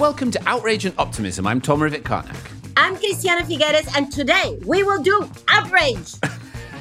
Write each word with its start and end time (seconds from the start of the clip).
welcome 0.00 0.30
to 0.30 0.40
Outrage 0.48 0.86
and 0.86 0.94
Optimism. 0.96 1.46
I'm 1.46 1.60
Tom 1.60 1.80
Rivett 1.80 2.04
Carnac. 2.04 2.34
I'm 2.74 2.96
Christiana 2.96 3.42
Figueres, 3.42 3.86
and 3.94 4.10
today 4.10 4.58
we 4.64 4.82
will 4.82 5.02
do 5.02 5.30
outrage. 5.48 6.14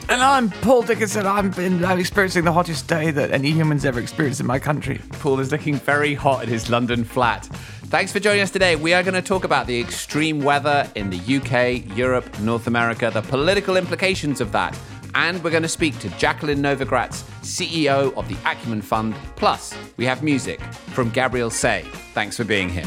And 0.08 0.24
I'm 0.24 0.50
Paul 0.50 0.82
Dickinson. 0.82 1.28
I'm, 1.28 1.52
been, 1.52 1.86
I'm 1.86 2.00
experiencing 2.00 2.44
the 2.44 2.52
hottest 2.52 2.88
day 2.88 3.12
that 3.12 3.30
any 3.30 3.52
human's 3.52 3.86
ever 3.86 4.00
experienced 4.00 4.40
in 4.40 4.48
my 4.48 4.58
country. 4.58 5.00
Paul 5.20 5.40
is 5.40 5.52
looking 5.52 5.76
very 5.76 6.16
hot 6.16 6.42
in 6.42 6.50
his 6.50 6.68
London 6.68 7.04
flat. 7.04 7.46
Thanks 7.46 8.12
for 8.12 8.20
joining 8.20 8.42
us 8.42 8.50
today. 8.50 8.76
We 8.76 8.96
are 8.96 9.04
going 9.04 9.14
to 9.14 9.22
talk 9.22 9.44
about 9.44 9.68
the 9.68 9.80
extreme 9.80 10.40
weather 10.40 10.90
in 10.96 11.12
the 11.12 11.20
UK, 11.20 11.96
Europe, 11.96 12.40
North 12.40 12.66
America, 12.66 13.12
the 13.14 13.22
political 13.22 13.78
implications 13.78 14.42
of 14.42 14.52
that. 14.54 14.76
And 15.16 15.44
we're 15.44 15.52
going 15.52 15.64
to 15.64 15.70
speak 15.70 15.98
to 16.00 16.10
Jacqueline 16.18 16.60
Novogratz, 16.60 17.24
CEO 17.42 18.16
of 18.16 18.28
the 18.28 18.38
Acumen 18.46 18.82
Fund. 18.82 19.16
Plus, 19.36 19.74
we 19.98 20.06
have 20.06 20.24
music 20.24 20.62
from 20.94 21.10
Gabriel 21.10 21.50
Say. 21.50 21.86
Thanks 22.14 22.38
for 22.38 22.44
being 22.44 22.70
here. 22.70 22.86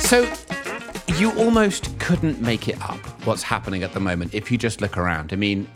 So, 0.00 0.32
you 1.18 1.32
almost 1.38 1.96
couldn't 1.98 2.40
make 2.40 2.66
it 2.66 2.80
up 2.82 2.98
what's 3.26 3.42
happening 3.42 3.82
at 3.82 3.92
the 3.92 4.00
moment 4.00 4.34
if 4.34 4.50
you 4.50 4.58
just 4.58 4.80
look 4.80 4.96
around. 4.96 5.32
I 5.32 5.36
mean, 5.36 5.68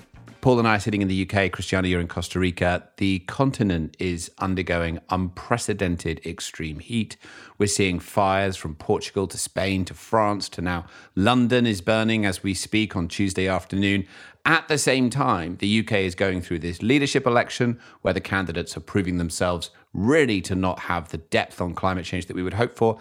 Paul 0.45 0.59
and 0.59 0.69
I 0.69 0.77
are 0.77 0.81
sitting 0.81 1.01
in 1.01 1.09
the 1.09 1.23
UK, 1.23 1.51
Christiana, 1.51 1.89
you're 1.89 2.03
in 2.03 2.07
Costa 2.07 2.39
Rica. 2.39 2.87
The 2.99 3.21
continent 3.21 3.97
is 3.99 4.31
undergoing 4.37 4.99
unprecedented 5.09 6.21
extreme 6.27 6.81
heat. 6.81 7.17
We're 7.57 7.67
seeing 7.67 7.99
fires 7.99 8.55
from 8.55 8.75
Portugal 8.75 9.27
to 9.29 9.39
Spain 9.39 9.87
to 9.87 9.95
France 9.95 10.51
to 10.51 10.61
now 10.61 10.85
London 11.15 11.67
is 11.67 11.81
burning 11.81 12.27
as 12.27 12.43
we 12.43 12.53
speak 12.53 12.95
on 12.95 13.09
Tuesday 13.09 13.49
afternoon. 13.49 14.07
At 14.45 14.69
the 14.69 14.77
same 14.77 15.09
time, 15.09 15.57
the 15.61 15.81
UK 15.81 15.93
is 15.93 16.15
going 16.15 16.43
through 16.43 16.59
this 16.59 16.83
leadership 16.83 17.27
election 17.27 17.81
where 18.03 18.13
the 18.13 18.21
candidates 18.21 18.77
are 18.77 18.81
proving 18.81 19.17
themselves 19.17 19.71
really 19.95 20.43
to 20.43 20.55
not 20.55 20.79
have 20.81 21.09
the 21.09 21.17
depth 21.17 21.59
on 21.63 21.73
climate 21.73 22.05
change 22.05 22.27
that 22.27 22.37
we 22.37 22.43
would 22.43 22.53
hope 22.53 22.77
for. 22.77 22.99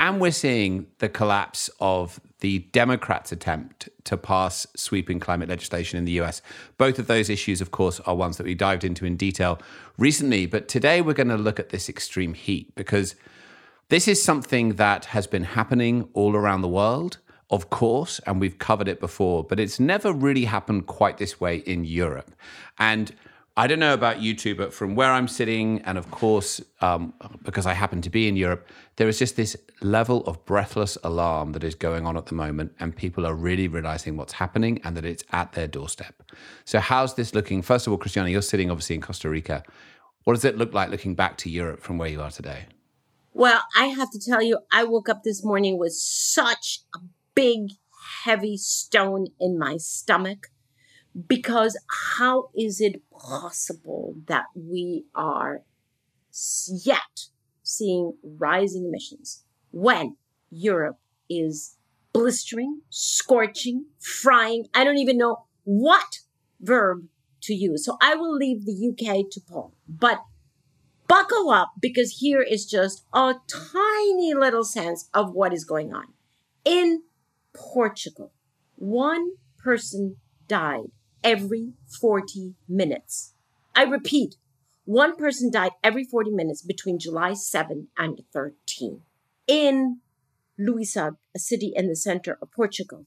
And 0.00 0.20
we're 0.20 0.32
seeing 0.32 0.88
the 0.98 1.08
collapse 1.08 1.70
of 1.78 2.18
the 2.40 2.60
Democrats' 2.72 3.32
attempt 3.32 3.88
to 4.04 4.16
pass 4.16 4.66
sweeping 4.74 5.20
climate 5.20 5.48
legislation 5.48 5.98
in 5.98 6.04
the 6.04 6.20
US. 6.20 6.42
Both 6.78 6.98
of 6.98 7.06
those 7.06 7.30
issues, 7.30 7.60
of 7.60 7.70
course, 7.70 8.00
are 8.00 8.14
ones 8.14 8.36
that 8.36 8.46
we 8.46 8.54
dived 8.54 8.84
into 8.84 9.04
in 9.04 9.16
detail 9.16 9.58
recently. 9.98 10.46
But 10.46 10.68
today 10.68 11.00
we're 11.00 11.14
going 11.14 11.28
to 11.28 11.36
look 11.36 11.60
at 11.60 11.68
this 11.68 11.88
extreme 11.88 12.34
heat 12.34 12.74
because 12.74 13.14
this 13.88 14.06
is 14.06 14.22
something 14.22 14.74
that 14.74 15.06
has 15.06 15.26
been 15.26 15.44
happening 15.44 16.08
all 16.12 16.36
around 16.36 16.62
the 16.62 16.68
world, 16.68 17.18
of 17.50 17.70
course, 17.70 18.20
and 18.26 18.40
we've 18.40 18.58
covered 18.58 18.86
it 18.86 19.00
before, 19.00 19.42
but 19.42 19.58
it's 19.58 19.80
never 19.80 20.12
really 20.12 20.44
happened 20.44 20.86
quite 20.86 21.18
this 21.18 21.40
way 21.40 21.56
in 21.56 21.84
Europe. 21.84 22.30
And 22.78 23.12
I 23.60 23.66
don't 23.66 23.78
know 23.78 23.92
about 23.92 24.22
you 24.22 24.34
two, 24.34 24.54
but 24.54 24.72
from 24.72 24.94
where 24.94 25.10
I'm 25.10 25.28
sitting, 25.28 25.82
and 25.82 25.98
of 25.98 26.10
course, 26.10 26.62
um, 26.80 27.12
because 27.42 27.66
I 27.66 27.74
happen 27.74 28.00
to 28.00 28.08
be 28.08 28.26
in 28.26 28.34
Europe, 28.34 28.66
there 28.96 29.06
is 29.06 29.18
just 29.18 29.36
this 29.36 29.54
level 29.82 30.24
of 30.24 30.42
breathless 30.46 30.96
alarm 31.04 31.52
that 31.52 31.62
is 31.62 31.74
going 31.74 32.06
on 32.06 32.16
at 32.16 32.24
the 32.24 32.34
moment, 32.34 32.72
and 32.80 32.96
people 32.96 33.26
are 33.26 33.34
really 33.34 33.68
realizing 33.68 34.16
what's 34.16 34.32
happening 34.32 34.80
and 34.82 34.96
that 34.96 35.04
it's 35.04 35.24
at 35.32 35.52
their 35.52 35.68
doorstep. 35.68 36.22
So, 36.64 36.80
how's 36.80 37.16
this 37.16 37.34
looking? 37.34 37.60
First 37.60 37.86
of 37.86 37.92
all, 37.92 37.98
Christiana, 37.98 38.30
you're 38.30 38.40
sitting 38.40 38.70
obviously 38.70 38.94
in 38.94 39.02
Costa 39.02 39.28
Rica. 39.28 39.62
What 40.24 40.32
does 40.32 40.46
it 40.46 40.56
look 40.56 40.72
like 40.72 40.88
looking 40.88 41.14
back 41.14 41.36
to 41.38 41.50
Europe 41.50 41.82
from 41.82 41.98
where 41.98 42.08
you 42.08 42.22
are 42.22 42.30
today? 42.30 42.64
Well, 43.34 43.62
I 43.76 43.88
have 43.88 44.10
to 44.12 44.18
tell 44.18 44.40
you, 44.40 44.60
I 44.72 44.84
woke 44.84 45.10
up 45.10 45.22
this 45.22 45.44
morning 45.44 45.78
with 45.78 45.92
such 45.92 46.80
a 46.94 47.00
big, 47.34 47.72
heavy 48.24 48.56
stone 48.56 49.26
in 49.38 49.58
my 49.58 49.76
stomach 49.76 50.46
because 51.26 51.78
how 52.14 52.50
is 52.56 52.80
it 52.80 53.02
possible 53.10 54.14
that 54.26 54.44
we 54.54 55.04
are 55.14 55.62
yet 56.84 57.26
seeing 57.62 58.14
rising 58.22 58.86
emissions 58.86 59.44
when 59.70 60.16
Europe 60.50 60.98
is 61.28 61.76
blistering, 62.12 62.82
scorching, 62.90 63.86
frying? 63.98 64.66
I 64.74 64.84
don't 64.84 64.98
even 64.98 65.18
know 65.18 65.44
what 65.64 66.20
verb 66.60 67.06
to 67.42 67.54
use. 67.54 67.84
So 67.84 67.96
I 68.00 68.14
will 68.14 68.34
leave 68.34 68.64
the 68.64 68.88
UK 68.90 69.30
to 69.30 69.40
Paul. 69.40 69.72
But 69.88 70.22
buckle 71.08 71.50
up 71.50 71.72
because 71.80 72.18
here 72.20 72.42
is 72.42 72.66
just 72.66 73.04
a 73.12 73.34
tiny 73.48 74.34
little 74.34 74.64
sense 74.64 75.08
of 75.12 75.32
what 75.32 75.52
is 75.52 75.64
going 75.64 75.92
on. 75.92 76.08
In 76.64 77.02
Portugal, 77.52 78.32
one 78.76 79.32
person 79.58 80.16
died 80.46 80.92
every 81.22 81.72
40 82.00 82.54
minutes. 82.68 83.34
I 83.74 83.84
repeat, 83.84 84.36
one 84.84 85.16
person 85.16 85.50
died 85.50 85.72
every 85.84 86.04
40 86.04 86.30
minutes 86.30 86.62
between 86.62 86.98
July 86.98 87.34
7 87.34 87.88
and 87.96 88.22
13. 88.32 89.02
In 89.46 90.00
Lousã, 90.58 91.16
a 91.34 91.38
city 91.38 91.72
in 91.74 91.88
the 91.88 91.96
center 91.96 92.38
of 92.42 92.50
Portugal, 92.50 93.06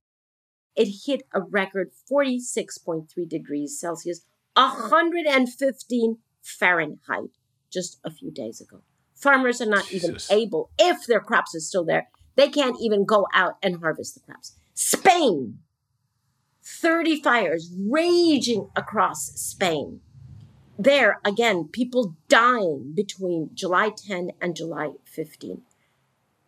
it 0.75 1.05
hit 1.05 1.23
a 1.33 1.41
record 1.41 1.91
46.3 2.11 3.07
degrees 3.29 3.79
Celsius, 3.79 4.21
115 4.55 6.17
Fahrenheit 6.41 7.29
just 7.69 7.99
a 8.03 8.11
few 8.11 8.31
days 8.31 8.61
ago. 8.61 8.81
Farmers 9.15 9.61
are 9.61 9.67
not 9.67 9.87
Jesus. 9.87 10.29
even 10.29 10.41
able, 10.41 10.71
if 10.79 11.05
their 11.05 11.19
crops 11.19 11.55
are 11.55 11.59
still 11.59 11.85
there, 11.85 12.09
they 12.35 12.49
can't 12.49 12.77
even 12.81 13.05
go 13.05 13.27
out 13.33 13.57
and 13.61 13.79
harvest 13.79 14.15
the 14.15 14.19
crops. 14.21 14.53
Spain, 14.73 15.59
30 16.63 17.21
fires 17.21 17.73
raging 17.77 18.69
across 18.75 19.33
Spain. 19.39 20.01
There, 20.77 21.19
again, 21.23 21.65
people 21.65 22.15
dying 22.29 22.93
between 22.95 23.51
July 23.53 23.91
10 23.95 24.31
and 24.41 24.55
July 24.55 24.91
15. 25.05 25.61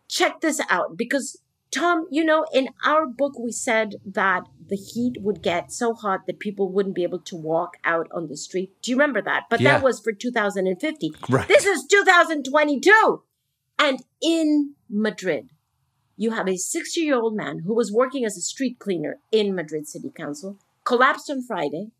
Check 0.08 0.40
this 0.40 0.60
out 0.68 0.96
because, 0.96 1.38
Tom, 1.70 2.06
you 2.10 2.24
know, 2.24 2.44
in 2.52 2.70
our 2.84 3.06
book, 3.06 3.38
we 3.38 3.52
said 3.52 3.96
that 4.04 4.44
the 4.68 4.76
heat 4.76 5.18
would 5.20 5.42
get 5.42 5.72
so 5.72 5.94
hot 5.94 6.26
that 6.26 6.40
people 6.40 6.70
wouldn't 6.72 6.94
be 6.94 7.04
able 7.04 7.20
to 7.20 7.36
walk 7.36 7.76
out 7.84 8.08
on 8.12 8.28
the 8.28 8.36
street. 8.36 8.72
Do 8.82 8.90
you 8.90 8.96
remember 8.96 9.22
that? 9.22 9.44
But 9.48 9.60
yeah. 9.60 9.72
that 9.72 9.84
was 9.84 10.00
for 10.00 10.12
2050. 10.12 11.12
Right. 11.28 11.46
This 11.46 11.64
is 11.64 11.86
2022. 11.86 13.22
And 13.78 14.02
in 14.20 14.74
Madrid, 14.88 15.50
you 16.16 16.30
have 16.30 16.48
a 16.48 16.56
60 16.56 17.00
year 17.00 17.16
old 17.16 17.36
man 17.36 17.60
who 17.60 17.74
was 17.74 17.92
working 17.92 18.24
as 18.24 18.36
a 18.36 18.40
street 18.40 18.78
cleaner 18.78 19.18
in 19.30 19.54
Madrid 19.54 19.86
City 19.86 20.10
Council, 20.14 20.58
collapsed 20.84 21.30
on 21.30 21.42
Friday, 21.42 21.90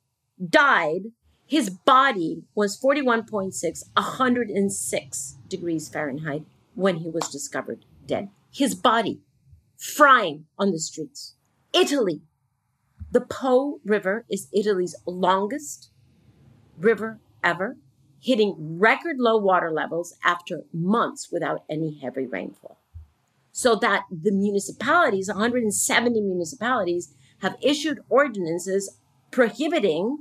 died. 0.45 1.13
His 1.47 1.71
body 1.71 2.43
was 2.55 2.81
41.6, 2.81 3.85
106 3.95 5.37
degrees 5.49 5.89
Fahrenheit 5.89 6.45
when 6.75 6.97
he 6.97 7.11
was 7.11 7.29
discovered 7.29 7.85
dead. 8.07 8.31
His 8.53 8.75
body 8.75 9.21
frying 9.77 10.47
on 10.59 10.73
the 10.73 10.79
streets. 10.79 11.35
Italy. 11.73 12.23
The 13.13 13.21
Po 13.21 13.81
River 13.85 14.25
is 14.29 14.49
Italy's 14.53 14.97
longest 15.07 15.91
river 16.77 17.21
ever, 17.45 17.77
hitting 18.21 18.79
record 18.79 19.17
low 19.19 19.37
water 19.37 19.71
levels 19.71 20.15
after 20.25 20.65
months 20.73 21.29
without 21.31 21.63
any 21.71 21.99
heavy 22.03 22.27
rainfall 22.27 22.79
so 23.57 23.75
that 23.75 24.03
the 24.11 24.33
municipalities, 24.33 25.29
170 25.29 26.21
municipalities, 26.21 27.15
have 27.39 27.57
issued 27.63 28.01
ordinances 28.11 28.99
prohibiting 29.31 30.19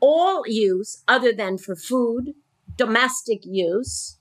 all 0.00 0.44
use 0.46 1.02
other 1.06 1.34
than 1.34 1.58
for 1.58 1.76
food, 1.76 2.32
domestic 2.78 3.40
use, 3.44 4.16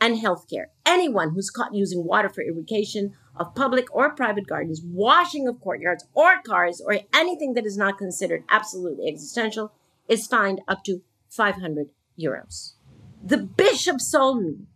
and 0.00 0.16
healthcare. 0.16 0.68
Anyone 0.86 1.32
who's 1.34 1.50
caught 1.50 1.74
using 1.74 2.06
water 2.06 2.30
for 2.30 2.42
irrigation 2.42 3.12
of 3.36 3.54
public 3.54 3.94
or 3.94 4.14
private 4.14 4.46
gardens, 4.46 4.80
washing 4.82 5.46
of 5.46 5.60
courtyards 5.60 6.06
or 6.14 6.40
cars, 6.40 6.80
or 6.80 7.00
anything 7.12 7.52
that 7.52 7.66
is 7.66 7.76
not 7.76 7.98
considered 7.98 8.44
absolutely 8.48 9.06
existential 9.08 9.74
is 10.08 10.26
fined 10.26 10.62
up 10.66 10.84
to 10.84 11.02
500 11.28 11.88
euros. 12.18 12.76
The 13.22 13.36
Bishop 13.36 14.00
Solomon 14.00 14.68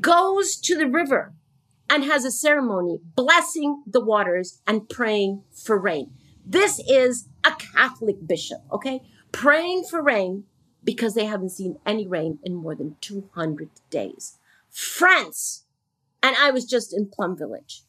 goes 0.00 0.56
to 0.56 0.76
the 0.76 0.88
river 0.88 1.34
and 1.90 2.04
has 2.04 2.24
a 2.24 2.30
ceremony 2.30 2.98
blessing 3.14 3.82
the 3.86 4.04
waters 4.04 4.60
and 4.66 4.88
praying 4.88 5.42
for 5.52 5.78
rain. 5.78 6.12
This 6.44 6.80
is 6.88 7.28
a 7.44 7.52
Catholic 7.52 8.26
bishop, 8.26 8.60
okay? 8.72 9.02
Praying 9.32 9.84
for 9.90 10.02
rain 10.02 10.44
because 10.84 11.14
they 11.14 11.26
haven't 11.26 11.50
seen 11.50 11.78
any 11.84 12.06
rain 12.06 12.38
in 12.42 12.54
more 12.54 12.74
than 12.74 12.96
200 13.00 13.68
days. 13.90 14.38
France, 14.70 15.64
and 16.22 16.36
I 16.36 16.50
was 16.50 16.64
just 16.64 16.94
in 16.94 17.06
Plum 17.06 17.36
Village. 17.36 17.82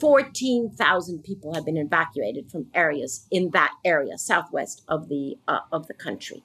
14,000 0.00 1.22
people 1.24 1.54
have 1.54 1.64
been 1.64 1.76
evacuated 1.76 2.50
from 2.50 2.68
areas 2.72 3.26
in 3.30 3.50
that 3.50 3.72
area, 3.84 4.16
southwest 4.16 4.82
of 4.88 5.08
the 5.08 5.36
uh, 5.48 5.60
of 5.72 5.88
the 5.88 5.94
country. 5.94 6.44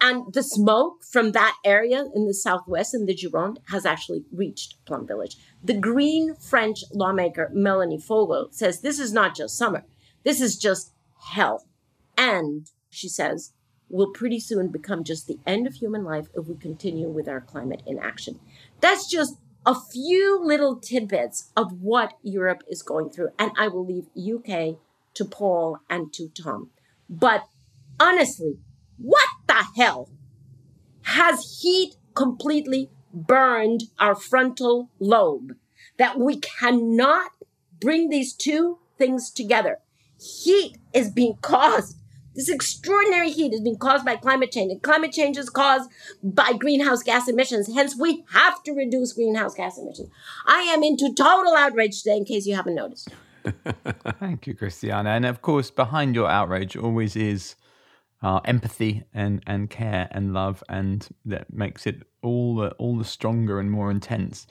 And 0.00 0.32
the 0.32 0.42
smoke 0.42 1.04
from 1.04 1.32
that 1.32 1.56
area 1.64 2.04
in 2.14 2.26
the 2.26 2.34
southwest 2.34 2.94
in 2.94 3.06
the 3.06 3.14
Gironde 3.14 3.58
has 3.70 3.86
actually 3.86 4.24
reached 4.32 4.84
Plum 4.84 5.06
Village. 5.06 5.36
The 5.64 5.74
green 5.74 6.34
French 6.34 6.84
lawmaker 6.92 7.50
Melanie 7.54 7.98
Vogel 7.98 8.48
says 8.50 8.80
this 8.80 8.98
is 8.98 9.12
not 9.12 9.34
just 9.34 9.56
summer, 9.56 9.84
this 10.22 10.40
is 10.40 10.56
just 10.56 10.92
hell. 11.32 11.66
And 12.16 12.70
she 12.90 13.08
says, 13.08 13.52
will 13.88 14.10
pretty 14.10 14.40
soon 14.40 14.68
become 14.68 15.04
just 15.04 15.26
the 15.26 15.38
end 15.46 15.66
of 15.66 15.74
human 15.74 16.04
life 16.04 16.28
if 16.34 16.46
we 16.46 16.56
continue 16.56 17.08
with 17.08 17.28
our 17.28 17.40
climate 17.40 17.82
inaction. 17.86 18.40
That's 18.80 19.08
just 19.08 19.38
a 19.64 19.74
few 19.74 20.40
little 20.44 20.76
tidbits 20.76 21.50
of 21.56 21.80
what 21.80 22.18
Europe 22.22 22.62
is 22.68 22.82
going 22.82 23.10
through. 23.10 23.30
And 23.38 23.52
I 23.56 23.68
will 23.68 23.86
leave 23.86 24.08
UK 24.16 24.76
to 25.14 25.24
Paul 25.24 25.78
and 25.88 26.12
to 26.12 26.28
Tom. 26.28 26.70
But 27.08 27.44
honestly, 27.98 28.58
what 28.98 29.28
the 29.46 29.64
hell 29.76 30.10
has 31.02 31.60
heat 31.62 31.96
completely 32.14 32.90
burned 33.14 33.84
our 33.98 34.14
frontal 34.14 34.90
lobe 34.98 35.56
that 35.96 36.18
we 36.18 36.40
cannot 36.40 37.30
bring 37.80 38.08
these 38.08 38.32
two 38.32 38.78
things 38.98 39.30
together? 39.30 39.78
Heat 40.18 40.78
is 40.92 41.10
being 41.10 41.36
caused 41.40 41.96
this 42.34 42.48
extraordinary 42.48 43.30
heat 43.30 43.52
is 43.52 43.60
being 43.60 43.78
caused 43.78 44.04
by 44.04 44.16
climate 44.16 44.50
change, 44.50 44.72
and 44.72 44.82
climate 44.82 45.12
change 45.12 45.36
is 45.36 45.48
caused 45.48 45.88
by 46.22 46.52
greenhouse 46.52 47.02
gas 47.02 47.28
emissions. 47.28 47.72
Hence, 47.72 47.96
we 47.96 48.24
have 48.32 48.62
to 48.64 48.72
reduce 48.72 49.12
greenhouse 49.12 49.54
gas 49.54 49.78
emissions. 49.78 50.10
I 50.46 50.62
am 50.62 50.82
into 50.82 51.14
total 51.14 51.54
outrage 51.54 52.02
today, 52.02 52.16
in 52.16 52.24
case 52.24 52.46
you 52.46 52.56
haven't 52.56 52.74
noticed. 52.74 53.08
Thank 54.18 54.46
you, 54.46 54.54
Christiana. 54.54 55.10
And 55.10 55.24
of 55.24 55.42
course, 55.42 55.70
behind 55.70 56.14
your 56.14 56.28
outrage 56.28 56.76
always 56.76 57.14
is 57.14 57.54
uh, 58.24 58.40
empathy 58.46 59.04
and, 59.12 59.42
and 59.46 59.68
care 59.68 60.08
and 60.10 60.32
love, 60.32 60.64
and 60.70 61.06
that 61.26 61.52
makes 61.52 61.86
it 61.86 62.02
all 62.22 62.56
the 62.56 62.70
all 62.72 62.96
the 62.96 63.04
stronger 63.04 63.60
and 63.60 63.70
more 63.70 63.90
intense. 63.90 64.46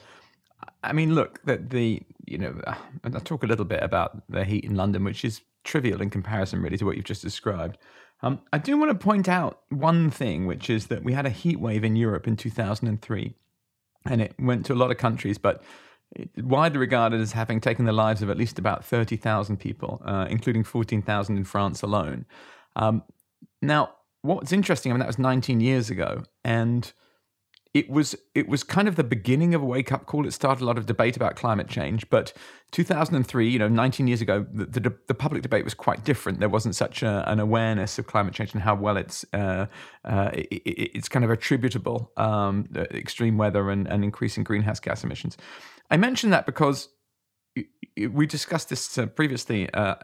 I 0.84 0.92
mean, 0.92 1.16
look, 1.16 1.42
that 1.44 1.70
the 1.70 2.00
you 2.24 2.38
know, 2.38 2.60
I'll 3.02 3.20
talk 3.20 3.42
a 3.42 3.48
little 3.48 3.64
bit 3.64 3.82
about 3.82 4.22
the 4.30 4.44
heat 4.44 4.64
in 4.64 4.76
London, 4.76 5.02
which 5.02 5.24
is 5.24 5.40
trivial 5.64 6.00
in 6.00 6.08
comparison, 6.08 6.62
really, 6.62 6.76
to 6.76 6.86
what 6.86 6.94
you've 6.96 7.04
just 7.04 7.20
described. 7.20 7.76
Um, 8.22 8.40
I 8.52 8.58
do 8.58 8.78
want 8.78 8.92
to 8.92 8.94
point 8.94 9.28
out 9.28 9.62
one 9.70 10.08
thing, 10.08 10.46
which 10.46 10.70
is 10.70 10.86
that 10.86 11.02
we 11.02 11.12
had 11.12 11.26
a 11.26 11.30
heat 11.30 11.58
wave 11.58 11.82
in 11.82 11.96
Europe 11.96 12.28
in 12.28 12.36
2003, 12.36 13.34
and 14.06 14.22
it 14.22 14.34
went 14.38 14.64
to 14.66 14.72
a 14.72 14.76
lot 14.76 14.92
of 14.92 14.98
countries, 14.98 15.36
but 15.36 15.64
widely 16.36 16.78
regarded 16.78 17.20
as 17.20 17.32
having 17.32 17.60
taken 17.60 17.86
the 17.86 17.92
lives 17.92 18.22
of 18.22 18.30
at 18.30 18.38
least 18.38 18.60
about 18.60 18.84
30,000 18.84 19.56
people, 19.56 20.00
uh, 20.04 20.26
including 20.30 20.62
14,000 20.62 21.36
in 21.36 21.42
France 21.44 21.82
alone. 21.82 22.24
Um, 22.76 23.02
now, 23.66 23.94
what's 24.22 24.52
interesting, 24.52 24.92
I 24.92 24.94
mean, 24.94 25.00
that 25.00 25.06
was 25.06 25.18
19 25.18 25.60
years 25.60 25.90
ago, 25.90 26.24
and 26.44 26.92
it 27.74 27.90
was 27.90 28.14
it 28.36 28.48
was 28.48 28.62
kind 28.62 28.86
of 28.86 28.94
the 28.94 29.02
beginning 29.02 29.52
of 29.52 29.60
a 29.60 29.64
wake 29.64 29.90
up 29.90 30.06
call. 30.06 30.26
It 30.26 30.30
started 30.32 30.62
a 30.62 30.64
lot 30.64 30.78
of 30.78 30.86
debate 30.86 31.16
about 31.16 31.34
climate 31.34 31.66
change, 31.68 32.08
but 32.08 32.32
2003, 32.70 33.48
you 33.48 33.58
know, 33.58 33.66
19 33.66 34.06
years 34.06 34.20
ago, 34.20 34.46
the, 34.52 34.80
the, 34.80 34.96
the 35.08 35.14
public 35.14 35.42
debate 35.42 35.64
was 35.64 35.74
quite 35.74 36.04
different. 36.04 36.38
There 36.38 36.48
wasn't 36.48 36.76
such 36.76 37.02
a, 37.02 37.28
an 37.28 37.40
awareness 37.40 37.98
of 37.98 38.06
climate 38.06 38.32
change 38.32 38.54
and 38.54 38.62
how 38.62 38.76
well 38.76 38.96
it's 38.96 39.24
uh, 39.32 39.66
uh, 40.04 40.30
it, 40.32 40.62
it's 40.94 41.08
kind 41.08 41.24
of 41.24 41.32
attributable 41.32 42.12
um, 42.16 42.68
extreme 42.76 43.36
weather 43.38 43.68
and, 43.70 43.88
and 43.88 44.04
increasing 44.04 44.44
greenhouse 44.44 44.78
gas 44.78 45.02
emissions. 45.02 45.36
I 45.90 45.96
mention 45.96 46.30
that 46.30 46.46
because 46.46 46.88
we 47.96 48.26
discussed 48.26 48.68
this 48.68 48.96
uh, 48.98 49.06
previously. 49.06 49.68
Uh, 49.74 49.96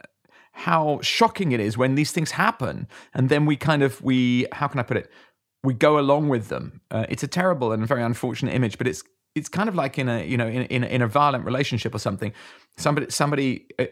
how 0.66 1.00
shocking 1.02 1.52
it 1.52 1.60
is 1.60 1.76
when 1.76 1.94
these 1.94 2.12
things 2.12 2.32
happen, 2.32 2.86
and 3.14 3.28
then 3.28 3.46
we 3.46 3.56
kind 3.56 3.82
of 3.82 4.00
we 4.02 4.46
how 4.52 4.68
can 4.68 4.80
I 4.80 4.84
put 4.84 4.96
it? 4.96 5.10
we 5.62 5.74
go 5.74 5.98
along 5.98 6.28
with 6.28 6.48
them. 6.48 6.80
Uh, 6.90 7.06
it's 7.08 7.22
a 7.22 7.28
terrible 7.28 7.72
and 7.72 7.86
very 7.86 8.02
unfortunate 8.02 8.54
image, 8.54 8.78
but 8.78 8.86
it's 8.86 9.02
it's 9.34 9.48
kind 9.48 9.68
of 9.68 9.74
like 9.74 9.98
in 9.98 10.08
a 10.08 10.24
you 10.24 10.36
know 10.36 10.48
in 10.48 10.62
in, 10.64 10.84
in 10.84 11.02
a 11.02 11.06
violent 11.06 11.44
relationship 11.44 11.94
or 11.94 11.98
something. 11.98 12.32
Somebody 12.76 13.10
somebody 13.10 13.66
uh, 13.78 13.86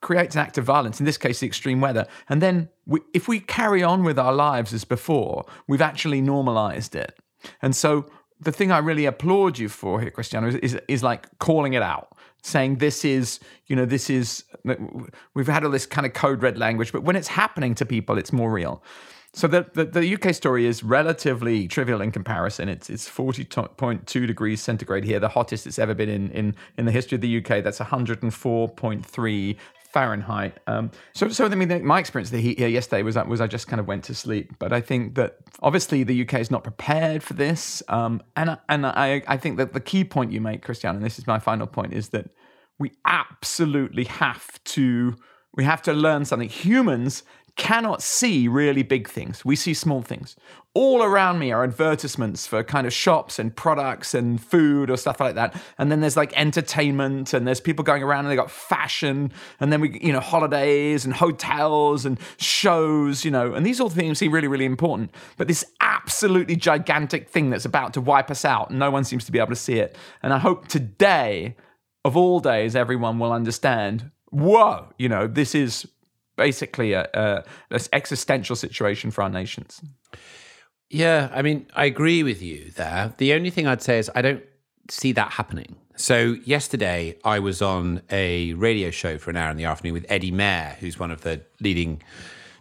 creates 0.00 0.34
an 0.34 0.42
act 0.42 0.58
of 0.58 0.64
violence. 0.64 1.00
In 1.00 1.06
this 1.06 1.18
case, 1.18 1.40
the 1.40 1.46
extreme 1.46 1.80
weather, 1.80 2.06
and 2.28 2.40
then 2.40 2.68
we, 2.86 3.00
if 3.14 3.28
we 3.28 3.40
carry 3.40 3.82
on 3.82 4.04
with 4.04 4.18
our 4.18 4.32
lives 4.32 4.72
as 4.72 4.84
before, 4.84 5.44
we've 5.68 5.82
actually 5.82 6.20
normalized 6.20 6.94
it. 6.94 7.18
And 7.62 7.74
so 7.76 8.06
the 8.38 8.52
thing 8.52 8.72
I 8.72 8.78
really 8.78 9.04
applaud 9.04 9.58
you 9.58 9.68
for 9.68 10.00
here, 10.00 10.10
Christiana, 10.10 10.48
is, 10.48 10.54
is, 10.56 10.80
is 10.88 11.02
like 11.02 11.26
calling 11.38 11.74
it 11.74 11.82
out, 11.82 12.16
saying 12.42 12.76
this 12.76 13.04
is, 13.04 13.40
you 13.66 13.76
know, 13.76 13.84
this 13.84 14.10
is. 14.10 14.44
We've 15.34 15.46
had 15.46 15.64
all 15.64 15.70
this 15.70 15.86
kind 15.86 16.06
of 16.06 16.12
code 16.12 16.42
red 16.42 16.58
language, 16.58 16.92
but 16.92 17.02
when 17.02 17.16
it's 17.16 17.28
happening 17.28 17.74
to 17.76 17.86
people, 17.86 18.18
it's 18.18 18.32
more 18.32 18.50
real. 18.50 18.82
So 19.32 19.46
the, 19.46 19.64
the, 19.74 19.84
the, 19.84 20.14
UK 20.14 20.34
story 20.34 20.66
is 20.66 20.82
relatively 20.82 21.68
trivial 21.68 22.00
in 22.00 22.10
comparison. 22.10 22.68
It's 22.68 22.90
it's 22.90 23.08
40.2 23.08 24.26
degrees 24.26 24.60
centigrade 24.60 25.04
here, 25.04 25.20
the 25.20 25.28
hottest 25.28 25.68
it's 25.68 25.78
ever 25.78 25.94
been 25.94 26.08
in, 26.08 26.30
in, 26.32 26.56
in 26.76 26.84
the 26.84 26.90
history 26.90 27.14
of 27.14 27.22
the 27.22 27.38
UK. 27.38 27.62
That's 27.62 27.78
104.3 27.78 29.56
Fahrenheit. 29.92 30.58
Um, 30.66 30.90
so, 31.14 31.28
so 31.28 31.46
I 31.46 31.54
mean, 31.54 31.84
my 31.84 31.98
experience 31.98 32.28
of 32.28 32.32
the 32.32 32.40
heat 32.40 32.58
here 32.58 32.68
yesterday 32.68 33.02
was 33.02 33.14
that 33.16 33.26
was 33.28 33.40
I 33.40 33.46
just 33.46 33.66
kind 33.66 33.80
of 33.80 33.86
went 33.86 34.04
to 34.04 34.14
sleep. 34.14 34.54
But 34.58 34.72
I 34.72 34.80
think 34.80 35.16
that 35.16 35.38
obviously 35.62 36.04
the 36.04 36.22
UK 36.22 36.34
is 36.34 36.50
not 36.50 36.62
prepared 36.62 37.22
for 37.22 37.34
this, 37.34 37.82
um, 37.88 38.22
and 38.36 38.56
and 38.68 38.86
I 38.86 39.22
I 39.26 39.36
think 39.36 39.56
that 39.58 39.72
the 39.72 39.80
key 39.80 40.04
point 40.04 40.32
you 40.32 40.40
make, 40.40 40.62
Christian, 40.62 40.94
and 40.96 41.04
this 41.04 41.18
is 41.18 41.26
my 41.26 41.38
final 41.38 41.66
point, 41.66 41.92
is 41.92 42.10
that 42.10 42.30
we 42.78 42.92
absolutely 43.04 44.04
have 44.04 44.62
to 44.64 45.16
we 45.54 45.64
have 45.64 45.82
to 45.82 45.92
learn 45.92 46.24
something. 46.24 46.48
Humans 46.48 47.24
cannot 47.56 48.02
see 48.02 48.48
really 48.48 48.82
big 48.82 49.08
things. 49.08 49.44
We 49.44 49.56
see 49.56 49.74
small 49.74 50.02
things. 50.02 50.36
All 50.72 51.02
around 51.02 51.38
me 51.38 51.50
are 51.50 51.64
advertisements 51.64 52.46
for 52.46 52.62
kind 52.62 52.86
of 52.86 52.92
shops 52.92 53.38
and 53.38 53.54
products 53.54 54.14
and 54.14 54.40
food 54.40 54.88
or 54.88 54.96
stuff 54.96 55.18
like 55.18 55.34
that. 55.34 55.60
And 55.78 55.90
then 55.90 56.00
there's 56.00 56.16
like 56.16 56.32
entertainment 56.36 57.34
and 57.34 57.46
there's 57.46 57.60
people 57.60 57.84
going 57.84 58.02
around 58.02 58.24
and 58.24 58.32
they 58.32 58.36
got 58.36 58.50
fashion 58.50 59.32
and 59.58 59.72
then 59.72 59.80
we, 59.80 59.98
you 60.00 60.12
know, 60.12 60.20
holidays 60.20 61.04
and 61.04 61.12
hotels 61.12 62.06
and 62.06 62.20
shows, 62.36 63.24
you 63.24 63.30
know, 63.30 63.52
and 63.54 63.66
these 63.66 63.80
all 63.80 63.90
things 63.90 64.18
seem 64.18 64.32
really, 64.32 64.48
really 64.48 64.64
important. 64.64 65.10
But 65.36 65.48
this 65.48 65.64
absolutely 65.80 66.56
gigantic 66.56 67.28
thing 67.28 67.50
that's 67.50 67.64
about 67.64 67.94
to 67.94 68.00
wipe 68.00 68.30
us 68.30 68.44
out, 68.44 68.70
no 68.70 68.90
one 68.90 69.04
seems 69.04 69.24
to 69.24 69.32
be 69.32 69.38
able 69.38 69.48
to 69.48 69.56
see 69.56 69.80
it. 69.80 69.96
And 70.22 70.32
I 70.32 70.38
hope 70.38 70.68
today, 70.68 71.56
of 72.04 72.16
all 72.16 72.38
days, 72.40 72.76
everyone 72.76 73.18
will 73.18 73.32
understand 73.32 74.10
whoa, 74.30 74.88
you 74.98 75.08
know, 75.08 75.26
this 75.26 75.54
is 75.54 75.86
basically 76.40 76.94
a, 76.94 77.06
a, 77.12 77.44
a 77.70 77.80
existential 77.92 78.56
situation 78.56 79.10
for 79.10 79.20
our 79.22 79.28
nations. 79.28 79.82
Yeah, 80.88 81.28
I 81.34 81.42
mean, 81.42 81.66
I 81.74 81.84
agree 81.84 82.22
with 82.22 82.40
you 82.40 82.70
there. 82.76 83.12
The 83.18 83.34
only 83.34 83.50
thing 83.50 83.66
I'd 83.66 83.82
say 83.82 83.98
is 83.98 84.10
I 84.14 84.22
don't 84.22 84.42
see 84.88 85.12
that 85.12 85.32
happening. 85.32 85.76
So 85.96 86.36
yesterday 86.44 87.18
I 87.24 87.40
was 87.40 87.60
on 87.60 88.00
a 88.10 88.54
radio 88.54 88.90
show 88.90 89.18
for 89.18 89.28
an 89.28 89.36
hour 89.36 89.50
in 89.50 89.58
the 89.58 89.66
afternoon 89.66 89.92
with 89.92 90.06
Eddie 90.08 90.30
Mair, 90.30 90.78
who's 90.80 90.98
one 90.98 91.10
of 91.10 91.20
the 91.20 91.42
leading 91.60 92.02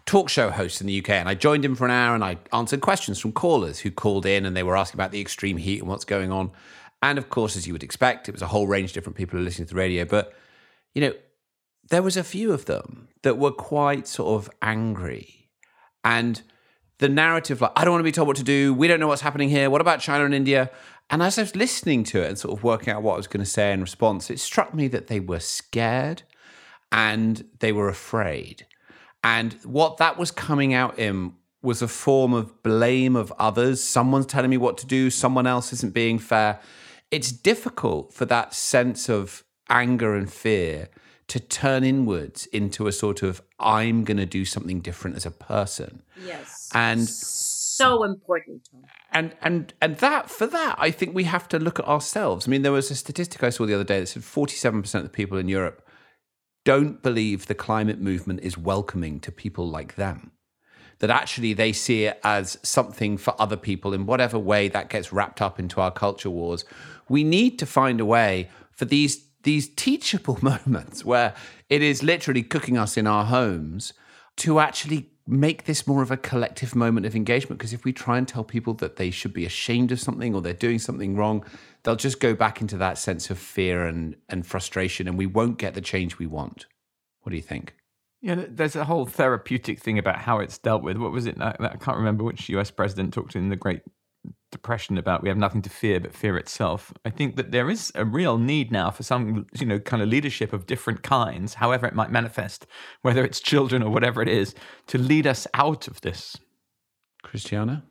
talk 0.06 0.28
show 0.28 0.50
hosts 0.50 0.82
in 0.82 0.88
the 0.88 1.00
UK. 1.00 1.12
And 1.12 1.30
I 1.30 1.36
joined 1.36 1.64
him 1.64 1.74
for 1.74 1.86
an 1.86 1.92
hour 1.92 2.14
and 2.16 2.24
I 2.24 2.38
answered 2.52 2.82
questions 2.82 3.18
from 3.18 3.32
callers 3.32 3.80
who 3.80 3.92
called 3.92 4.26
in 4.26 4.46
and 4.46 4.58
they 4.58 4.64
were 4.64 4.76
asking 4.76 4.98
about 4.98 5.12
the 5.12 5.22
extreme 5.22 5.56
heat 5.56 5.80
and 5.80 5.88
what's 5.88 6.04
going 6.04 6.34
on. 6.34 6.52
And 7.02 7.18
of 7.18 7.30
course, 7.30 7.56
as 7.56 7.66
you 7.66 7.74
would 7.74 7.84
expect, 7.84 8.28
it 8.28 8.34
was 8.34 8.42
a 8.42 8.48
whole 8.48 8.68
range 8.68 8.90
of 8.90 8.94
different 8.96 9.16
people 9.16 9.40
listening 9.40 9.68
to 9.68 9.74
the 9.74 9.80
radio. 9.80 10.04
But, 10.04 10.34
you 10.94 11.02
know, 11.02 11.14
there 11.90 12.02
was 12.02 12.18
a 12.18 12.24
few 12.24 12.52
of 12.52 12.66
them 12.66 13.10
that 13.24 13.38
were 13.38 13.52
quite 13.52 14.08
sort 14.08 14.42
of 14.42 14.50
angry. 14.62 15.50
And 16.04 16.42
the 17.00 17.10
narrative, 17.10 17.62
like, 17.62 17.72
I 17.76 17.84
don't 17.84 17.94
want 17.94 18.02
to 18.02 18.06
be 18.06 18.12
told 18.12 18.28
what 18.28 18.38
to 18.38 18.44
do. 18.44 18.74
We 18.74 18.88
don't 18.88 19.00
know 19.00 19.08
what's 19.08 19.22
happening 19.22 19.50
here. 19.50 19.70
What 19.70 19.82
about 19.82 20.00
China 20.00 20.26
and 20.26 20.34
India? 20.34 20.70
And 21.10 21.24
as 21.24 21.38
I 21.38 21.42
was 21.42 21.56
listening 21.56 22.04
to 22.06 22.22
it 22.22 22.28
and 22.28 22.38
sort 22.38 22.58
of 22.58 22.64
working 22.64 22.94
out 22.94 23.02
what 23.02 23.14
I 23.14 23.18
was 23.18 23.28
going 23.28 23.44
to 23.44 23.50
say 23.50 23.72
in 23.72 23.82
response, 23.82 24.30
it 24.30 24.40
struck 24.40 24.74
me 24.74 24.88
that 24.90 25.08
they 25.08 25.20
were 25.20 25.40
scared 25.40 26.24
and 26.92 27.44
they 27.60 27.72
were 27.72 27.90
afraid. 27.90 28.66
And 29.24 29.54
what 29.64 29.98
that 29.98 30.18
was 30.18 30.32
coming 30.32 30.74
out 30.74 31.00
in 31.00 31.34
was 31.62 31.82
a 31.82 31.88
form 31.88 32.34
of 32.34 32.64
blame 32.64 33.16
of 33.16 33.34
others. 33.38 33.84
Someone's 33.84 34.28
telling 34.28 34.50
me 34.50 34.58
what 34.58 34.78
to 34.78 34.86
do, 34.86 35.10
someone 35.10 35.48
else 35.48 35.74
isn't 35.74 35.94
being 35.94 36.20
fair. 36.20 36.60
It's 37.12 37.32
difficult 37.32 38.14
for 38.14 38.26
that 38.26 38.54
sense 38.54 39.10
of 39.10 39.44
anger 39.70 40.16
and 40.16 40.32
fear 40.32 40.90
to 41.30 41.40
turn 41.40 41.84
inwards 41.84 42.48
into 42.48 42.88
a 42.88 42.92
sort 42.92 43.24
of 43.24 43.42
I'm 43.60 44.04
going 44.04 44.18
to 44.18 44.26
do 44.26 44.46
something 44.46 44.82
different 44.82 45.16
as 45.16 45.26
a 45.26 45.32
person. 45.32 46.02
Yes. 46.26 46.70
And 46.74 47.08
so 47.08 48.04
important. 48.04 48.68
And 49.12 49.36
and 49.42 49.74
and 49.82 49.98
that 49.98 50.30
for 50.30 50.48
that 50.48 50.76
I 50.78 50.92
think 50.92 51.16
we 51.16 51.24
have 51.24 51.48
to 51.50 51.60
look 51.60 51.80
at 51.80 51.88
ourselves. 51.88 52.48
I 52.48 52.52
mean 52.52 52.64
there 52.64 52.72
was 52.72 52.92
a 52.92 52.96
statistic 52.96 53.44
I 53.44 53.50
saw 53.50 53.66
the 53.66 53.74
other 53.74 53.84
day 53.84 54.00
that 54.00 54.08
said 54.08 54.24
47% 54.24 54.96
of 54.96 55.04
the 55.04 55.10
people 55.10 55.38
in 55.38 55.48
Europe 55.48 55.88
don't 56.66 57.02
believe 57.02 57.46
the 57.46 57.56
climate 57.56 58.02
movement 58.02 58.42
is 58.42 58.58
welcoming 58.58 59.20
to 59.22 59.32
people 59.32 59.68
like 59.70 59.96
them. 59.96 60.32
That 61.00 61.10
actually 61.10 61.54
they 61.54 61.72
see 61.72 62.06
it 62.06 62.20
as 62.24 62.58
something 62.62 63.18
for 63.18 63.34
other 63.40 63.56
people 63.56 63.94
in 63.94 64.06
whatever 64.06 64.38
way 64.38 64.68
that 64.68 64.90
gets 64.90 65.14
wrapped 65.14 65.42
up 65.42 65.60
into 65.60 65.80
our 65.80 65.92
culture 65.92 66.30
wars. 66.30 66.66
We 67.08 67.24
need 67.24 67.58
to 67.60 67.66
find 67.66 68.02
a 68.02 68.06
way 68.06 68.50
for 68.72 68.86
these 68.86 69.29
these 69.44 69.70
teachable 69.70 70.38
moments 70.44 71.04
where 71.06 71.34
it 71.70 71.82
is 71.82 72.04
literally 72.04 72.44
cooking 72.44 72.78
us 72.78 72.98
in 72.98 73.08
our 73.08 73.26
homes 73.26 73.94
to 74.38 74.60
actually 74.60 75.10
make 75.28 75.66
this 75.66 75.86
more 75.86 76.02
of 76.02 76.10
a 76.10 76.18
collective 76.18 76.76
moment 76.76 77.06
of 77.06 77.16
engagement. 77.16 77.60
Because 77.60 77.74
if 77.74 77.86
we 77.86 77.94
try 77.94 78.18
and 78.18 78.28
tell 78.28 78.44
people 78.44 78.74
that 78.76 78.96
they 78.96 79.12
should 79.12 79.34
be 79.34 79.46
ashamed 79.46 79.92
of 79.92 80.00
something 80.00 80.34
or 80.34 80.42
they're 80.42 80.54
doing 80.54 80.80
something 80.80 81.16
wrong, 81.16 81.46
they'll 81.84 81.96
just 81.96 82.20
go 82.20 82.34
back 82.34 82.62
into 82.62 82.78
that 82.78 82.98
sense 82.98 83.30
of 83.30 83.38
fear 83.38 83.86
and, 83.86 84.16
and 84.28 84.46
frustration, 84.48 85.08
and 85.08 85.18
we 85.18 85.28
won't 85.28 85.58
get 85.58 85.76
the 85.76 85.82
change 85.82 86.18
we 86.18 86.26
want. 86.26 86.66
What 87.22 87.30
do 87.30 87.36
you 87.36 87.44
think? 87.44 87.76
Yeah, 88.22 88.44
there's 88.50 88.76
a 88.76 88.86
whole 88.86 89.06
therapeutic 89.06 89.80
thing 89.80 89.98
about 89.98 90.18
how 90.18 90.40
it's 90.40 90.58
dealt 90.58 90.84
with. 90.84 90.98
What 90.98 91.12
was 91.12 91.26
it? 91.26 91.40
I, 91.40 91.54
can't 91.80 91.98
remember 91.98 92.24
which 92.24 92.50
US 92.50 92.72
president 92.72 93.14
talked 93.14 93.36
in 93.36 93.50
the 93.50 93.56
Great 93.56 93.82
Depression 94.52 94.98
about 94.98 95.22
we 95.22 95.30
have 95.30 95.38
nothing 95.38 95.62
to 95.62 95.70
fear 95.70 96.00
but 96.00 96.14
fear 96.14 96.36
itself. 96.36 96.92
I 97.06 97.12
think 97.12 97.36
that 97.36 97.52
there 97.52 97.70
is 97.70 97.92
a 97.94 98.04
real 98.04 98.40
need 98.40 98.72
now 98.72 98.90
for 98.90 99.04
some, 99.04 99.46
you 99.60 99.66
know, 99.66 99.80
kind 99.80 100.02
of 100.02 100.10
leadership 100.10 100.54
of 100.54 100.66
different 100.66 101.04
kinds, 101.04 101.54
however 101.56 101.86
it 101.86 101.94
might 101.94 102.12
manifest, 102.12 102.66
whether 103.04 103.24
it's 103.24 103.40
children 103.40 103.84
or 103.84 103.92
whatever 103.92 104.24
it 104.24 104.28
is, 104.28 104.56
to 104.88 104.98
lead 104.98 105.28
us 105.28 105.46
out 105.54 105.88
of 105.88 106.02
this. 106.02 106.36
Christiana? 107.22 107.84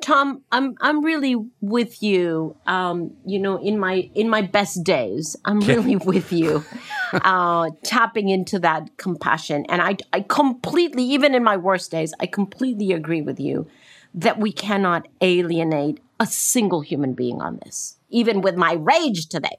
Tom, 0.00 0.42
I'm 0.50 0.74
I'm 0.80 1.04
really 1.04 1.36
with 1.60 2.02
you. 2.02 2.56
Um, 2.66 3.12
you 3.24 3.38
know, 3.38 3.56
in 3.56 3.78
my 3.78 4.10
in 4.14 4.28
my 4.28 4.42
best 4.42 4.84
days, 4.84 5.36
I'm 5.44 5.60
really 5.60 5.96
with 5.96 6.32
you, 6.32 6.64
uh, 7.12 7.70
tapping 7.84 8.28
into 8.28 8.58
that 8.58 8.96
compassion. 8.98 9.64
And 9.68 9.80
I 9.80 9.96
I 10.12 10.20
completely, 10.20 11.04
even 11.04 11.34
in 11.34 11.44
my 11.44 11.56
worst 11.56 11.90
days, 11.90 12.12
I 12.20 12.26
completely 12.26 12.92
agree 12.92 13.22
with 13.22 13.38
you 13.38 13.66
that 14.14 14.38
we 14.38 14.52
cannot 14.52 15.08
alienate 15.20 16.00
a 16.20 16.26
single 16.26 16.80
human 16.80 17.12
being 17.12 17.42
on 17.42 17.60
this. 17.64 17.96
Even 18.10 18.40
with 18.40 18.56
my 18.56 18.74
rage 18.74 19.26
today, 19.26 19.58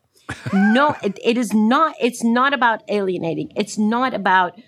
no, 0.54 0.96
it, 1.04 1.20
it 1.24 1.38
is 1.38 1.54
not. 1.54 1.96
It's 2.00 2.24
not 2.24 2.54
about 2.54 2.84
alienating. 2.88 3.52
It's 3.56 3.78
not 3.78 4.14
about 4.14 4.60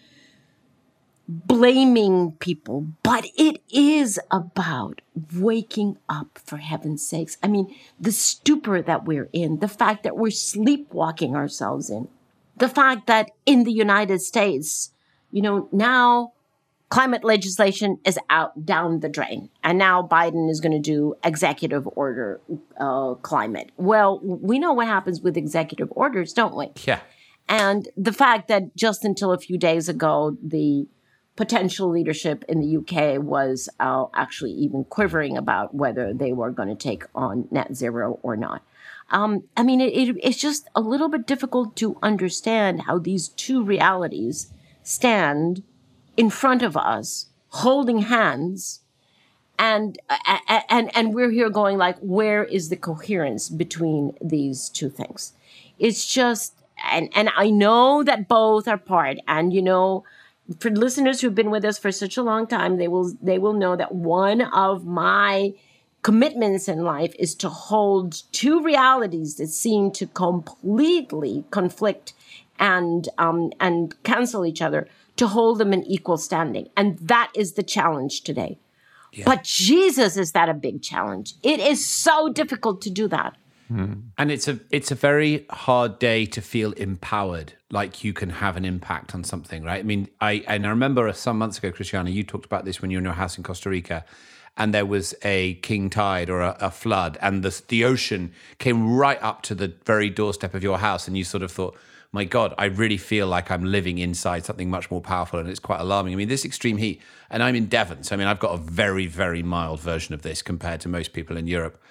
blaming 1.28 2.32
people, 2.40 2.88
but 3.04 3.26
it 3.38 3.62
is 3.70 4.20
about 4.32 5.02
waking 5.34 5.98
up 6.08 6.40
for 6.44 6.58
heaven's 6.58 7.06
sakes. 7.06 7.38
I 7.44 7.48
mean, 7.48 7.74
the 8.00 8.14
stupor 8.14 8.82
that 8.82 9.06
we're 9.06 9.30
in, 9.34 9.60
the 9.60 9.68
fact 9.68 10.04
that 10.04 10.16
we're 10.16 10.32
sleepwalking 10.32 11.36
ourselves 11.36 11.90
in, 11.90 12.08
the 12.56 12.70
fact 12.70 13.08
that 13.08 13.32
in 13.46 13.66
the 13.66 13.74
United 13.74 14.22
States, 14.22 14.92
you 15.32 15.42
know, 15.42 15.68
now 15.72 16.32
climate 16.90 17.24
legislation 17.24 18.00
is 18.06 18.18
out 18.30 18.66
down 18.66 19.02
the 19.02 19.10
drain. 19.10 19.50
And 19.64 19.78
now 19.78 20.02
Biden 20.02 20.50
is 20.50 20.62
going 20.62 20.72
to 20.72 20.80
do 20.80 21.16
executive 21.24 21.88
order 21.96 22.40
uh, 22.80 23.16
climate. 23.16 23.72
Well, 23.78 24.20
we 24.24 24.60
know 24.60 24.74
what 24.74 24.88
happens 24.88 25.22
with 25.22 25.38
executive 25.38 25.90
orders, 25.92 26.34
don't 26.34 26.56
we? 26.56 26.72
Yeah. 26.86 27.02
And 27.50 27.88
the 27.96 28.14
fact 28.14 28.48
that 28.50 28.76
just 28.76 29.04
until 29.04 29.32
a 29.32 29.38
few 29.38 29.58
days 29.58 29.88
ago, 29.88 30.38
the 30.42 30.88
potential 31.36 31.90
leadership 31.90 32.44
in 32.50 32.60
the 32.60 32.78
UK 32.78 33.22
was 33.22 33.70
uh, 33.80 34.06
actually 34.14 34.52
even 34.52 34.84
quivering 34.86 35.38
about 35.38 35.74
whether 35.74 36.14
they 36.14 36.34
were 36.34 36.52
going 36.52 36.68
to 36.68 36.76
take 36.76 37.04
on 37.14 37.48
net 37.52 37.76
zero 37.76 38.20
or 38.24 38.36
not. 38.36 38.64
Um, 39.12 39.44
I 39.56 39.64
mean, 39.64 39.80
it, 39.80 39.94
it, 39.94 40.18
it's 40.22 40.38
just 40.38 40.68
a 40.76 40.82
little 40.82 41.08
bit 41.08 41.28
difficult 41.28 41.76
to 41.78 41.98
understand 42.02 42.82
how 42.82 42.98
these 42.98 43.30
two 43.30 43.64
realities 43.64 44.52
stand 44.84 45.64
in 46.18 46.30
front 46.30 46.64
of 46.64 46.76
us, 46.76 47.28
holding 47.50 48.00
hands, 48.00 48.82
and 49.58 49.98
and 50.70 50.96
and 50.96 51.14
we're 51.14 51.32
here 51.32 51.50
going 51.50 51.78
like, 51.78 51.98
where 52.00 52.44
is 52.44 52.70
the 52.70 52.76
coherence 52.76 53.50
between 53.50 54.16
these 54.22 54.70
two 54.70 54.90
things? 54.90 55.34
It's 55.80 56.12
just, 56.12 56.56
and 56.92 57.10
and 57.16 57.30
I 57.38 57.50
know 57.50 58.04
that 58.04 58.28
both 58.28 58.68
are 58.68 58.78
part, 58.78 59.18
and 59.28 59.54
you 59.54 59.62
know 59.62 60.04
for 60.60 60.72
listeners 60.72 61.22
who've 61.22 61.36
been 61.36 61.52
with 61.52 61.66
us 61.66 61.78
for 61.78 61.92
such 61.92 62.18
a 62.18 62.24
long 62.24 62.48
time, 62.48 62.78
they 62.78 62.88
will 62.88 63.14
they 63.22 63.38
will 63.38 63.54
know 63.54 63.76
that 63.76 63.94
one 63.94 64.42
of 64.42 64.86
my 64.86 65.54
commitments 66.04 66.68
in 66.68 66.84
life 66.84 67.14
is 67.20 67.36
to 67.36 67.50
hold 67.50 68.24
two 68.32 68.64
realities 68.64 69.36
that 69.36 69.48
seem 69.48 69.92
to 69.92 70.08
completely 70.08 71.44
conflict 71.52 72.14
and 72.60 73.10
um, 73.18 73.52
and 73.60 74.02
cancel 74.04 74.46
each 74.46 74.62
other 74.62 74.88
to 75.18 75.28
hold 75.28 75.58
them 75.58 75.74
in 75.74 75.84
equal 75.84 76.18
standing, 76.18 76.70
and 76.78 76.98
that 77.00 77.32
is 77.36 77.54
the 77.54 77.64
challenge 77.64 78.22
today. 78.22 78.60
Yeah. 79.14 79.26
But 79.26 79.44
Jesus 79.44 80.18
is 80.18 80.32
that 80.34 80.50
a 80.50 80.54
big 80.54 80.82
challenge? 80.82 81.34
It 81.44 81.60
is 81.60 81.86
so 81.86 82.30
difficult 82.32 82.82
to 82.84 82.90
do 82.90 83.08
that. 83.08 83.36
Hmm. 83.68 83.94
And 84.18 84.32
it's 84.32 84.48
a 84.48 84.60
it's 84.70 84.92
a 84.92 84.96
very 84.96 85.46
hard 85.50 86.00
day 86.00 86.26
to 86.28 86.42
feel 86.42 86.72
empowered, 86.74 87.54
like 87.70 88.04
you 88.04 88.14
can 88.14 88.30
have 88.30 88.56
an 88.56 88.64
impact 88.64 89.14
on 89.14 89.26
something, 89.26 89.64
right? 89.64 89.80
I 89.80 89.84
mean, 89.84 90.08
I 90.22 90.44
and 90.48 90.66
I 90.66 90.70
remember 90.70 91.12
some 91.12 91.38
months 91.38 91.58
ago, 91.58 91.72
Christiana, 91.72 92.10
you 92.10 92.24
talked 92.24 92.46
about 92.46 92.64
this 92.64 92.82
when 92.82 92.92
you 92.92 92.98
were 92.98 93.00
in 93.00 93.06
your 93.06 93.14
house 93.14 93.38
in 93.38 93.44
Costa 93.44 93.70
Rica, 93.70 94.06
and 94.56 94.74
there 94.74 94.86
was 94.86 95.14
a 95.24 95.56
king 95.56 95.90
tide 95.90 96.30
or 96.30 96.40
a, 96.40 96.56
a 96.62 96.72
flood, 96.72 97.18
and 97.22 97.44
the 97.44 97.62
the 97.68 97.84
ocean 97.84 98.32
came 98.58 98.96
right 98.96 99.22
up 99.22 99.42
to 99.44 99.56
the 99.56 99.74
very 99.86 100.10
doorstep 100.10 100.54
of 100.54 100.64
your 100.64 100.78
house, 100.78 101.06
and 101.06 101.18
you 101.18 101.26
sort 101.26 101.44
of 101.44 101.52
thought, 101.52 101.76
my 102.12 102.24
God, 102.24 102.54
I 102.58 102.66
really 102.66 102.98
feel 102.98 103.28
like 103.28 103.52
I'm 103.52 103.66
living 103.66 103.98
inside 103.98 104.46
something 104.46 104.70
much 104.70 104.90
more 104.90 105.02
powerful, 105.02 105.40
and 105.40 105.50
it's 105.50 105.60
quite 105.60 105.82
alarming. 105.82 106.14
I 106.14 106.16
mean, 106.16 106.30
this 106.30 106.46
extreme 106.46 106.78
heat, 106.78 107.02
and 107.30 107.44
I'm 107.44 107.56
in 107.56 107.68
Devon, 107.68 108.04
so 108.04 108.16
I 108.16 108.18
mean, 108.18 108.28
I've 108.28 108.40
got 108.40 108.54
a 108.54 108.58
very, 108.58 109.08
very 109.08 109.44
mild 109.44 109.80
version 109.80 110.14
of 110.14 110.22
this 110.22 110.42
compared 110.42 110.82
to 110.82 110.90
most 110.90 111.14
people 111.14 111.38
in 111.38 111.48
Europe 111.48 111.82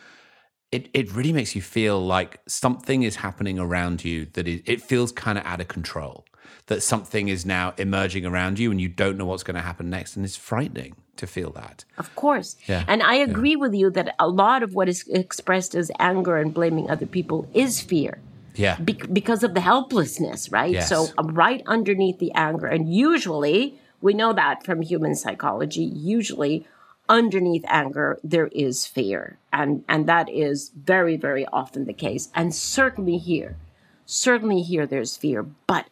it, 0.73 0.89
it 0.93 1.13
really 1.13 1.33
makes 1.33 1.55
you 1.55 1.63
feel 1.63 2.05
like 2.05 2.41
something 2.47 3.03
is 3.03 3.17
happening 3.17 3.59
around 3.59 4.05
you 4.05 4.27
that 4.33 4.49
is, 4.49 4.63
it 4.67 4.83
feels 4.83 5.13
kind 5.13 5.39
of 5.39 5.45
out 5.45 5.61
of 5.61 5.69
control 5.69 6.25
that 6.67 6.83
something 6.83 7.29
is 7.29 7.47
now 7.47 7.73
emerging 7.79 8.27
around 8.27 8.59
you 8.59 8.71
and 8.71 8.81
you 8.81 8.89
don't 8.89 9.17
know 9.17 9.25
what's 9.25 9.43
going 9.43 9.55
to 9.55 9.61
happen 9.61 9.89
next 9.89 10.17
and 10.17 10.25
it's 10.25 10.37
frightening 10.37 10.97
to 11.17 11.27
feel 11.27 11.51
that 11.51 11.85
of 11.99 12.15
course 12.15 12.57
yeah. 12.67 12.85
and 12.89 13.03
i 13.03 13.15
agree 13.15 13.53
yeah. 13.53 13.57
with 13.57 13.75
you 13.75 13.91
that 13.91 14.15
a 14.19 14.29
lot 14.29 14.63
of 14.63 14.75
what 14.75 14.89
is 14.89 15.07
expressed 15.09 15.75
as 15.75 15.91
anger 15.99 16.37
and 16.37 16.53
blaming 16.53 16.91
other 16.91 17.07
people 17.07 17.49
is 17.55 17.81
fear 17.81 18.21
yeah. 18.59 18.77
Be- 18.79 18.95
because 19.13 19.43
of 19.43 19.55
the 19.55 19.61
helplessness 19.61 20.51
right? 20.51 20.73
Yes. 20.73 20.89
so 20.89 21.07
um, 21.19 21.29
right 21.29 21.63
underneath 21.67 22.19
the 22.19 22.33
anger 22.33 22.67
and 22.67 22.93
usually 22.93 23.79
we 24.01 24.15
know 24.15 24.33
that 24.33 24.65
from 24.65 24.83
human 24.83 25.15
psychology 25.15 25.83
usually 25.83 26.67
underneath 27.09 27.65
anger 27.69 28.19
there 28.25 28.49
is 28.49 28.87
fear. 28.87 29.39
And 29.53 29.85
and 29.89 30.07
that 30.07 30.29
is 30.29 30.71
very 30.75 31.17
very 31.17 31.47
often 31.47 31.85
the 31.85 31.93
case. 31.93 32.31
And 32.35 32.55
certainly 32.55 33.19
here 33.19 33.57
certainly 34.05 34.63
here 34.63 34.87
there's 34.87 35.17
fear. 35.17 35.45
But 35.67 35.87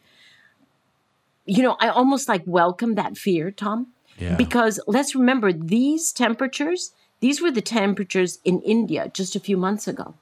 you 1.45 1.61
know 1.63 1.77
i 1.79 1.87
almost 1.87 2.27
like 2.27 2.43
welcome 2.45 2.95
that 2.95 3.17
fear 3.17 3.51
tom. 3.51 3.87
Yeah. 4.17 4.35
because 4.35 4.79
let's 4.87 5.15
remember 5.15 5.51
these 5.51 6.11
temperatures 6.11 6.91
these 7.19 7.41
were 7.41 7.51
the 7.51 7.61
temperatures 7.61 8.39
in 8.43 8.61
india 8.61 9.11
just 9.13 9.35
a 9.35 9.39
few 9.39 9.57
months 9.57 9.87
ago 9.87 10.15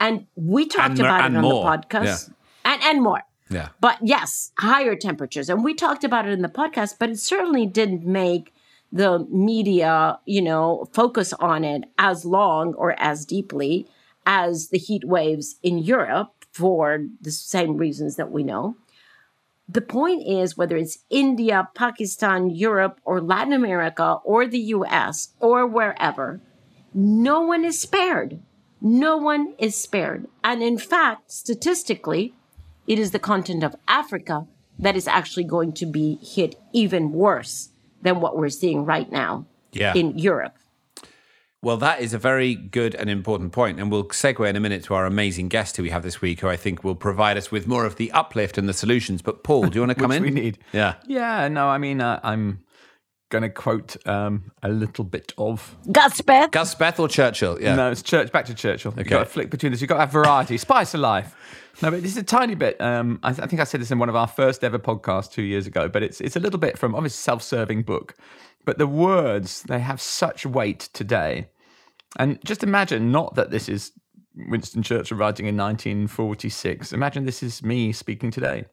and 0.00 0.26
we 0.34 0.66
talked 0.66 0.90
and, 0.90 1.00
about 1.00 1.24
and 1.24 1.34
it 1.34 1.38
on 1.38 1.42
more. 1.42 1.64
the 1.64 1.78
podcast 1.78 2.30
yeah. 2.64 2.72
and 2.72 2.82
and 2.82 3.02
more 3.02 3.22
yeah 3.48 3.68
but 3.80 3.98
yes 4.02 4.50
higher 4.58 4.96
temperatures 4.96 5.48
and 5.48 5.62
we 5.62 5.74
talked 5.74 6.02
about 6.02 6.26
it 6.26 6.32
in 6.32 6.42
the 6.42 6.48
podcast 6.48 6.96
but 6.98 7.10
it 7.10 7.18
certainly 7.18 7.66
didn't 7.66 8.04
make 8.04 8.52
the 8.92 9.26
media, 9.30 10.18
you 10.26 10.42
know, 10.42 10.88
focus 10.92 11.32
on 11.34 11.64
it 11.64 11.84
as 11.98 12.24
long 12.24 12.74
or 12.74 12.98
as 13.00 13.24
deeply 13.24 13.86
as 14.26 14.68
the 14.68 14.78
heat 14.78 15.04
waves 15.04 15.56
in 15.62 15.78
Europe 15.78 16.44
for 16.52 17.06
the 17.20 17.30
same 17.30 17.76
reasons 17.76 18.16
that 18.16 18.30
we 18.30 18.42
know. 18.42 18.76
The 19.68 19.80
point 19.80 20.26
is, 20.26 20.56
whether 20.56 20.76
it's 20.76 20.98
India, 21.10 21.68
Pakistan, 21.74 22.50
Europe, 22.50 23.00
or 23.04 23.20
Latin 23.20 23.52
America, 23.52 24.18
or 24.24 24.46
the 24.46 24.58
US, 24.58 25.28
or 25.38 25.64
wherever, 25.64 26.40
no 26.92 27.42
one 27.42 27.64
is 27.64 27.80
spared. 27.80 28.40
No 28.80 29.16
one 29.16 29.54
is 29.58 29.76
spared. 29.76 30.26
And 30.42 30.62
in 30.62 30.78
fact, 30.78 31.30
statistically, 31.30 32.34
it 32.86 32.98
is 32.98 33.10
the 33.10 33.18
continent 33.18 33.64
of 33.64 33.76
Africa 33.86 34.46
that 34.78 34.96
is 34.96 35.06
actually 35.06 35.44
going 35.44 35.72
to 35.74 35.86
be 35.86 36.18
hit 36.22 36.56
even 36.72 37.12
worse 37.12 37.70
than 38.02 38.20
what 38.20 38.36
we're 38.36 38.48
seeing 38.48 38.84
right 38.84 39.10
now 39.12 39.46
yeah. 39.72 39.94
in 39.94 40.18
Europe. 40.18 40.56
Well, 41.62 41.76
that 41.76 42.00
is 42.00 42.14
a 42.14 42.18
very 42.18 42.54
good 42.54 42.94
and 42.94 43.10
important 43.10 43.52
point, 43.52 43.78
and 43.78 43.90
we'll 43.90 44.04
segue 44.04 44.48
in 44.48 44.56
a 44.56 44.60
minute 44.60 44.82
to 44.84 44.94
our 44.94 45.04
amazing 45.04 45.48
guest 45.48 45.76
who 45.76 45.82
we 45.82 45.90
have 45.90 46.02
this 46.02 46.22
week, 46.22 46.40
who 46.40 46.48
I 46.48 46.56
think 46.56 46.82
will 46.82 46.94
provide 46.94 47.36
us 47.36 47.52
with 47.52 47.66
more 47.66 47.84
of 47.84 47.96
the 47.96 48.10
uplift 48.12 48.56
and 48.56 48.66
the 48.66 48.72
solutions. 48.72 49.20
But 49.20 49.44
Paul, 49.44 49.66
do 49.66 49.74
you 49.74 49.82
want 49.82 49.90
to 49.90 49.94
come 50.02 50.10
in? 50.10 50.22
we 50.22 50.30
need. 50.30 50.58
Yeah, 50.72 50.94
yeah. 51.06 51.48
No, 51.48 51.68
I 51.68 51.76
mean, 51.76 52.00
uh, 52.00 52.18
I'm 52.22 52.60
going 53.30 53.42
to 53.42 53.48
quote 53.48 53.96
um, 54.06 54.52
a 54.62 54.68
little 54.68 55.04
bit 55.04 55.32
of 55.38 55.76
Gus 55.90 56.20
Speth. 56.20 56.50
Gusbeth 56.50 57.00
or 57.00 57.08
Churchill. 57.08 57.60
Yeah, 57.60 57.76
no, 57.76 57.90
it's 57.90 58.02
Church. 58.02 58.30
Back 58.30 58.44
to 58.46 58.54
Churchill. 58.54 58.92
Okay. 58.92 59.02
You 59.02 59.08
got 59.08 59.20
to 59.20 59.24
flick 59.26 59.50
between 59.50 59.72
this. 59.72 59.80
You 59.80 59.86
have 59.86 59.88
got 59.88 59.94
to 59.94 60.00
have 60.00 60.12
variety, 60.12 60.58
spice 60.58 60.92
of 60.94 61.00
life. 61.00 61.34
No, 61.82 61.90
but 61.90 62.02
this 62.02 62.12
is 62.12 62.18
a 62.18 62.22
tiny 62.22 62.54
bit. 62.54 62.78
Um, 62.80 63.20
I, 63.22 63.32
th- 63.32 63.42
I, 63.42 63.46
think 63.46 63.60
I 63.60 63.64
said 63.64 63.80
this 63.80 63.90
in 63.90 63.98
one 63.98 64.08
of 64.08 64.16
our 64.16 64.26
first 64.26 64.62
ever 64.62 64.78
podcasts 64.78 65.32
two 65.32 65.42
years 65.42 65.66
ago, 65.66 65.88
but 65.88 66.02
it's 66.02 66.20
it's 66.20 66.36
a 66.36 66.40
little 66.40 66.58
bit 66.58 66.76
from 66.76 66.94
obviously 66.94 67.16
self-serving 67.16 67.84
book, 67.84 68.14
but 68.64 68.76
the 68.76 68.86
words 68.86 69.62
they 69.62 69.78
have 69.78 70.00
such 70.00 70.44
weight 70.44 70.90
today. 70.92 71.48
And 72.18 72.38
just 72.44 72.62
imagine, 72.62 73.12
not 73.12 73.36
that 73.36 73.50
this 73.50 73.68
is 73.68 73.92
Winston 74.34 74.82
Churchill 74.82 75.16
writing 75.16 75.46
in 75.46 75.56
1946. 75.56 76.92
Imagine 76.92 77.24
this 77.24 77.42
is 77.42 77.62
me 77.62 77.92
speaking 77.92 78.30
today. 78.30 78.64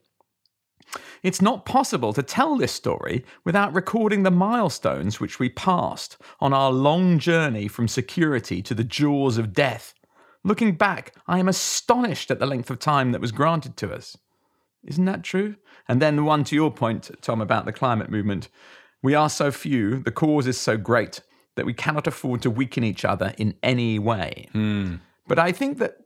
It's 1.22 1.42
not 1.42 1.64
possible 1.64 2.12
to 2.12 2.22
tell 2.22 2.56
this 2.56 2.72
story 2.72 3.24
without 3.44 3.74
recording 3.74 4.22
the 4.22 4.30
milestones 4.30 5.20
which 5.20 5.38
we 5.38 5.48
passed 5.48 6.16
on 6.40 6.52
our 6.52 6.70
long 6.70 7.18
journey 7.18 7.68
from 7.68 7.88
security 7.88 8.62
to 8.62 8.74
the 8.74 8.84
jaws 8.84 9.38
of 9.38 9.52
death 9.52 9.94
Looking 10.44 10.76
back, 10.76 11.14
I 11.26 11.38
am 11.38 11.48
astonished 11.48 12.30
at 12.30 12.38
the 12.38 12.46
length 12.46 12.70
of 12.70 12.78
time 12.78 13.12
that 13.12 13.20
was 13.20 13.32
granted 13.32 13.76
to 13.78 13.92
us. 13.92 14.16
Isn't 14.84 15.04
that 15.06 15.24
true? 15.24 15.56
And 15.88 16.00
then 16.00 16.16
the 16.16 16.22
one 16.22 16.44
to 16.44 16.54
your 16.54 16.70
point, 16.70 17.10
Tom, 17.20 17.40
about 17.40 17.64
the 17.64 17.72
climate 17.72 18.10
movement. 18.10 18.48
We 19.02 19.14
are 19.14 19.28
so 19.28 19.50
few, 19.50 19.98
the 19.98 20.10
cause 20.10 20.46
is 20.46 20.58
so 20.58 20.76
great 20.76 21.20
that 21.56 21.66
we 21.66 21.74
cannot 21.74 22.06
afford 22.06 22.40
to 22.42 22.50
weaken 22.50 22.84
each 22.84 23.04
other 23.04 23.34
in 23.36 23.56
any 23.62 23.98
way. 23.98 24.48
Mm. 24.54 25.00
But 25.26 25.38
I 25.38 25.52
think 25.52 25.78
that 25.78 25.98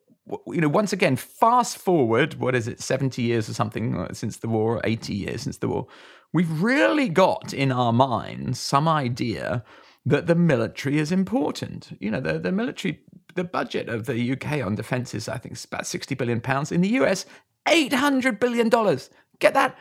you 0.47 0.61
know, 0.61 0.69
once 0.69 0.93
again, 0.93 1.17
fast 1.17 1.79
forward, 1.79 2.35
what 2.35 2.55
is 2.55 2.69
it, 2.69 2.81
70 2.81 3.23
years 3.23 3.49
or 3.49 3.55
something 3.55 3.97
uh, 3.99 4.13
since 4.13 4.37
the 4.37 4.49
war, 4.49 4.81
80 4.85 5.15
years 5.15 5.43
since 5.43 5.59
the 5.59 5.69
war, 5.69 5.87
we've 6.33 6.63
really 6.63 7.09
got 7.09 7.53
in 7.53 7.73
our 7.73 7.93
minds 7.93 8.59
some 8.59 8.89
idea 8.89 9.65
that 10.07 10.27
the 10.27 10.35
military 10.35 10.99
is 10.99 11.13
important. 11.13 11.97
You 12.01 12.11
know, 12.11 12.21
the, 12.21 12.39
the 12.39 12.53
military, 12.53 13.01
the 13.35 13.45
budget 13.45 13.89
of 13.89 14.07
the 14.07 14.33
UK 14.33 14.65
on 14.65 14.75
defence 14.75 15.15
is, 15.15 15.29
I 15.29 15.39
think, 15.39 15.53
it's 15.55 15.65
about 15.65 15.87
60 15.87 16.15
billion 16.15 16.41
pounds. 16.41 16.73
In 16.73 16.81
the 16.81 16.89
US, 17.01 17.27
800 17.69 18.41
billion 18.41 18.69
dollars. 18.69 19.11
Get 19.39 19.55
that? 19.55 19.77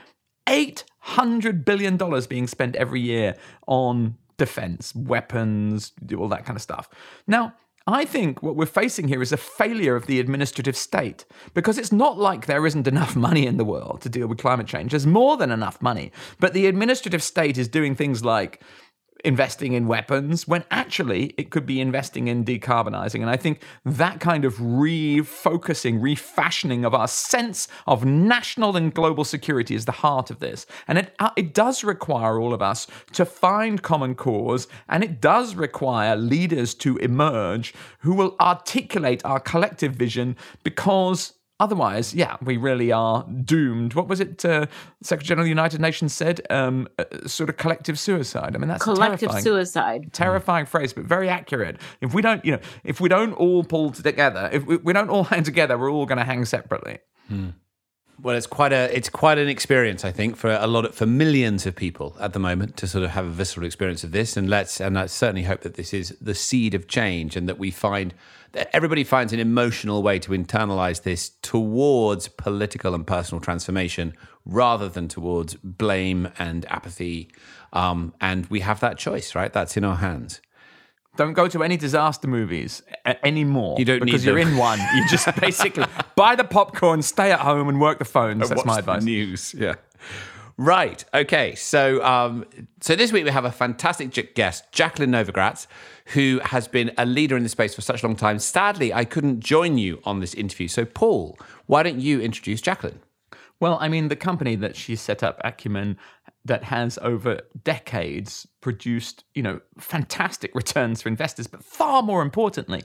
800 0.47 1.63
billion 1.63 1.97
dollars 1.97 2.27
being 2.27 2.47
spent 2.47 2.75
every 2.75 3.01
year 3.01 3.35
on 3.67 4.15
defense, 4.37 4.93
weapons, 4.95 5.93
all 6.17 6.27
that 6.27 6.45
kind 6.45 6.57
of 6.57 6.61
stuff. 6.61 6.89
Now, 7.27 7.53
I 7.91 8.05
think 8.05 8.41
what 8.41 8.55
we're 8.55 8.65
facing 8.65 9.07
here 9.07 9.21
is 9.21 9.31
a 9.31 9.37
failure 9.37 9.95
of 9.95 10.05
the 10.05 10.19
administrative 10.19 10.77
state 10.77 11.25
because 11.53 11.77
it's 11.77 11.91
not 11.91 12.17
like 12.17 12.45
there 12.45 12.65
isn't 12.65 12.87
enough 12.87 13.15
money 13.27 13.45
in 13.45 13.57
the 13.57 13.65
world 13.65 14.01
to 14.01 14.09
deal 14.09 14.27
with 14.27 14.39
climate 14.39 14.67
change. 14.67 14.91
There's 14.91 15.07
more 15.07 15.37
than 15.37 15.51
enough 15.51 15.81
money. 15.81 16.11
But 16.39 16.53
the 16.53 16.67
administrative 16.67 17.23
state 17.23 17.57
is 17.57 17.67
doing 17.67 17.95
things 17.95 18.23
like 18.23 18.61
investing 19.23 19.73
in 19.73 19.87
weapons 19.87 20.47
when 20.47 20.63
actually 20.71 21.33
it 21.37 21.49
could 21.49 21.65
be 21.65 21.79
investing 21.79 22.27
in 22.27 22.43
decarbonizing. 22.43 23.21
And 23.21 23.29
I 23.29 23.37
think 23.37 23.61
that 23.85 24.19
kind 24.19 24.45
of 24.45 24.55
refocusing, 24.55 26.01
refashioning 26.01 26.85
of 26.85 26.93
our 26.93 27.07
sense 27.07 27.67
of 27.87 28.05
national 28.05 28.75
and 28.75 28.93
global 28.93 29.23
security 29.23 29.75
is 29.75 29.85
the 29.85 29.91
heart 29.91 30.29
of 30.29 30.39
this. 30.39 30.65
And 30.87 30.97
it, 30.97 31.15
uh, 31.19 31.31
it 31.35 31.53
does 31.53 31.83
require 31.83 32.39
all 32.39 32.53
of 32.53 32.61
us 32.61 32.87
to 33.13 33.25
find 33.25 33.81
common 33.81 34.15
cause, 34.15 34.67
and 34.89 35.03
it 35.03 35.21
does 35.21 35.55
require 35.55 36.15
leaders 36.15 36.73
to 36.75 36.97
emerge 36.97 37.73
who 37.99 38.13
will 38.13 38.35
articulate 38.39 39.23
our 39.25 39.39
collective 39.39 39.93
vision 39.93 40.35
because 40.63 41.33
Otherwise, 41.61 42.15
yeah, 42.15 42.37
we 42.41 42.57
really 42.57 42.91
are 42.91 43.23
doomed. 43.45 43.93
What 43.93 44.07
was 44.07 44.19
it 44.19 44.43
uh, 44.43 44.65
Secretary 45.03 45.27
General 45.27 45.43
of 45.43 45.45
the 45.45 45.49
United 45.49 45.79
Nations 45.79 46.11
said? 46.11 46.41
Um, 46.49 46.87
uh, 46.97 47.27
sort 47.27 47.51
of 47.51 47.57
collective 47.57 47.99
suicide. 47.99 48.55
I 48.55 48.57
mean, 48.57 48.67
that's 48.67 48.83
collective 48.83 49.29
terrifying, 49.29 49.43
suicide. 49.43 50.11
Terrifying 50.11 50.65
phrase, 50.65 50.91
but 50.91 51.03
very 51.03 51.29
accurate. 51.29 51.77
If 52.01 52.15
we 52.15 52.23
don't, 52.23 52.43
you 52.43 52.53
know, 52.53 52.59
if 52.83 52.99
we 52.99 53.09
don't 53.09 53.33
all 53.33 53.63
pull 53.63 53.91
together, 53.91 54.49
if 54.51 54.65
we, 54.65 54.77
we 54.77 54.91
don't 54.91 55.11
all 55.11 55.23
hang 55.31 55.43
together, 55.43 55.77
we're 55.77 55.91
all 55.91 56.07
going 56.07 56.17
to 56.17 56.23
hang 56.23 56.45
separately. 56.45 56.97
Hmm. 57.27 57.49
Well, 58.23 58.35
it's 58.35 58.45
quite 58.45 58.71
a 58.71 58.95
it's 58.95 59.09
quite 59.09 59.39
an 59.39 59.49
experience, 59.49 60.05
I 60.05 60.11
think, 60.11 60.35
for 60.35 60.51
a 60.51 60.67
lot 60.67 60.85
of 60.85 60.93
for 60.93 61.07
millions 61.07 61.65
of 61.65 61.75
people 61.75 62.15
at 62.19 62.33
the 62.33 62.39
moment 62.39 62.77
to 62.77 62.87
sort 62.87 63.03
of 63.03 63.11
have 63.11 63.25
a 63.25 63.29
visceral 63.29 63.65
experience 63.65 64.03
of 64.03 64.11
this. 64.11 64.37
And 64.37 64.47
let's 64.47 64.79
and 64.79 64.99
I 64.99 65.07
certainly 65.07 65.43
hope 65.43 65.61
that 65.61 65.73
this 65.73 65.91
is 65.91 66.15
the 66.21 66.35
seed 66.35 66.75
of 66.75 66.87
change, 66.87 67.35
and 67.35 67.49
that 67.49 67.57
we 67.57 67.71
find 67.71 68.13
that 68.51 68.69
everybody 68.75 69.03
finds 69.03 69.33
an 69.33 69.39
emotional 69.39 70.03
way 70.03 70.19
to 70.19 70.31
internalize 70.33 71.01
this 71.01 71.31
towards 71.41 72.27
political 72.27 72.93
and 72.93 73.07
personal 73.07 73.41
transformation, 73.41 74.13
rather 74.45 74.87
than 74.87 75.07
towards 75.07 75.55
blame 75.55 76.29
and 76.37 76.65
apathy. 76.69 77.31
Um, 77.73 78.13
and 78.21 78.45
we 78.47 78.59
have 78.59 78.81
that 78.81 78.99
choice, 78.99 79.33
right? 79.33 79.51
That's 79.51 79.77
in 79.77 79.83
our 79.83 79.95
hands. 79.95 80.41
Don't 81.17 81.33
go 81.33 81.47
to 81.49 81.61
any 81.63 81.75
disaster 81.77 82.27
movies 82.27 82.83
a- 83.05 83.23
anymore. 83.25 83.75
You 83.77 83.85
don't 83.85 83.99
because 84.03 84.21
need 84.23 84.29
you're 84.31 84.39
them. 84.39 84.53
in 84.53 84.57
one. 84.57 84.79
You 84.95 85.07
just 85.09 85.27
basically 85.41 85.85
buy 86.15 86.35
the 86.35 86.43
popcorn, 86.45 87.01
stay 87.01 87.31
at 87.31 87.39
home, 87.41 87.67
and 87.67 87.81
work 87.81 87.99
the 87.99 88.05
phones. 88.05 88.47
That's 88.49 88.57
Watch 88.59 88.65
my 88.65 88.73
the 88.75 88.79
advice. 88.79 89.03
News, 89.03 89.53
yeah. 89.57 89.75
Right. 90.57 91.03
Okay. 91.13 91.55
So, 91.55 92.03
um, 92.03 92.45
so 92.81 92.95
this 92.95 93.11
week 93.11 93.25
we 93.25 93.31
have 93.31 93.45
a 93.45 93.51
fantastic 93.51 94.35
guest, 94.35 94.71
Jacqueline 94.71 95.11
Novogratz, 95.11 95.65
who 96.07 96.39
has 96.45 96.67
been 96.67 96.91
a 96.97 97.05
leader 97.05 97.35
in 97.35 97.43
the 97.43 97.49
space 97.49 97.73
for 97.73 97.81
such 97.81 98.03
a 98.03 98.07
long 98.07 98.15
time. 98.15 98.37
Sadly, 98.39 98.93
I 98.93 99.03
couldn't 99.05 99.39
join 99.39 99.77
you 99.77 100.01
on 100.03 100.19
this 100.19 100.33
interview. 100.33 100.67
So, 100.67 100.85
Paul, 100.85 101.37
why 101.65 101.83
don't 101.83 101.99
you 101.99 102.21
introduce 102.21 102.61
Jacqueline? 102.61 102.99
Well, 103.59 103.77
I 103.81 103.89
mean, 103.89 104.07
the 104.07 104.15
company 104.15 104.55
that 104.55 104.75
she 104.75 104.95
set 104.95 105.23
up, 105.23 105.39
Acumen, 105.43 105.97
that 106.45 106.63
has 106.63 106.97
over 107.01 107.41
decades 107.63 108.47
produced, 108.61 109.23
you 109.35 109.43
know, 109.43 109.59
fantastic 109.77 110.53
returns 110.55 111.01
for 111.01 111.09
investors, 111.09 111.47
but 111.47 111.63
far 111.63 112.01
more 112.01 112.21
importantly, 112.21 112.83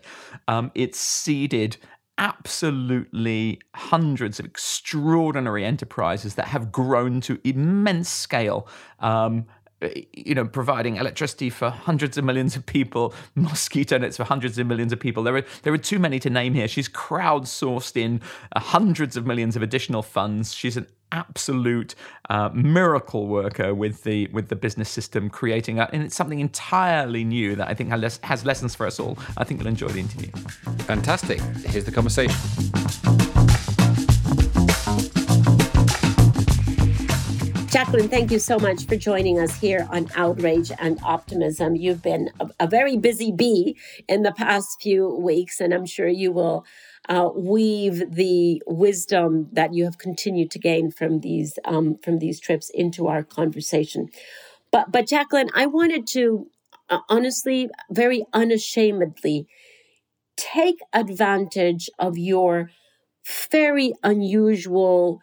um, 0.48 0.70
it's 0.74 0.98
seeded 0.98 1.76
absolutely 2.18 3.60
hundreds 3.74 4.38
of 4.40 4.46
extraordinary 4.46 5.64
enterprises 5.64 6.34
that 6.34 6.46
have 6.46 6.72
grown 6.72 7.20
to 7.20 7.38
immense 7.44 8.08
scale. 8.08 8.68
Um, 9.00 9.46
you 10.12 10.34
know, 10.34 10.46
providing 10.46 10.96
electricity 10.96 11.50
for 11.50 11.68
hundreds 11.68 12.16
of 12.16 12.24
millions 12.24 12.56
of 12.56 12.64
people, 12.64 13.14
mosquito 13.34 13.98
nets 13.98 14.16
for 14.16 14.24
hundreds 14.24 14.58
of 14.58 14.66
millions 14.66 14.92
of 14.92 15.00
people. 15.00 15.22
There 15.22 15.36
are 15.36 15.44
there 15.62 15.72
are 15.72 15.78
too 15.78 15.98
many 15.98 16.18
to 16.20 16.30
name 16.30 16.54
here. 16.54 16.68
She's 16.68 16.88
crowdsourced 16.88 17.96
in 18.00 18.22
uh, 18.54 18.60
hundreds 18.60 19.16
of 19.16 19.26
millions 19.26 19.56
of 19.56 19.62
additional 19.62 20.02
funds. 20.02 20.54
She's 20.54 20.76
an 20.76 20.86
absolute 21.12 21.94
uh, 22.30 22.50
miracle 22.52 23.26
worker 23.26 23.74
with 23.74 24.02
the 24.04 24.28
with 24.28 24.48
the 24.48 24.56
business 24.56 24.88
system, 24.88 25.28
creating 25.28 25.78
a, 25.78 25.88
and 25.92 26.02
it's 26.02 26.16
something 26.16 26.40
entirely 26.40 27.24
new 27.24 27.54
that 27.56 27.68
I 27.68 27.74
think 27.74 27.90
has, 27.90 28.18
has 28.22 28.44
lessons 28.44 28.74
for 28.74 28.86
us 28.86 28.98
all. 28.98 29.18
I 29.36 29.44
think 29.44 29.60
you'll 29.60 29.68
enjoy 29.68 29.88
the 29.88 30.00
interview. 30.00 30.30
Fantastic. 30.84 31.40
Here's 31.40 31.84
the 31.84 31.92
conversation. 31.92 33.35
Jacqueline, 37.76 38.08
thank 38.08 38.30
you 38.30 38.38
so 38.38 38.58
much 38.58 38.86
for 38.86 38.96
joining 38.96 39.38
us 39.38 39.60
here 39.60 39.86
on 39.90 40.08
Outrage 40.14 40.72
and 40.78 40.98
Optimism. 41.02 41.76
You've 41.76 42.00
been 42.00 42.30
a, 42.40 42.48
a 42.60 42.66
very 42.66 42.96
busy 42.96 43.30
bee 43.30 43.76
in 44.08 44.22
the 44.22 44.32
past 44.32 44.80
few 44.80 45.10
weeks, 45.10 45.60
and 45.60 45.74
I'm 45.74 45.84
sure 45.84 46.08
you 46.08 46.32
will 46.32 46.64
uh, 47.10 47.28
weave 47.36 48.14
the 48.14 48.62
wisdom 48.66 49.50
that 49.52 49.74
you 49.74 49.84
have 49.84 49.98
continued 49.98 50.50
to 50.52 50.58
gain 50.58 50.90
from 50.90 51.20
these 51.20 51.58
um, 51.66 51.98
from 51.98 52.18
these 52.18 52.40
trips 52.40 52.70
into 52.70 53.08
our 53.08 53.22
conversation. 53.22 54.08
But 54.70 54.90
but 54.90 55.06
Jacqueline, 55.06 55.50
I 55.54 55.66
wanted 55.66 56.06
to 56.14 56.46
uh, 56.88 57.00
honestly, 57.10 57.68
very 57.90 58.24
unashamedly, 58.32 59.48
take 60.38 60.78
advantage 60.94 61.90
of 61.98 62.16
your 62.16 62.70
very 63.50 63.92
unusual 64.02 65.20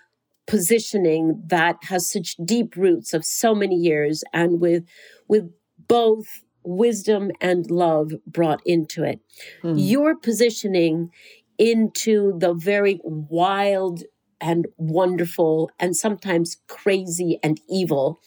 positioning 0.47 1.41
that 1.47 1.77
has 1.83 2.09
such 2.11 2.35
deep 2.43 2.75
roots 2.75 3.13
of 3.13 3.25
so 3.25 3.55
many 3.55 3.75
years 3.75 4.23
and 4.33 4.59
with 4.59 4.83
with 5.27 5.51
both 5.87 6.25
wisdom 6.63 7.31
and 7.41 7.69
love 7.71 8.11
brought 8.25 8.61
into 8.65 9.03
it 9.03 9.19
Hmm. 9.61 9.75
your 9.77 10.15
positioning 10.15 11.11
into 11.57 12.37
the 12.39 12.53
very 12.53 12.99
wild 13.03 14.03
and 14.41 14.67
wonderful 14.77 15.69
and 15.79 15.95
sometimes 15.95 16.57
crazy 16.67 17.39
and 17.43 17.61
evil 17.69 18.19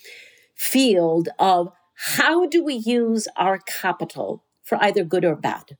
field 0.54 1.28
of 1.38 1.70
how 2.16 2.46
do 2.46 2.62
we 2.64 2.74
use 2.74 3.28
our 3.36 3.58
capital 3.58 4.42
for 4.62 4.78
either 4.82 5.04
good 5.04 5.24
or 5.24 5.36
bad 5.36 5.76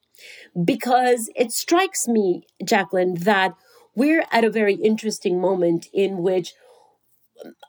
because 0.64 1.30
it 1.36 1.52
strikes 1.52 2.08
me 2.08 2.42
jacqueline 2.64 3.14
that 3.14 3.52
we're 3.96 4.24
at 4.30 4.44
a 4.44 4.50
very 4.50 4.74
interesting 4.74 5.40
moment 5.40 5.88
in 5.92 6.18
which 6.18 6.54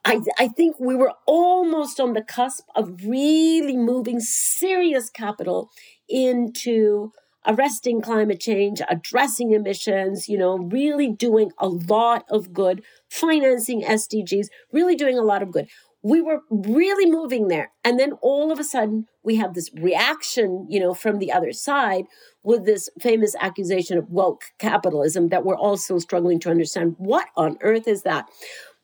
I, 0.05 0.21
I 0.37 0.47
think 0.47 0.79
we 0.79 0.95
were 0.95 1.13
almost 1.25 1.99
on 1.99 2.13
the 2.13 2.21
cusp 2.21 2.63
of 2.75 3.01
really 3.05 3.75
moving 3.75 4.19
serious 4.19 5.09
capital 5.09 5.69
into 6.07 7.11
arresting 7.45 8.01
climate 8.01 8.39
change, 8.39 8.81
addressing 8.89 9.51
emissions, 9.51 10.27
you 10.27 10.37
know, 10.37 10.57
really 10.57 11.09
doing 11.09 11.51
a 11.59 11.67
lot 11.67 12.25
of 12.29 12.53
good, 12.53 12.83
financing 13.09 13.83
SDGs, 13.83 14.47
really 14.71 14.95
doing 14.95 15.17
a 15.17 15.23
lot 15.23 15.41
of 15.41 15.51
good. 15.51 15.67
We 16.08 16.22
were 16.22 16.39
really 16.50 17.10
moving 17.10 17.48
there. 17.48 17.72
And 17.84 18.00
then 18.00 18.13
all 18.22 18.52
of 18.52 18.60
a 18.60 18.63
sudden, 18.63 19.08
we 19.24 19.36
have 19.36 19.54
this 19.54 19.70
reaction, 19.74 20.65
you 20.70 20.80
know, 20.80 20.93
from 20.93 21.20
the 21.20 21.32
other 21.32 21.52
side 21.52 22.06
with 22.43 22.65
this 22.65 22.89
famous 23.00 23.36
accusation 23.39 23.98
of 23.98 24.10
woke 24.10 24.43
capitalism 24.58 25.30
that 25.30 25.43
we're 25.43 25.58
all 25.58 25.78
also 25.78 26.00
struggling 26.00 26.39
to 26.39 26.50
understand. 26.50 26.96
What 26.98 27.28
on 27.36 27.58
earth 27.62 27.88
is 27.88 28.04
that? 28.04 28.26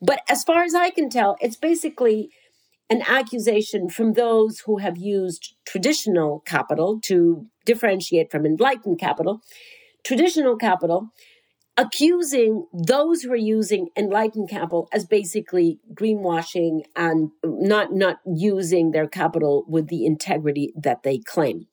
But 0.02 0.20
as 0.28 0.44
far 0.44 0.62
as 0.62 0.74
I 0.74 0.90
can 0.90 1.08
tell, 1.08 1.36
it's 1.40 1.56
basically 1.56 2.28
an 2.90 3.02
accusation 3.08 3.88
from 3.88 4.12
those 4.12 4.60
who 4.66 4.78
have 4.78 4.98
used 4.98 5.54
traditional 5.66 6.42
capital 6.46 7.00
to 7.04 7.46
differentiate 7.64 8.30
from 8.30 8.44
enlightened 8.44 8.98
capital, 8.98 9.40
traditional 10.04 10.56
capital, 10.56 11.08
accusing 11.76 12.66
those 12.72 13.22
who 13.22 13.32
are 13.32 13.36
using 13.36 13.88
enlightened 13.96 14.48
capital 14.48 14.88
as 14.92 15.04
basically 15.04 15.80
greenwashing 15.92 16.82
and 16.94 17.30
not 17.44 17.92
not 17.92 18.18
using 18.24 18.92
their 18.92 19.08
capital 19.08 19.64
with 19.68 19.88
the 19.88 20.06
integrity 20.06 20.72
that 20.76 21.02
they 21.02 21.18
claim. 21.18 21.66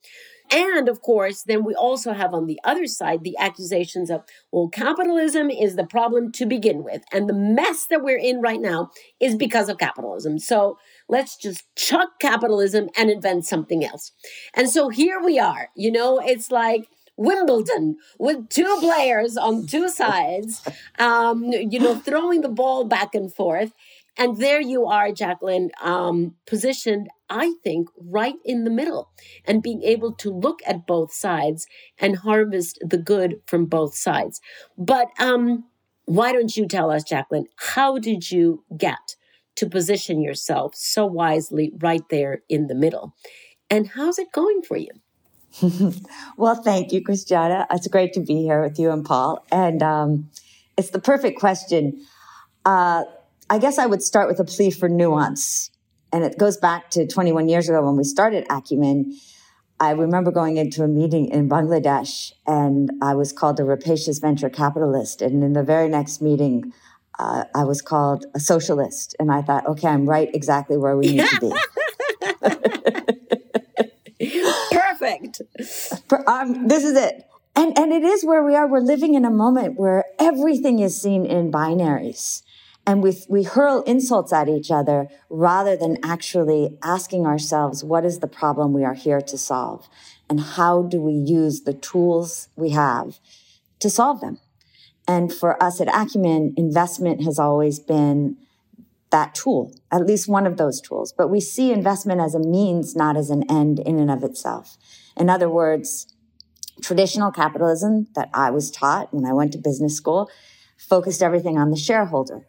And 0.50 0.86
of 0.86 1.00
course, 1.00 1.44
then 1.44 1.64
we 1.64 1.74
also 1.74 2.12
have 2.12 2.34
on 2.34 2.44
the 2.44 2.60
other 2.62 2.86
side 2.86 3.22
the 3.22 3.36
accusations 3.38 4.10
of, 4.10 4.22
well, 4.50 4.68
capitalism 4.68 5.48
is 5.48 5.76
the 5.76 5.86
problem 5.86 6.30
to 6.32 6.44
begin 6.44 6.84
with. 6.84 7.02
And 7.10 7.26
the 7.26 7.32
mess 7.32 7.86
that 7.86 8.02
we're 8.02 8.18
in 8.18 8.42
right 8.42 8.60
now 8.60 8.90
is 9.18 9.34
because 9.34 9.70
of 9.70 9.78
capitalism. 9.78 10.38
So 10.38 10.76
let's 11.08 11.36
just 11.38 11.64
chuck 11.74 12.20
capitalism 12.20 12.90
and 12.98 13.08
invent 13.08 13.46
something 13.46 13.82
else. 13.82 14.12
And 14.54 14.68
so 14.68 14.90
here 14.90 15.22
we 15.24 15.38
are. 15.38 15.70
You 15.74 15.90
know, 15.90 16.18
it's 16.18 16.50
like, 16.50 16.86
Wimbledon 17.16 17.96
with 18.18 18.48
two 18.48 18.76
players 18.80 19.36
on 19.36 19.66
two 19.66 19.88
sides, 20.00 20.62
um, 20.98 21.44
you 21.52 21.78
know, 21.78 21.94
throwing 21.96 22.40
the 22.40 22.48
ball 22.48 22.84
back 22.84 23.14
and 23.14 23.32
forth. 23.32 23.72
And 24.16 24.36
there 24.36 24.60
you 24.60 24.86
are, 24.86 25.10
Jacqueline, 25.10 25.70
um, 25.82 26.34
positioned, 26.46 27.08
I 27.30 27.54
think, 27.64 27.88
right 27.96 28.34
in 28.44 28.64
the 28.64 28.70
middle 28.70 29.10
and 29.46 29.62
being 29.62 29.82
able 29.82 30.12
to 30.16 30.30
look 30.30 30.60
at 30.66 30.86
both 30.86 31.14
sides 31.14 31.66
and 31.98 32.16
harvest 32.16 32.78
the 32.82 32.98
good 32.98 33.40
from 33.46 33.66
both 33.66 33.94
sides. 33.94 34.40
But 34.76 35.08
um, 35.18 35.64
why 36.04 36.32
don't 36.32 36.54
you 36.56 36.66
tell 36.68 36.90
us, 36.90 37.04
Jacqueline, 37.04 37.46
how 37.56 37.98
did 37.98 38.30
you 38.30 38.64
get 38.76 39.16
to 39.56 39.66
position 39.66 40.20
yourself 40.20 40.74
so 40.74 41.06
wisely 41.06 41.72
right 41.78 42.06
there 42.10 42.42
in 42.50 42.66
the 42.66 42.74
middle? 42.74 43.14
And 43.70 43.88
how's 43.88 44.18
it 44.18 44.32
going 44.32 44.62
for 44.62 44.76
you? 44.76 44.90
well, 46.36 46.54
thank 46.62 46.92
you, 46.92 47.02
Christiana. 47.02 47.66
It's 47.70 47.88
great 47.88 48.12
to 48.14 48.20
be 48.20 48.42
here 48.42 48.62
with 48.62 48.78
you 48.78 48.90
and 48.90 49.04
Paul. 49.04 49.44
And 49.50 49.82
um, 49.82 50.30
it's 50.76 50.90
the 50.90 51.00
perfect 51.00 51.38
question. 51.38 52.04
Uh, 52.64 53.04
I 53.50 53.58
guess 53.58 53.78
I 53.78 53.86
would 53.86 54.02
start 54.02 54.28
with 54.28 54.40
a 54.40 54.44
plea 54.44 54.70
for 54.70 54.88
nuance. 54.88 55.70
And 56.12 56.24
it 56.24 56.38
goes 56.38 56.56
back 56.56 56.90
to 56.90 57.06
21 57.06 57.48
years 57.48 57.68
ago 57.68 57.84
when 57.84 57.96
we 57.96 58.04
started 58.04 58.46
Acumen. 58.50 59.18
I 59.80 59.90
remember 59.90 60.30
going 60.30 60.58
into 60.58 60.84
a 60.84 60.88
meeting 60.88 61.28
in 61.28 61.48
Bangladesh 61.48 62.32
and 62.46 62.90
I 63.02 63.14
was 63.14 63.32
called 63.32 63.58
a 63.58 63.64
rapacious 63.64 64.18
venture 64.20 64.48
capitalist. 64.48 65.22
And 65.22 65.42
in 65.42 65.54
the 65.54 65.62
very 65.62 65.88
next 65.88 66.22
meeting, 66.22 66.72
uh, 67.18 67.44
I 67.54 67.64
was 67.64 67.82
called 67.82 68.26
a 68.34 68.40
socialist. 68.40 69.16
And 69.18 69.32
I 69.32 69.42
thought, 69.42 69.66
okay, 69.66 69.88
I'm 69.88 70.08
right 70.08 70.30
exactly 70.32 70.76
where 70.76 70.96
we 70.96 71.16
need 71.16 71.26
to 71.28 71.40
be. 71.40 71.52
Perfect. 74.72 75.42
Um, 76.26 76.68
this 76.68 76.84
is 76.84 76.96
it. 76.96 77.24
And, 77.54 77.76
and 77.78 77.92
it 77.92 78.02
is 78.02 78.24
where 78.24 78.42
we 78.42 78.54
are. 78.54 78.66
We're 78.66 78.80
living 78.80 79.14
in 79.14 79.24
a 79.24 79.30
moment 79.30 79.78
where 79.78 80.04
everything 80.18 80.78
is 80.78 81.00
seen 81.00 81.26
in 81.26 81.52
binaries. 81.52 82.42
And 82.86 83.02
we, 83.02 83.16
we 83.28 83.44
hurl 83.44 83.82
insults 83.82 84.32
at 84.32 84.48
each 84.48 84.70
other 84.70 85.08
rather 85.28 85.76
than 85.76 85.98
actually 86.02 86.78
asking 86.82 87.26
ourselves, 87.26 87.84
what 87.84 88.04
is 88.04 88.18
the 88.18 88.26
problem 88.26 88.72
we 88.72 88.84
are 88.84 88.94
here 88.94 89.20
to 89.20 89.38
solve? 89.38 89.88
And 90.28 90.40
how 90.40 90.82
do 90.82 91.00
we 91.00 91.12
use 91.12 91.62
the 91.62 91.74
tools 91.74 92.48
we 92.56 92.70
have 92.70 93.20
to 93.80 93.90
solve 93.90 94.20
them? 94.20 94.40
And 95.06 95.32
for 95.32 95.62
us 95.62 95.80
at 95.80 95.88
Acumen, 95.88 96.54
investment 96.56 97.22
has 97.24 97.38
always 97.38 97.78
been 97.78 98.36
that 99.10 99.34
tool, 99.34 99.74
at 99.90 100.06
least 100.06 100.26
one 100.26 100.46
of 100.46 100.56
those 100.56 100.80
tools. 100.80 101.12
But 101.12 101.28
we 101.28 101.40
see 101.40 101.70
investment 101.70 102.20
as 102.20 102.34
a 102.34 102.40
means, 102.40 102.96
not 102.96 103.16
as 103.16 103.30
an 103.30 103.44
end 103.50 103.78
in 103.78 103.98
and 103.98 104.10
of 104.10 104.24
itself. 104.24 104.78
In 105.16 105.28
other 105.30 105.48
words, 105.48 106.12
traditional 106.82 107.30
capitalism 107.30 108.08
that 108.14 108.30
I 108.34 108.50
was 108.50 108.70
taught 108.70 109.12
when 109.12 109.24
I 109.24 109.32
went 109.32 109.52
to 109.52 109.58
business 109.58 109.96
school 109.96 110.30
focused 110.76 111.22
everything 111.22 111.58
on 111.58 111.70
the 111.70 111.76
shareholder, 111.76 112.46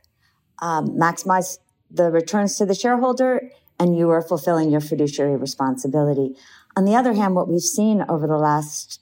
um, 0.61 0.89
maximize 0.89 1.59
the 1.91 2.09
returns 2.09 2.57
to 2.57 2.65
the 2.65 2.73
shareholder, 2.73 3.49
and 3.79 3.97
you 3.97 4.09
are 4.09 4.21
fulfilling 4.21 4.71
your 4.71 4.81
fiduciary 4.81 5.35
responsibility. 5.35 6.35
On 6.75 6.85
the 6.85 6.95
other 6.95 7.13
hand, 7.13 7.35
what 7.35 7.47
we've 7.47 7.61
seen 7.61 8.03
over 8.09 8.25
the 8.25 8.37
last 8.37 8.99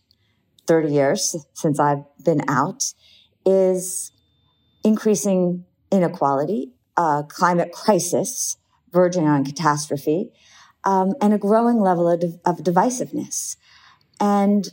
30 0.68 0.94
years 0.94 1.36
since 1.54 1.80
I've 1.80 2.04
been 2.24 2.42
out 2.50 2.94
is 3.46 4.12
increasing 4.84 5.66
inequality, 5.92 6.74
a 6.98 7.24
climate 7.28 7.72
crisis 7.72 8.58
verging 8.92 9.28
on 9.28 9.46
catastrophe, 9.46 10.32
um, 10.84 11.14
and 11.22 11.34
a 11.34 11.38
growing 11.38 11.80
level 11.80 12.10
of, 12.10 12.24
of 12.46 12.58
divisiveness. 12.64 13.56
And 14.20 14.70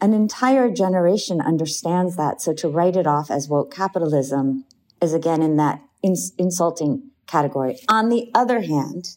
an 0.00 0.12
entire 0.12 0.70
generation 0.70 1.40
understands 1.40 2.16
that. 2.16 2.42
So 2.42 2.52
to 2.54 2.68
write 2.68 2.96
it 2.96 3.06
off 3.06 3.30
as 3.30 3.48
woke 3.48 3.72
capitalism 3.72 4.64
is 5.00 5.14
again 5.14 5.42
in 5.42 5.56
that 5.56 5.80
ins- 6.02 6.32
insulting 6.38 7.10
category. 7.26 7.78
On 7.88 8.08
the 8.08 8.30
other 8.34 8.60
hand, 8.60 9.16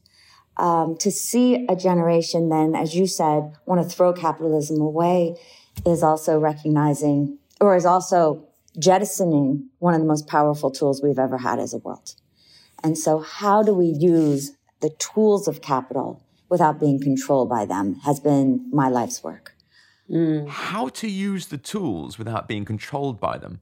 um, 0.58 0.98
to 0.98 1.12
see 1.12 1.66
a 1.68 1.76
generation 1.76 2.50
then, 2.50 2.76
as 2.76 2.96
you 2.96 3.08
said, 3.08 3.54
want 3.66 3.82
to 3.82 3.90
throw 3.90 4.14
capitalism 4.14 4.82
away 4.82 5.36
is 5.86 6.04
also 6.04 6.38
recognizing 6.38 7.38
or 7.62 7.76
is 7.76 7.86
also 7.86 8.46
jettisoning 8.78 9.70
one 9.80 9.94
of 9.94 10.02
the 10.02 10.08
most 10.08 10.28
powerful 10.28 10.70
tools 10.70 11.02
we've 11.02 11.20
ever 11.20 11.38
had 11.38 11.60
as 11.60 11.74
a 11.74 11.78
world. 11.78 12.16
And 12.84 12.98
so 12.98 13.20
how 13.20 13.64
do 13.64 13.74
we 13.74 13.86
use 13.86 14.52
the 14.82 14.90
tools 14.92 15.48
of 15.48 15.62
capital 15.62 16.22
without 16.50 16.80
being 16.80 17.00
controlled 17.00 17.50
by 17.50 17.66
them 17.66 17.96
has 18.06 18.20
been 18.20 18.70
my 18.72 18.90
life's 18.90 19.24
work. 19.24 19.54
Mm. 20.10 20.48
How 20.48 20.90
to 20.90 21.08
use 21.08 21.48
the 21.48 21.58
tools 21.58 22.18
without 22.18 22.48
being 22.48 22.66
controlled 22.66 23.20
by 23.20 23.38
them. 23.38 23.62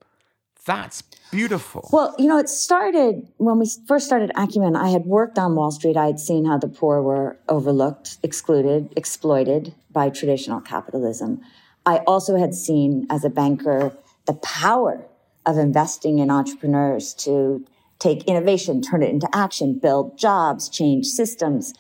That's 0.65 1.01
beautiful. 1.32 1.89
Well, 1.93 2.13
you 2.17 2.27
know, 2.27 2.38
it 2.38 2.49
started 2.49 3.27
when 3.38 3.58
we 3.58 3.69
first 3.88 4.06
started 4.06 4.32
Acumen. 4.36 4.75
I 4.75 4.89
had 4.89 5.06
worked 5.06 5.39
on 5.39 5.56
Wall 5.56 5.71
Street. 5.71 5.95
I 5.95 6.08
had 6.08 6.19
seen 6.19 6.45
how 6.45 6.58
the 6.58 6.67
poor 6.67 7.01
were 7.01 7.38
overlooked, 7.47 8.17
excluded, 8.21 8.91
exploited 8.97 9.73
by 9.91 10.10
traditional 10.10 10.60
capitalism. 10.60 11.41
I 11.86 11.99
also 11.99 12.36
had 12.38 12.53
seen 12.53 13.08
as 13.10 13.23
a 13.23 13.30
banker 13.30 13.93
the 14.25 14.34
power 14.34 15.06
of 15.45 15.58
investing 15.58 16.19
in 16.19 16.30
entrepreneurs 16.30 17.13
to 17.13 17.65
take 17.99 18.23
innovation, 18.25 18.81
turn 18.81 19.03
it 19.03 19.10
into 19.10 19.27
action, 19.33 19.79
build 19.79 20.17
jobs, 20.17 20.69
change 20.69 21.07
systems. 21.07 21.73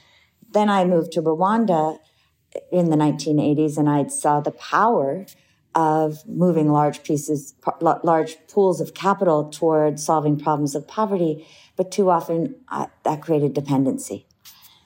Then 0.51 0.69
I 0.69 0.85
moved 0.85 1.11
to 1.13 1.21
Rwanda 1.21 1.99
in 2.71 2.89
the 2.89 2.97
1980s 2.97 3.77
and 3.77 3.89
I 3.89 4.07
saw 4.07 4.39
the 4.39 4.51
power 4.51 5.25
of 5.75 6.27
moving 6.27 6.71
large 6.71 7.03
pieces, 7.03 7.53
large 7.81 8.37
pools 8.47 8.81
of 8.81 8.93
capital 8.95 9.49
toward 9.49 9.99
solving 9.99 10.39
problems 10.39 10.73
of 10.73 10.87
poverty. 10.87 11.47
But 11.75 11.91
too 11.91 12.09
often 12.09 12.55
uh, 12.69 12.87
that 13.03 13.21
created 13.21 13.53
dependency. 13.53 14.25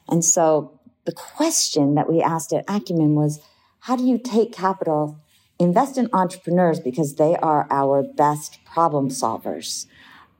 And 0.09 0.25
so 0.25 0.79
the 1.05 1.13
question 1.13 1.95
that 1.95 2.11
we 2.11 2.21
asked 2.21 2.51
at 2.51 2.65
Acumen 2.67 3.15
was, 3.15 3.39
how 3.79 3.95
do 3.95 4.05
you 4.05 4.17
take 4.17 4.51
capital, 4.51 5.19
invest 5.57 5.97
in 5.97 6.09
entrepreneurs 6.13 6.79
because 6.79 7.15
they 7.15 7.35
are 7.37 7.67
our 7.71 8.03
best 8.03 8.59
problem 8.65 9.09
solvers, 9.09 9.85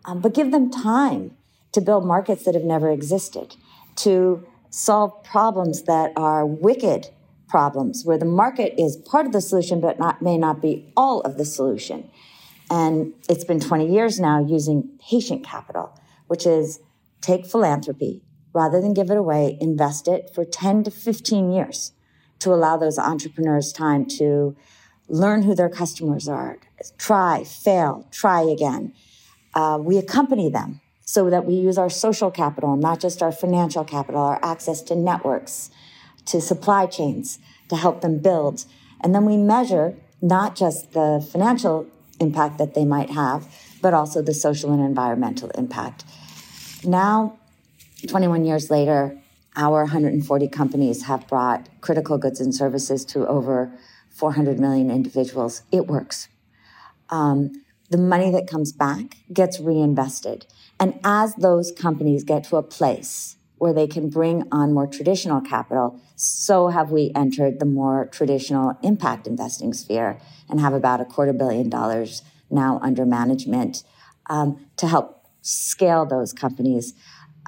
um, 0.06 0.20
but 0.20 0.34
give 0.34 0.52
them 0.52 0.72
time 0.72 1.36
to 1.72 1.82
build 1.82 2.06
markets 2.06 2.44
that 2.44 2.54
have 2.54 2.64
never 2.64 2.90
existed, 2.92 3.56
to 3.98 4.46
solve 4.70 5.24
problems 5.24 5.84
that 5.84 6.12
are 6.16 6.46
wicked 6.46 7.10
problems 7.48 8.04
where 8.06 8.18
the 8.18 8.26
market 8.26 8.74
is 8.82 8.96
part 8.96 9.26
of 9.26 9.34
the 9.34 9.42
solution 9.42 9.82
but 9.82 10.00
not, 10.00 10.22
may 10.22 10.38
not 10.38 10.62
be 10.62 10.92
all 10.96 11.22
of 11.22 11.38
the 11.38 11.46
solution. 11.46 12.10
And 12.70 13.14
it's 13.28 13.44
been 13.44 13.60
20 13.60 13.92
years 13.92 14.20
now 14.20 14.44
using 14.44 14.98
patient 15.10 15.46
capital, 15.46 16.00
which 16.28 16.46
is 16.46 16.80
take 17.20 17.46
philanthropy 17.46 18.24
rather 18.54 18.80
than 18.82 18.94
give 18.94 19.10
it 19.10 19.18
away, 19.18 19.58
invest 19.60 20.08
it 20.08 20.32
for 20.34 20.46
10 20.46 20.86
to 20.86 20.92
15 20.92 21.52
years 21.52 21.92
to 22.40 22.54
allow 22.54 22.78
those 22.78 22.98
entrepreneurs 22.98 23.72
time 23.72 24.06
to 24.06 24.56
learn 25.08 25.44
who 25.44 25.54
their 25.54 25.70
customers 25.70 26.28
are, 26.28 26.58
try, 26.98 27.44
fail, 27.44 28.08
try 28.12 28.42
again. 28.42 28.94
Uh, 29.54 29.78
we 29.82 29.98
accompany 29.98 30.50
them 30.50 30.80
so 31.04 31.30
that 31.30 31.46
we 31.46 31.54
use 31.54 31.78
our 31.78 31.90
social 31.90 32.32
capital, 32.32 32.76
not 32.76 33.00
just 33.00 33.22
our 33.22 33.32
financial 33.32 33.84
capital, 33.84 34.22
our 34.22 34.40
access 34.44 34.82
to 34.82 34.96
networks, 34.96 35.70
to 36.26 36.40
supply 36.40 36.86
chains 36.86 37.40
to 37.70 37.76
help 37.76 38.02
them 38.02 38.20
build. 38.20 38.66
And 39.02 39.14
then 39.14 39.26
we 39.26 39.38
measure 39.38 39.96
not 40.22 40.56
just 40.56 40.94
the 40.94 41.26
financial 41.32 41.88
impact 42.20 42.58
that 42.60 42.76
they 42.76 42.86
might 42.86 43.10
have, 43.10 43.48
but 43.82 43.94
also 43.94 44.22
the 44.22 44.34
social 44.34 44.72
and 44.72 44.82
environmental 44.82 45.50
impact. 45.52 46.06
Now, 46.84 47.40
21 48.08 48.46
years 48.46 48.70
later, 48.70 49.18
our 49.56 49.84
140 49.84 50.48
companies 50.48 51.04
have 51.04 51.28
brought 51.28 51.68
critical 51.82 52.18
goods 52.18 52.40
and 52.40 52.56
services 52.56 53.04
to 53.06 53.28
over 53.28 53.72
400 54.10 54.60
million 54.60 54.90
individuals. 54.90 55.64
It 55.72 55.88
works. 55.88 56.30
Um, 57.10 57.64
the 57.92 57.98
money 57.98 58.32
that 58.32 58.48
comes 58.48 58.72
back 58.72 59.18
gets 59.32 59.60
reinvested. 59.60 60.46
And 60.80 60.98
as 61.04 61.36
those 61.36 61.74
companies 61.74 62.24
get 62.24 62.46
to 62.46 62.56
a 62.56 62.64
place 62.64 63.36
where 63.58 63.74
they 63.74 63.86
can 63.86 64.10
bring 64.10 64.48
on 64.52 64.74
more 64.74 64.88
traditional 64.88 65.42
capital, 65.42 66.00
so 66.16 66.70
have 66.70 66.90
we 66.90 67.12
entered 67.14 67.60
the 67.60 67.66
more 67.66 68.08
traditional 68.08 68.78
impact 68.82 69.28
investing 69.28 69.74
sphere 69.74 70.20
and 70.50 70.62
have 70.62 70.74
about 70.74 71.02
a 71.02 71.06
quarter 71.06 71.34
billion 71.34 71.70
dollars 71.70 72.24
now 72.50 72.80
under 72.82 73.06
management 73.06 73.84
um, 74.30 74.66
to 74.78 74.88
help 74.88 75.26
scale 75.42 76.06
those 76.06 76.32
companies. 76.32 76.94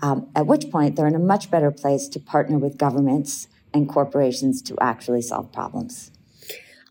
Um, 0.01 0.29
at 0.35 0.45
which 0.45 0.69
point 0.69 0.97
they're 0.97 1.07
in 1.07 1.15
a 1.15 1.19
much 1.19 1.49
better 1.49 1.71
place 1.71 2.09
to 2.09 2.19
partner 2.19 2.57
with 2.57 2.77
governments 2.77 3.47
and 3.73 3.87
corporations 3.87 4.61
to 4.63 4.75
actually 4.81 5.21
solve 5.21 5.53
problems. 5.53 6.11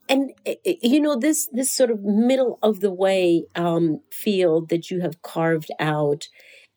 And 0.09 0.33
eh, 0.47 0.55
eh, 0.65 0.75
you 0.83 1.01
know 1.01 1.17
this 1.17 1.49
this 1.53 1.73
sort 1.73 1.91
of 1.91 2.03
middle 2.03 2.59
of 2.63 2.81
the 2.81 2.93
way 2.93 3.45
um, 3.55 4.01
field 4.11 4.69
that 4.69 4.91
you 4.91 5.01
have 5.01 5.23
carved 5.23 5.71
out 5.79 6.29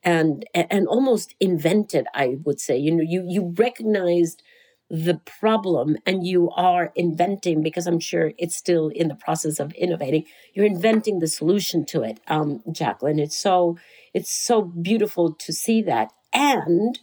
and 0.03 0.45
and 0.53 0.88
almost 0.88 1.35
invented 1.39 2.05
i 2.13 2.35
would 2.43 2.59
say 2.59 2.77
you 2.77 2.91
know 2.91 3.03
you 3.03 3.25
you 3.27 3.53
recognized 3.57 4.41
the 4.89 5.19
problem 5.39 5.97
and 6.05 6.27
you 6.27 6.51
are 6.51 6.91
inventing 6.95 7.63
because 7.63 7.88
i'm 7.88 7.99
sure 7.99 8.31
it's 8.38 8.55
still 8.55 8.89
in 8.89 9.07
the 9.07 9.15
process 9.15 9.59
of 9.59 9.73
innovating 9.73 10.23
you're 10.53 10.65
inventing 10.65 11.19
the 11.19 11.27
solution 11.27 11.85
to 11.85 12.01
it 12.03 12.19
um, 12.27 12.61
jacqueline. 12.71 13.19
It's 13.19 13.38
so 13.38 13.77
it's 14.13 14.31
so 14.31 14.61
beautiful 14.61 15.33
to 15.33 15.53
see 15.53 15.81
that. 15.83 16.11
And 16.33 16.97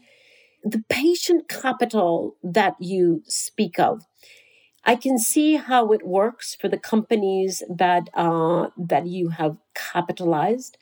the 0.65 0.83
patient 0.89 1.49
capital 1.49 2.37
that 2.43 2.75
you 2.81 3.23
speak 3.27 3.79
of 3.79 4.05
I 4.85 4.97
can 4.97 5.19
see 5.19 5.57
how 5.57 5.93
it 5.93 6.07
works 6.07 6.57
for 6.61 6.69
the 6.69 6.79
companies 6.79 7.63
that 7.69 8.09
uh, 8.15 8.69
that 8.77 9.07
you 9.07 9.29
have 9.29 9.57
capitalized. 9.75 10.77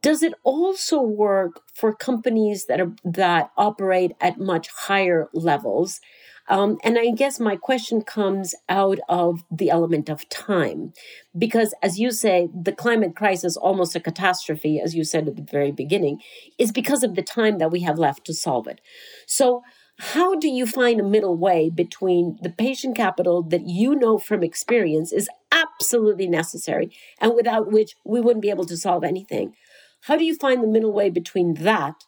Does 0.00 0.22
it 0.22 0.34
also 0.44 1.00
work 1.00 1.60
for 1.74 1.92
companies 1.94 2.66
that 2.66 2.80
are 2.80 2.92
that 3.04 3.50
operate 3.56 4.12
at 4.20 4.38
much 4.38 4.68
higher 4.68 5.28
levels? 5.32 6.00
Um, 6.48 6.78
and 6.82 6.98
I 6.98 7.12
guess 7.12 7.38
my 7.38 7.56
question 7.56 8.02
comes 8.02 8.54
out 8.68 8.98
of 9.08 9.44
the 9.50 9.70
element 9.70 10.08
of 10.08 10.28
time, 10.28 10.92
because 11.38 11.72
as 11.82 12.00
you 12.00 12.10
say, 12.10 12.48
the 12.52 12.72
climate 12.72 13.14
crisis, 13.14 13.56
almost 13.56 13.94
a 13.94 14.00
catastrophe, 14.00 14.80
as 14.80 14.94
you 14.94 15.04
said 15.04 15.28
at 15.28 15.36
the 15.36 15.42
very 15.42 15.70
beginning, 15.70 16.20
is 16.58 16.72
because 16.72 17.04
of 17.04 17.14
the 17.14 17.22
time 17.22 17.58
that 17.58 17.70
we 17.70 17.80
have 17.80 17.98
left 17.98 18.24
to 18.26 18.34
solve 18.34 18.66
it. 18.66 18.80
So 19.26 19.62
how 19.98 20.34
do 20.34 20.48
you 20.48 20.66
find 20.66 21.00
a 21.00 21.04
middle 21.04 21.36
way 21.36 21.70
between 21.70 22.38
the 22.42 22.50
patient 22.50 22.96
capital 22.96 23.42
that 23.42 23.66
you 23.66 23.94
know 23.94 24.18
from 24.18 24.42
experience 24.42 25.12
is 25.12 25.28
absolutely 25.52 26.28
necessary 26.28 26.90
and 27.20 27.34
without 27.34 27.70
which 27.70 27.94
we 28.04 28.20
wouldn't 28.20 28.42
be 28.42 28.50
able 28.50 28.66
to 28.66 28.76
solve 28.76 29.04
anything? 29.04 29.54
How 30.02 30.16
do 30.16 30.24
you 30.24 30.34
find 30.34 30.62
the 30.62 30.68
middle 30.68 30.92
way 30.92 31.10
between 31.10 31.54
that 31.54 32.04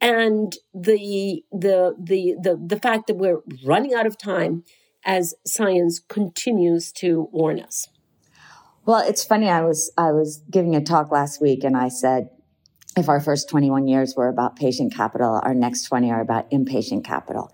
and 0.00 0.54
the 0.72 1.42
the 1.52 1.94
the 1.98 2.36
the, 2.40 2.60
the 2.66 2.80
fact 2.80 3.06
that 3.06 3.16
we're 3.16 3.40
running 3.64 3.94
out 3.94 4.06
of 4.06 4.16
time 4.16 4.64
as 5.04 5.34
science 5.46 6.00
continues 6.08 6.92
to 6.92 7.28
warn 7.32 7.60
us? 7.60 7.88
Well, 8.86 9.06
it's 9.06 9.24
funny. 9.24 9.48
I 9.48 9.62
was 9.62 9.92
I 9.96 10.12
was 10.12 10.42
giving 10.50 10.74
a 10.76 10.82
talk 10.82 11.10
last 11.10 11.40
week, 11.40 11.64
and 11.64 11.76
I 11.76 11.88
said 11.88 12.28
if 12.96 13.08
our 13.08 13.20
first 13.20 13.48
21 13.48 13.88
years 13.88 14.14
were 14.16 14.28
about 14.28 14.56
patient 14.56 14.94
capital, 14.94 15.40
our 15.42 15.54
next 15.54 15.84
20 15.84 16.10
are 16.10 16.20
about 16.20 16.46
impatient 16.50 17.04
capital. 17.04 17.52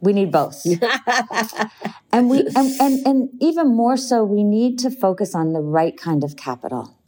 We 0.00 0.12
need 0.12 0.32
both. 0.32 0.66
and 2.12 2.28
we 2.28 2.40
and, 2.40 2.80
and, 2.80 3.06
and 3.06 3.30
even 3.40 3.74
more 3.74 3.96
so, 3.96 4.24
we 4.24 4.42
need 4.42 4.78
to 4.80 4.90
focus 4.90 5.34
on 5.34 5.52
the 5.52 5.60
right 5.60 5.96
kind 5.96 6.24
of 6.24 6.36
capital, 6.36 6.98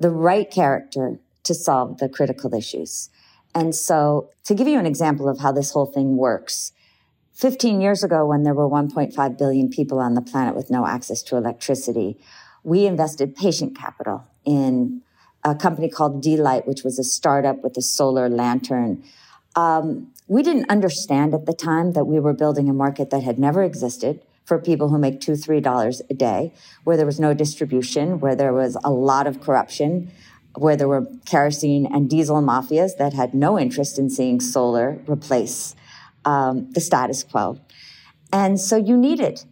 the 0.00 0.10
right 0.10 0.50
character 0.50 1.20
to 1.44 1.54
solve 1.54 1.98
the 1.98 2.08
critical 2.08 2.52
issues. 2.52 3.08
And 3.54 3.74
so 3.74 4.30
to 4.44 4.54
give 4.54 4.66
you 4.66 4.78
an 4.78 4.86
example 4.86 5.28
of 5.28 5.38
how 5.38 5.52
this 5.52 5.70
whole 5.70 5.86
thing 5.86 6.16
works, 6.16 6.72
15 7.34 7.80
years 7.80 8.02
ago, 8.02 8.26
when 8.26 8.42
there 8.42 8.54
were 8.54 8.68
1.5 8.68 9.38
billion 9.38 9.68
people 9.68 9.98
on 9.98 10.14
the 10.14 10.22
planet 10.22 10.56
with 10.56 10.70
no 10.70 10.86
access 10.86 11.22
to 11.24 11.36
electricity, 11.36 12.18
we 12.62 12.86
invested 12.86 13.36
patient 13.36 13.76
capital 13.76 14.24
in 14.44 15.02
a 15.44 15.54
company 15.54 15.88
called 15.88 16.22
d.light, 16.22 16.66
which 16.66 16.82
was 16.82 16.98
a 16.98 17.04
startup 17.04 17.62
with 17.62 17.76
a 17.76 17.82
solar 17.82 18.28
lantern. 18.28 19.02
Um, 19.56 20.12
we 20.26 20.42
didn't 20.42 20.70
understand 20.70 21.34
at 21.34 21.46
the 21.46 21.52
time 21.52 21.92
that 21.92 22.06
we 22.06 22.18
were 22.18 22.32
building 22.32 22.68
a 22.68 22.72
market 22.72 23.10
that 23.10 23.22
had 23.22 23.38
never 23.38 23.62
existed 23.62 24.22
for 24.44 24.58
people 24.58 24.88
who 24.88 24.98
make 24.98 25.20
two, 25.20 25.36
three 25.36 25.60
dollars 25.60 26.02
a 26.10 26.14
day, 26.14 26.52
where 26.84 26.96
there 26.96 27.06
was 27.06 27.20
no 27.20 27.34
distribution, 27.34 28.20
where 28.20 28.34
there 28.34 28.52
was 28.52 28.76
a 28.84 28.90
lot 28.90 29.26
of 29.26 29.40
corruption, 29.40 30.10
where 30.54 30.76
there 30.76 30.88
were 30.88 31.06
kerosene 31.24 31.86
and 31.86 32.08
diesel 32.08 32.42
mafias 32.42 32.96
that 32.98 33.12
had 33.12 33.34
no 33.34 33.58
interest 33.58 33.98
in 33.98 34.10
seeing 34.10 34.40
solar 34.40 35.00
replace 35.06 35.74
um, 36.24 36.70
the 36.72 36.80
status 36.80 37.22
quo. 37.22 37.58
And 38.32 38.60
so 38.60 38.76
you 38.76 38.96
needed 38.96 39.44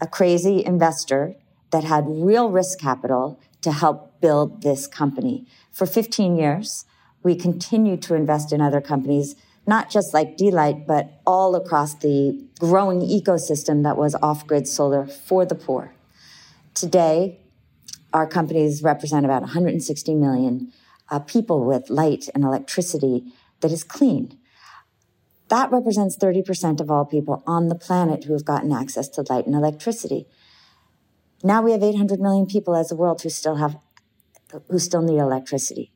a 0.00 0.06
crazy 0.06 0.64
investor 0.64 1.36
that 1.70 1.84
had 1.84 2.04
real 2.06 2.50
risk 2.50 2.78
capital 2.78 3.40
to 3.62 3.72
help 3.72 4.13
build 4.24 4.62
this 4.62 4.86
company. 4.86 5.46
For 5.70 5.84
15 5.84 6.36
years, 6.36 6.86
we 7.22 7.34
continued 7.36 8.00
to 8.04 8.14
invest 8.14 8.54
in 8.54 8.60
other 8.62 8.80
companies, 8.80 9.36
not 9.66 9.90
just 9.90 10.14
like 10.14 10.38
d.light, 10.38 10.86
but 10.86 11.20
all 11.26 11.54
across 11.54 11.94
the 11.96 12.42
growing 12.58 13.00
ecosystem 13.00 13.82
that 13.82 13.98
was 13.98 14.14
off-grid 14.22 14.66
solar 14.66 15.06
for 15.06 15.44
the 15.44 15.54
poor. 15.54 15.94
Today, 16.72 17.38
our 18.14 18.26
companies 18.26 18.82
represent 18.82 19.26
about 19.26 19.42
160 19.42 20.14
million 20.14 20.72
uh, 21.10 21.18
people 21.18 21.62
with 21.62 21.90
light 21.90 22.30
and 22.34 22.44
electricity 22.44 23.30
that 23.60 23.72
is 23.72 23.84
clean. 23.84 24.38
That 25.48 25.70
represents 25.70 26.16
30% 26.16 26.80
of 26.80 26.90
all 26.90 27.04
people 27.04 27.42
on 27.46 27.68
the 27.68 27.74
planet 27.74 28.24
who 28.24 28.32
have 28.32 28.46
gotten 28.46 28.72
access 28.72 29.06
to 29.10 29.24
light 29.28 29.44
and 29.44 29.54
electricity. 29.54 30.26
Now 31.42 31.60
we 31.60 31.72
have 31.72 31.82
800 31.82 32.20
million 32.20 32.46
people 32.46 32.74
as 32.74 32.90
a 32.90 32.96
world 32.96 33.20
who 33.20 33.28
still 33.28 33.56
have, 33.56 33.76
who 34.68 34.78
still 34.78 35.02
need 35.02 35.18
electricity. 35.18 35.92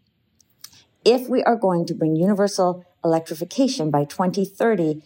If 1.04 1.28
we 1.28 1.42
are 1.44 1.56
going 1.56 1.86
to 1.86 1.94
bring 1.94 2.16
universal 2.16 2.84
electrification 3.04 3.90
by 3.90 4.04
2030, 4.04 5.02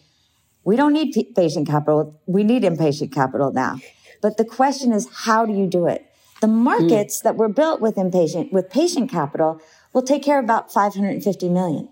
we 0.63 0.75
don't 0.75 0.93
need 0.93 1.13
patient 1.35 1.67
capital. 1.67 2.19
We 2.25 2.43
need 2.43 2.63
impatient 2.63 3.11
capital 3.11 3.51
now. 3.51 3.79
But 4.21 4.37
the 4.37 4.45
question 4.45 4.93
is, 4.93 5.07
how 5.25 5.45
do 5.45 5.53
you 5.53 5.67
do 5.67 5.87
it? 5.87 6.05
The 6.41 6.47
markets 6.47 7.19
mm. 7.19 7.23
that 7.23 7.35
were 7.35 7.49
built 7.49 7.81
with 7.81 7.97
impatient, 7.97 8.51
with 8.51 8.69
patient 8.69 9.09
capital 9.09 9.61
will 9.91 10.01
take 10.01 10.23
care 10.23 10.39
of 10.39 10.45
about 10.45 10.71
550 10.71 11.49
million. 11.49 11.89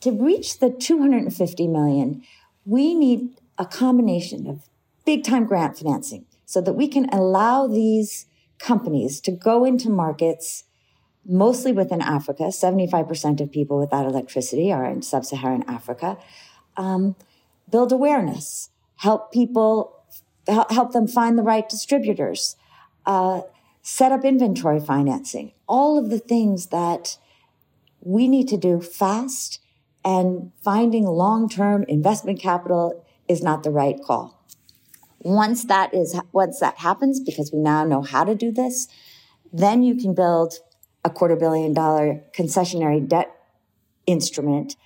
To 0.00 0.12
reach 0.12 0.58
the 0.58 0.70
250 0.70 1.66
million, 1.68 2.22
we 2.64 2.94
need 2.94 3.40
a 3.58 3.64
combination 3.64 4.46
of 4.46 4.68
big 5.04 5.24
time 5.24 5.44
grant 5.44 5.78
financing, 5.78 6.26
so 6.44 6.60
that 6.60 6.74
we 6.74 6.88
can 6.88 7.08
allow 7.10 7.66
these 7.66 8.26
companies 8.58 9.20
to 9.20 9.30
go 9.30 9.64
into 9.64 9.90
markets 9.90 10.64
mostly 11.26 11.72
within 11.72 12.00
Africa. 12.00 12.44
75% 12.44 13.40
of 13.40 13.50
people 13.50 13.78
without 13.78 14.06
electricity 14.06 14.72
are 14.72 14.84
in 14.84 15.02
sub 15.02 15.24
Saharan 15.24 15.64
Africa. 15.68 16.18
Um, 16.76 17.16
build 17.70 17.92
awareness, 17.92 18.70
help 18.96 19.32
people, 19.32 20.04
help 20.46 20.92
them 20.92 21.06
find 21.06 21.38
the 21.38 21.42
right 21.42 21.68
distributors, 21.68 22.56
uh, 23.06 23.42
set 23.82 24.12
up 24.12 24.24
inventory 24.24 24.80
financing, 24.80 25.52
all 25.66 25.98
of 25.98 26.10
the 26.10 26.18
things 26.18 26.66
that 26.66 27.18
we 28.00 28.28
need 28.28 28.48
to 28.48 28.56
do 28.56 28.80
fast 28.80 29.60
and 30.04 30.52
finding 30.62 31.04
long 31.04 31.48
term 31.48 31.84
investment 31.88 32.40
capital 32.40 33.04
is 33.28 33.42
not 33.42 33.62
the 33.62 33.70
right 33.70 33.96
call. 34.02 34.42
Once 35.20 35.64
that 35.64 35.94
is, 35.94 36.20
once 36.32 36.60
that 36.60 36.78
happens, 36.78 37.18
because 37.18 37.50
we 37.50 37.58
now 37.58 37.82
know 37.84 38.02
how 38.02 38.24
to 38.24 38.34
do 38.34 38.52
this, 38.52 38.88
then 39.52 39.82
you 39.82 39.96
can 39.96 40.14
build 40.14 40.54
a 41.04 41.10
quarter 41.10 41.36
billion 41.36 41.72
dollar 41.72 42.22
concessionary 42.36 43.06
debt 43.06 43.34
instrument 44.06 44.76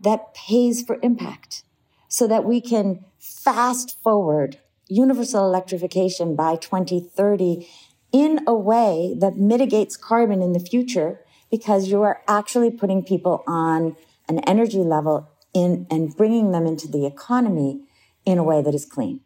that 0.00 0.34
pays 0.34 0.82
for 0.82 0.98
impact 1.02 1.64
so 2.08 2.26
that 2.26 2.44
we 2.44 2.60
can 2.60 3.04
fast 3.18 4.00
forward 4.02 4.58
universal 4.88 5.44
electrification 5.44 6.36
by 6.36 6.56
2030 6.56 7.66
in 8.12 8.40
a 8.46 8.54
way 8.54 9.16
that 9.18 9.36
mitigates 9.36 9.96
carbon 9.96 10.40
in 10.42 10.52
the 10.52 10.60
future 10.60 11.20
because 11.50 11.88
you 11.88 12.02
are 12.02 12.22
actually 12.28 12.70
putting 12.70 13.02
people 13.02 13.42
on 13.46 13.96
an 14.28 14.38
energy 14.40 14.78
level 14.78 15.28
in 15.52 15.86
and 15.90 16.16
bringing 16.16 16.52
them 16.52 16.66
into 16.66 16.88
the 16.88 17.06
economy 17.06 17.80
in 18.24 18.38
a 18.38 18.44
way 18.44 18.62
that 18.62 18.74
is 18.74 18.84
clean. 18.84 19.20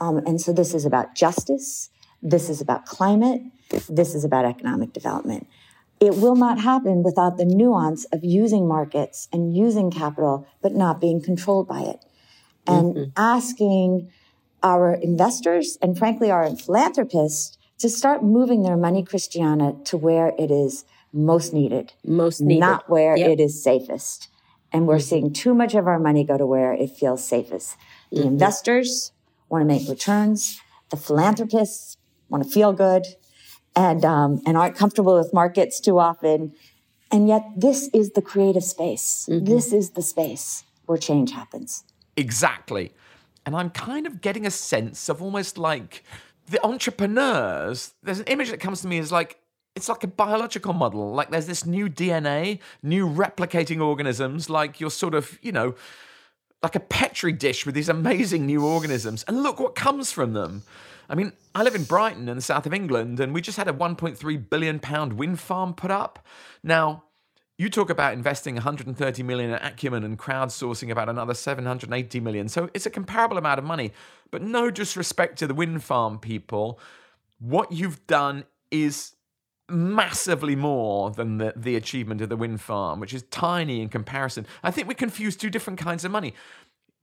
Um, 0.00 0.18
and 0.18 0.40
so 0.40 0.52
this 0.52 0.74
is 0.74 0.84
about 0.84 1.14
justice. 1.14 1.90
This 2.22 2.48
is 2.48 2.60
about 2.60 2.86
climate. 2.86 3.42
This 3.88 4.14
is 4.14 4.24
about 4.24 4.44
economic 4.44 4.92
development. 4.92 5.46
It 6.00 6.16
will 6.16 6.36
not 6.36 6.58
happen 6.60 7.02
without 7.02 7.36
the 7.36 7.44
nuance 7.44 8.04
of 8.06 8.24
using 8.24 8.66
markets 8.66 9.28
and 9.32 9.56
using 9.56 9.90
capital, 9.90 10.46
but 10.60 10.74
not 10.74 11.00
being 11.00 11.22
controlled 11.22 11.68
by 11.68 11.80
it. 11.80 12.04
And 12.66 12.94
mm-hmm. 12.94 13.10
asking 13.16 14.10
our 14.62 14.94
investors 14.94 15.78
and 15.80 15.96
frankly 15.96 16.30
our 16.30 16.54
philanthropists 16.56 17.58
to 17.78 17.88
start 17.88 18.24
moving 18.24 18.62
their 18.62 18.76
money, 18.76 19.04
Christiana, 19.04 19.74
to 19.84 19.96
where 19.96 20.32
it 20.38 20.50
is 20.50 20.84
most 21.12 21.52
needed. 21.52 21.92
Most 22.04 22.40
needed. 22.40 22.60
Not 22.60 22.88
where 22.88 23.16
yep. 23.16 23.30
it 23.30 23.40
is 23.40 23.62
safest. 23.62 24.28
And 24.72 24.86
we're 24.86 24.96
mm-hmm. 24.96 25.02
seeing 25.02 25.32
too 25.32 25.54
much 25.54 25.74
of 25.74 25.86
our 25.86 26.00
money 26.00 26.24
go 26.24 26.36
to 26.36 26.46
where 26.46 26.72
it 26.72 26.90
feels 26.90 27.24
safest. 27.24 27.76
The 28.10 28.18
mm-hmm. 28.20 28.28
investors, 28.28 29.12
want 29.48 29.62
to 29.62 29.66
make 29.66 29.88
returns. 29.88 30.60
The 30.90 30.96
philanthropists 30.96 31.96
want 32.28 32.42
to 32.44 32.50
feel 32.50 32.72
good 32.72 33.06
and, 33.76 34.04
um, 34.04 34.42
and 34.46 34.56
aren't 34.56 34.76
comfortable 34.76 35.16
with 35.18 35.32
markets 35.32 35.80
too 35.80 35.98
often. 35.98 36.54
And 37.10 37.28
yet, 37.28 37.44
this 37.56 37.88
is 37.92 38.10
the 38.12 38.22
creative 38.22 38.64
space. 38.64 39.28
Mm-hmm. 39.30 39.44
This 39.44 39.72
is 39.72 39.90
the 39.90 40.02
space 40.02 40.64
where 40.86 40.98
change 40.98 41.32
happens. 41.32 41.84
Exactly. 42.16 42.92
And 43.46 43.54
I'm 43.54 43.70
kind 43.70 44.06
of 44.06 44.20
getting 44.20 44.46
a 44.46 44.50
sense 44.50 45.08
of 45.08 45.22
almost 45.22 45.58
like 45.58 46.02
the 46.46 46.64
entrepreneurs, 46.64 47.94
there's 48.02 48.20
an 48.20 48.26
image 48.26 48.50
that 48.50 48.60
comes 48.60 48.80
to 48.82 48.88
me 48.88 48.98
as 48.98 49.12
like 49.12 49.38
it's 49.74 49.88
like 49.88 50.04
a 50.04 50.08
biological 50.08 50.72
model. 50.72 51.12
Like 51.12 51.30
there's 51.30 51.46
this 51.46 51.66
new 51.66 51.88
DNA, 51.88 52.60
new 52.82 53.08
replicating 53.08 53.82
organisms, 53.82 54.48
like 54.48 54.80
you're 54.80 54.90
sort 54.90 55.14
of, 55.14 55.38
you 55.42 55.52
know, 55.52 55.74
like 56.62 56.76
a 56.76 56.80
petri 56.80 57.32
dish 57.32 57.66
with 57.66 57.74
these 57.74 57.88
amazing 57.88 58.46
new 58.46 58.64
organisms. 58.64 59.24
And 59.26 59.42
look 59.42 59.58
what 59.58 59.74
comes 59.74 60.12
from 60.12 60.32
them. 60.32 60.62
I 61.08 61.14
mean, 61.14 61.32
I 61.54 61.62
live 61.62 61.74
in 61.74 61.84
Brighton 61.84 62.28
in 62.28 62.36
the 62.36 62.42
south 62.42 62.66
of 62.66 62.74
England, 62.74 63.20
and 63.20 63.34
we 63.34 63.40
just 63.40 63.58
had 63.58 63.68
a 63.68 63.72
1.3 63.72 64.50
billion 64.50 64.78
pound 64.78 65.14
wind 65.14 65.40
farm 65.40 65.74
put 65.74 65.90
up. 65.90 66.24
Now, 66.62 67.04
you 67.56 67.70
talk 67.70 67.88
about 67.88 68.14
investing 68.14 68.54
130 68.54 69.22
million 69.22 69.50
in 69.50 69.56
acumen 69.56 70.02
and 70.02 70.18
crowdsourcing 70.18 70.90
about 70.90 71.08
another 71.08 71.34
780 71.34 72.20
million. 72.20 72.48
So 72.48 72.68
it's 72.74 72.86
a 72.86 72.90
comparable 72.90 73.38
amount 73.38 73.58
of 73.58 73.64
money. 73.64 73.92
But 74.30 74.42
no 74.42 74.70
disrespect 74.70 75.38
to 75.38 75.46
the 75.46 75.54
wind 75.54 75.84
farm 75.84 76.18
people, 76.18 76.80
what 77.38 77.70
you've 77.70 78.04
done 78.06 78.44
is 78.72 79.14
massively 79.68 80.56
more 80.56 81.10
than 81.10 81.38
the, 81.38 81.52
the 81.56 81.76
achievement 81.76 82.20
of 82.20 82.28
the 82.28 82.36
wind 82.36 82.60
farm, 82.60 83.00
which 83.00 83.14
is 83.14 83.22
tiny 83.30 83.80
in 83.80 83.88
comparison. 83.88 84.46
I 84.62 84.70
think 84.70 84.88
we 84.88 84.94
confuse 84.94 85.36
two 85.36 85.48
different 85.48 85.78
kinds 85.78 86.04
of 86.04 86.10
money. 86.10 86.34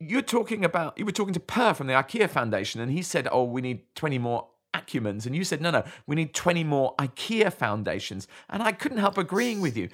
You're 0.01 0.21
talking 0.23 0.65
about, 0.65 0.97
you 0.97 1.05
were 1.05 1.11
talking 1.11 1.33
to 1.33 1.39
Per 1.39 1.73
from 1.73 1.87
the 1.87 1.93
IKEA 1.93 2.29
Foundation, 2.29 2.81
and 2.81 2.91
he 2.91 3.01
said, 3.03 3.27
Oh, 3.31 3.43
we 3.43 3.61
need 3.61 3.83
20 3.95 4.17
more 4.17 4.47
acumens. 4.73 5.25
And 5.25 5.35
you 5.35 5.43
said, 5.43 5.61
No, 5.61 5.69
no, 5.71 5.83
we 6.07 6.15
need 6.15 6.33
20 6.33 6.63
more 6.63 6.95
IKEA 6.97 7.53
foundations. 7.53 8.27
And 8.49 8.63
I 8.63 8.71
couldn't 8.71 8.97
help 8.97 9.17
agreeing 9.17 9.61
with 9.61 9.77
you. 9.77 9.89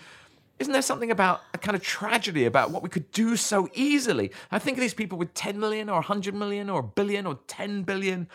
Isn't 0.59 0.73
there 0.73 0.81
something 0.81 1.11
about 1.11 1.41
a 1.53 1.57
kind 1.57 1.75
of 1.75 1.83
tragedy 1.83 2.45
about 2.45 2.71
what 2.71 2.81
we 2.81 2.89
could 2.89 3.11
do 3.11 3.35
so 3.35 3.69
easily? 3.73 4.31
I 4.49 4.57
think 4.57 4.77
of 4.77 4.81
these 4.81 4.93
people 4.93 5.17
with 5.17 5.33
10 5.35 5.59
million 5.59 5.87
or 5.87 5.95
100 5.95 6.33
million 6.33 6.69
or 6.69 6.79
a 6.79 6.83
billion 6.83 7.27
or 7.27 7.39
10 7.47 7.83
billion 7.83 8.27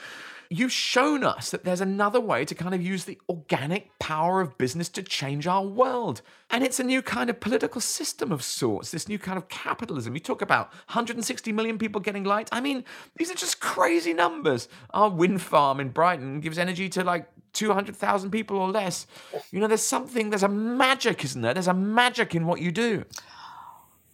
you've 0.52 0.72
shown 0.72 1.24
us 1.24 1.50
that 1.50 1.64
there's 1.64 1.80
another 1.80 2.20
way 2.20 2.44
to 2.44 2.54
kind 2.54 2.74
of 2.74 2.82
use 2.82 3.04
the 3.04 3.18
organic 3.28 3.98
power 3.98 4.40
of 4.40 4.58
business 4.58 4.88
to 4.90 5.02
change 5.02 5.46
our 5.46 5.64
world. 5.64 6.20
And 6.50 6.62
it's 6.62 6.78
a 6.78 6.84
new 6.84 7.00
kind 7.00 7.30
of 7.30 7.40
political 7.40 7.80
system 7.80 8.30
of 8.30 8.42
sorts, 8.42 8.90
this 8.90 9.08
new 9.08 9.18
kind 9.18 9.38
of 9.38 9.48
capitalism. 9.48 10.14
You 10.14 10.20
talk 10.20 10.42
about 10.42 10.68
160 10.88 11.52
million 11.52 11.78
people 11.78 12.00
getting 12.00 12.24
light. 12.24 12.50
I 12.52 12.60
mean, 12.60 12.84
these 13.16 13.30
are 13.30 13.34
just 13.34 13.60
crazy 13.60 14.12
numbers. 14.12 14.68
Our 14.90 15.08
wind 15.08 15.40
farm 15.40 15.80
in 15.80 15.88
Brighton 15.88 16.40
gives 16.40 16.58
energy 16.58 16.90
to 16.90 17.02
like 17.02 17.28
200,000 17.54 18.30
people 18.30 18.58
or 18.58 18.70
less. 18.70 19.06
You 19.50 19.60
know, 19.60 19.68
there's 19.68 19.82
something, 19.82 20.30
there's 20.30 20.42
a 20.42 20.48
magic, 20.48 21.24
isn't 21.24 21.40
there? 21.40 21.54
There's 21.54 21.68
a 21.68 21.74
magic 21.74 22.34
in 22.34 22.46
what 22.46 22.60
you 22.60 22.72
do. 22.72 23.04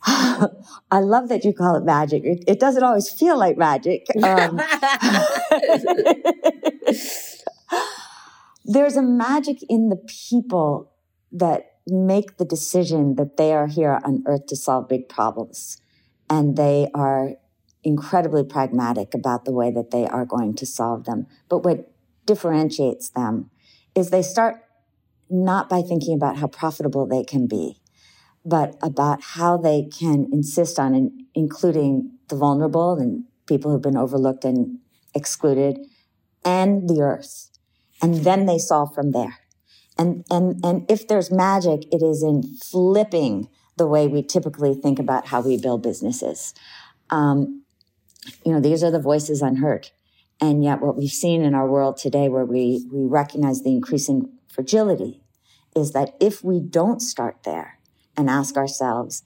I 0.05 1.01
love 1.01 1.29
that 1.29 1.45
you 1.45 1.53
call 1.53 1.77
it 1.77 1.85
magic. 1.85 2.25
It, 2.25 2.45
it 2.47 2.61
doesn't 2.61 2.83
always 2.83 3.11
feel 3.11 3.39
like 3.39 3.57
magic. 3.57 4.07
Um, 4.23 4.61
there's 8.65 8.97
a 8.97 9.03
magic 9.03 9.59
in 9.69 9.89
the 9.89 9.97
people 9.97 10.93
that 11.33 11.73
make 11.87 12.37
the 12.37 12.45
decision 12.45 13.15
that 13.15 13.37
they 13.37 13.53
are 13.53 13.67
here 13.67 14.01
on 14.05 14.23
earth 14.27 14.47
to 14.47 14.57
solve 14.57 14.89
big 14.89 15.09
problems. 15.09 15.81
And 16.29 16.57
they 16.57 16.89
are 16.95 17.33
incredibly 17.83 18.45
pragmatic 18.45 19.15
about 19.15 19.45
the 19.45 19.53
way 19.53 19.71
that 19.71 19.91
they 19.91 20.07
are 20.07 20.27
going 20.27 20.55
to 20.57 20.67
solve 20.67 21.05
them. 21.05 21.27
But 21.49 21.65
what 21.65 21.91
differentiates 22.27 23.09
them 23.11 23.51
is 23.95 24.11
they 24.11 24.23
start 24.23 24.63
not 25.31 25.69
by 25.69 25.81
thinking 25.83 26.15
about 26.15 26.37
how 26.37 26.47
profitable 26.47 27.07
they 27.07 27.25
can 27.25 27.47
be 27.47 27.81
but 28.45 28.77
about 28.83 29.23
how 29.23 29.57
they 29.57 29.89
can 29.99 30.29
insist 30.33 30.79
on 30.79 30.95
in, 30.95 31.27
including 31.35 32.19
the 32.29 32.37
vulnerable 32.37 32.95
and 32.95 33.25
people 33.47 33.71
who've 33.71 33.83
been 33.83 33.97
overlooked 33.97 34.45
and 34.45 34.79
excluded 35.15 35.79
and 36.45 36.89
the 36.89 37.01
earth. 37.01 37.51
And 38.01 38.17
then 38.17 38.47
they 38.47 38.59
solve 38.59 38.95
from 38.95 39.13
there. 39.13 39.39
And, 39.99 40.25
and, 40.31 40.65
and 40.65 40.89
if 40.91 41.09
there's 41.09 41.31
magic, 41.31 41.93
it 41.93 42.03
is 42.03 42.23
in 42.23 42.43
flipping 42.71 43.49
the 43.77 43.87
way 43.87 44.07
we 44.07 44.23
typically 44.23 44.75
think 44.75 44.99
about 44.99 45.27
how 45.27 45.41
we 45.41 45.57
build 45.57 45.83
businesses. 45.83 46.55
Um, 47.11 47.65
you 48.45 48.53
know, 48.53 48.61
these 48.61 48.85
are 48.85 48.91
the 48.91 49.01
voices 49.01 49.43
unheard. 49.43 49.91
And 50.41 50.63
yet 50.63 50.81
what 50.81 50.97
we've 50.97 51.11
seen 51.11 51.43
in 51.43 51.55
our 51.55 51.69
world 51.69 51.97
today 51.97 52.29
where 52.29 52.45
we, 52.45 52.87
we 52.93 53.05
recognize 53.07 53.63
the 53.63 53.73
increasing 53.73 54.31
fragility 54.47 55.21
is 55.75 55.93
that 55.93 56.15
if 56.21 56.45
we 56.45 56.61
don't 56.61 57.01
start 57.01 57.43
there, 57.45 57.78
and 58.19 58.29
ask 58.29 58.57
ourselves, 58.57 59.23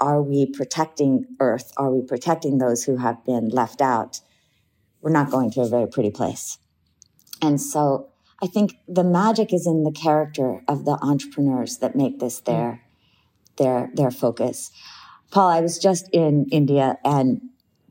are 0.00 0.22
we 0.22 0.46
protecting 0.46 1.26
Earth? 1.38 1.72
Are 1.76 1.90
we 1.90 2.02
protecting 2.02 2.58
those 2.58 2.84
who 2.84 2.96
have 2.96 3.24
been 3.26 3.50
left 3.50 3.82
out? 3.82 4.20
We're 5.02 5.12
not 5.12 5.30
going 5.30 5.50
to 5.52 5.60
a 5.60 5.68
very 5.68 5.86
pretty 5.86 6.10
place. 6.10 6.58
And 7.42 7.60
so 7.60 8.08
I 8.42 8.46
think 8.46 8.76
the 8.88 9.04
magic 9.04 9.52
is 9.52 9.66
in 9.66 9.84
the 9.84 9.92
character 9.92 10.62
of 10.66 10.86
the 10.86 10.98
entrepreneurs 11.02 11.78
that 11.78 11.94
make 11.94 12.18
this 12.18 12.40
mm. 12.40 12.44
their, 12.46 12.82
their, 13.58 13.90
their 13.94 14.10
focus. 14.10 14.70
Paul, 15.30 15.48
I 15.48 15.60
was 15.60 15.78
just 15.78 16.08
in 16.12 16.46
India 16.50 16.98
and 17.04 17.42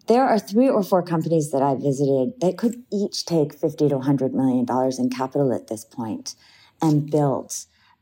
there 0.07 0.23
are 0.23 0.39
three 0.39 0.67
or 0.67 0.81
four 0.81 1.03
companies 1.03 1.51
that 1.51 1.61
I 1.61 1.75
visited 1.75 2.41
that 2.41 2.57
could 2.57 2.83
each 2.91 3.25
take 3.25 3.53
50 3.53 3.89
to 3.89 3.97
100 3.97 4.33
million 4.33 4.65
dollars 4.65 4.97
in 4.97 5.11
capital 5.11 5.53
at 5.53 5.67
this 5.67 5.85
point 5.85 6.33
and 6.81 7.11
build 7.11 7.53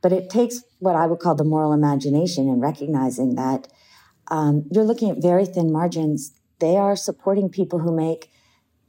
but 0.08 0.16
it 0.18 0.30
takes 0.30 0.64
what 0.80 0.96
I 0.96 1.06
would 1.06 1.20
call 1.20 1.36
the 1.36 1.44
moral 1.44 1.74
imagination 1.74 2.48
and 2.48 2.62
recognizing 2.62 3.36
that 3.36 3.68
um, 4.30 4.64
you're 4.72 4.86
looking 4.86 5.10
at 5.10 5.22
very 5.22 5.46
thin 5.46 5.70
margins. 5.70 6.32
They 6.60 6.78
are 6.78 6.96
supporting 6.96 7.50
people 7.50 7.80
who 7.80 7.94
make 7.94 8.32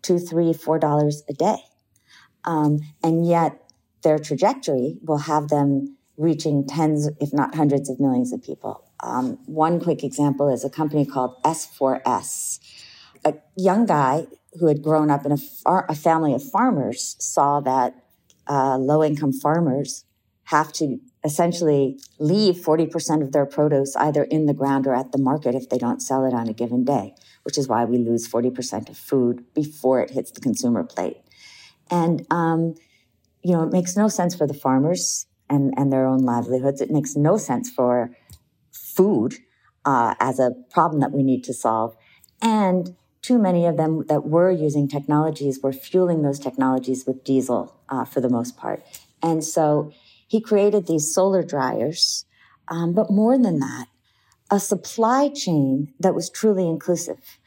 two, 0.01 0.21
three, 0.21 0.53
four 0.53 0.79
dollars 0.79 1.25
a 1.29 1.33
day. 1.33 1.57
Um, 2.45 2.79
and 3.03 3.27
yet 3.27 3.61
their 4.05 4.21
trajectory 4.21 4.99
will 5.03 5.19
have 5.19 5.49
them 5.49 5.97
reaching 6.17 6.65
tens, 6.65 7.11
if 7.21 7.33
not 7.33 7.57
hundreds 7.57 7.91
of 7.91 7.99
millions 7.99 8.33
of 8.33 8.41
people. 8.41 8.85
Um, 9.03 9.41
one 9.47 9.81
quick 9.81 10.05
example 10.05 10.49
is 10.49 10.65
a 10.65 10.71
company 10.71 11.05
called 11.05 11.43
S4S. 11.43 12.61
A 13.25 13.35
young 13.57 13.87
guy 13.87 14.29
who 14.61 14.69
had 14.69 14.83
grown 14.83 15.11
up 15.11 15.27
in 15.27 15.33
a, 15.33 15.37
far, 15.37 15.85
a 15.89 15.97
family 15.97 16.33
of 16.33 16.49
farmers 16.49 17.17
saw 17.19 17.59
that 17.59 17.97
uh, 18.49 18.79
low 18.79 19.03
income 19.03 19.33
farmers 19.33 20.05
have 20.49 20.73
to 20.73 20.99
essentially 21.25 21.99
leave 22.19 22.57
40% 22.57 23.23
of 23.23 23.33
their 23.33 23.47
produce 23.47 23.97
either 23.97 24.25
in 24.25 24.47
the 24.47 24.55
ground 24.55 24.87
or 24.87 24.95
at 24.95 25.13
the 25.13 25.19
market 25.19 25.55
if 25.55 25.69
they 25.69 25.79
don't 25.79 26.01
sell 26.01 26.25
it 26.25 26.33
on 26.33 26.49
a 26.49 26.53
given 26.53 26.85
day, 26.85 27.15
which 27.43 27.59
is 27.59 27.69
why 27.69 27.85
we 27.85 27.99
lose 27.99 28.29
40% 28.29 28.89
of 28.89 28.97
food 28.97 29.45
before 29.55 30.01
it 30.01 30.11
hits 30.11 30.31
the 30.31 30.41
consumer 30.41 30.85
plate. 30.85 31.19
And, 31.91 32.27
um, 32.31 32.75
you 33.43 33.53
know, 33.53 33.63
it 33.63 33.73
makes 33.73 33.97
no 33.97 34.09
sense 34.09 34.35
for 34.35 34.47
the 34.47 34.55
farmers 34.55 35.27
and, 35.51 35.75
and 35.77 35.93
their 35.93 36.07
own 36.07 36.21
livelihoods. 36.21 36.81
It 36.81 36.91
makes 36.91 37.17
no 37.17 37.37
sense 37.37 37.71
for 37.71 38.11
food 38.71 39.35
uh, 39.85 40.15
as 40.21 40.39
a 40.39 40.53
problem 40.71 41.01
that 41.01 41.13
we 41.13 41.23
need 41.23 41.43
to 41.45 41.55
solve. 41.55 41.97
And 42.41 42.97
too 43.23 43.39
many 43.39 43.67
of 43.67 43.77
them 43.77 44.05
that 44.07 44.25
were 44.25 44.51
using 44.51 44.89
technologies 44.89 45.61
were 45.63 45.73
fueling 45.73 46.23
those 46.23 46.39
technologies 46.39 47.05
with 47.07 47.25
diesel 47.25 47.75
uh, 47.89 48.05
for 48.05 48.21
the 48.21 48.29
most 48.29 48.57
part. 48.57 48.85
And 49.23 49.45
so 49.45 49.93
he 50.29 50.41
created 50.41 50.87
these 50.87 51.13
solar 51.13 51.43
dryers. 51.43 52.25
Um, 52.69 52.93
but 52.93 53.11
more 53.11 53.37
than 53.37 53.59
that, 53.59 53.87
a 54.51 54.61
supply 54.61 55.29
chain 55.29 55.93
that 55.99 56.15
was 56.15 56.31
truly 56.31 56.69
inclusive, 56.69 57.39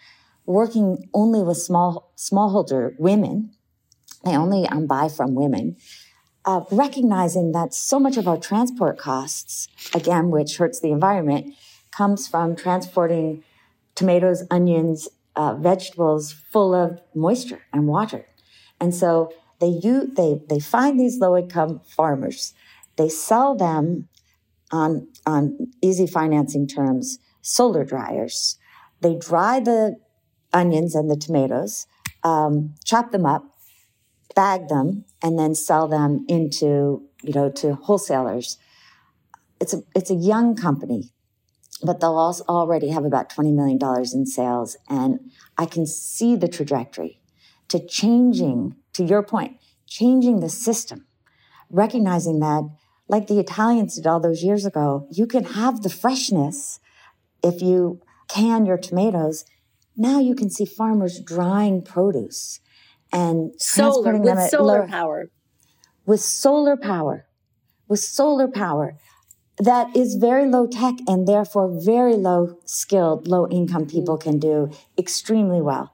working 0.46 1.10
only 1.14 1.42
with 1.42 1.58
small 1.58 2.12
smallholder 2.18 2.94
women. 3.00 3.52
They 4.26 4.36
only 4.36 4.68
um, 4.68 4.88
buy 4.88 5.08
from 5.08 5.36
women. 5.36 5.78
Uh, 6.44 6.62
recognizing 6.72 7.52
that 7.52 7.72
so 7.74 8.00
much 8.00 8.18
of 8.18 8.28
our 8.28 8.38
transport 8.38 8.98
costs, 8.98 9.68
again, 9.94 10.32
which 10.32 10.58
hurts 10.58 10.80
the 10.80 10.92
environment, 10.92 11.54
comes 11.92 12.28
from 12.28 12.56
transporting 12.56 13.44
tomatoes, 13.94 14.44
onions, 14.50 15.08
uh, 15.36 15.56
vegetables 15.56 16.34
full 16.34 16.74
of 16.74 17.00
moisture 17.14 17.62
and 17.72 17.88
water. 17.88 18.26
And 18.80 18.94
so 18.96 19.32
they, 19.60 19.80
they, 19.84 20.42
they 20.50 20.60
find 20.60 21.00
these 21.00 21.20
low 21.20 21.38
income 21.38 21.82
farmers 21.86 22.54
they 22.98 23.10
sell 23.10 23.56
them 23.56 24.08
on, 24.72 25.08
on 25.26 25.58
easy 25.82 26.08
financing 26.08 26.68
terms, 26.68 27.20
solar 27.42 27.84
dryers. 27.84 28.58
They 29.02 29.16
dry 29.16 29.60
the 29.60 29.98
onions 30.54 30.96
and 30.96 31.10
the 31.10 31.16
tomatoes, 31.16 31.88
um, 32.24 32.76
chop 32.86 33.12
them 33.12 33.26
up, 33.26 33.44
bag 34.36 34.68
them, 34.68 35.06
and 35.22 35.38
then 35.38 35.56
sell 35.56 35.88
them 35.88 36.26
into, 36.28 37.04
you 37.24 37.34
know, 37.34 37.50
to 37.50 37.76
wholesalers. 37.76 38.58
It's 39.60 39.74
a, 39.74 39.84
it's 39.96 40.10
a 40.10 40.16
young 40.16 40.56
company, 40.56 41.12
but 41.84 42.00
they'll 42.00 42.18
also 42.18 42.44
already 42.48 42.90
have 42.90 43.06
about 43.06 43.30
$20 43.30 43.54
million 43.54 43.80
in 44.14 44.26
sales. 44.26 44.78
And 44.90 45.32
I 45.58 45.66
can 45.66 45.86
see 45.86 46.36
the 46.36 46.48
trajectory 46.48 47.20
to 47.70 47.86
changing, 47.86 48.76
to 48.94 49.04
your 49.04 49.24
point, 49.24 49.58
changing 49.88 50.40
the 50.40 50.50
system, 50.50 51.06
recognizing 51.70 52.40
that 52.40 52.70
like 53.12 53.28
the 53.28 53.40
Italians 53.40 53.96
did 53.96 54.08
all 54.08 54.22
those 54.22 54.42
years 54.42 54.66
ago, 54.66 55.06
you 55.12 55.28
can 55.28 55.44
have 55.44 55.84
the 55.84 55.90
freshness 55.90 56.80
if 57.44 57.62
you 57.62 58.02
can 58.30 58.66
your 58.66 58.78
tomatoes. 58.78 59.44
Now 59.98 60.20
you 60.20 60.34
can 60.34 60.50
see 60.50 60.66
farmers 60.66 61.20
drying 61.20 61.82
produce 61.82 62.62
and 63.12 63.52
solar 63.58 64.14
with 64.14 64.24
them 64.24 64.38
at 64.38 64.50
solar 64.50 64.80
low- 64.80 64.88
power. 64.88 65.30
with 66.06 66.22
solar 66.22 66.78
power, 66.78 67.28
with 67.90 68.00
solar 68.00 68.48
power 68.48 68.96
that 69.58 69.94
is 69.96 70.16
very 70.16 70.50
low 70.50 70.66
tech 70.66 70.96
and 71.06 71.28
therefore 71.28 71.70
very 71.84 72.16
low 72.16 72.58
skilled, 72.66 73.28
low 73.28 73.46
income 73.50 73.86
people 73.86 74.18
can 74.18 74.40
do 74.40 74.72
extremely 74.98 75.62
well. 75.62 75.94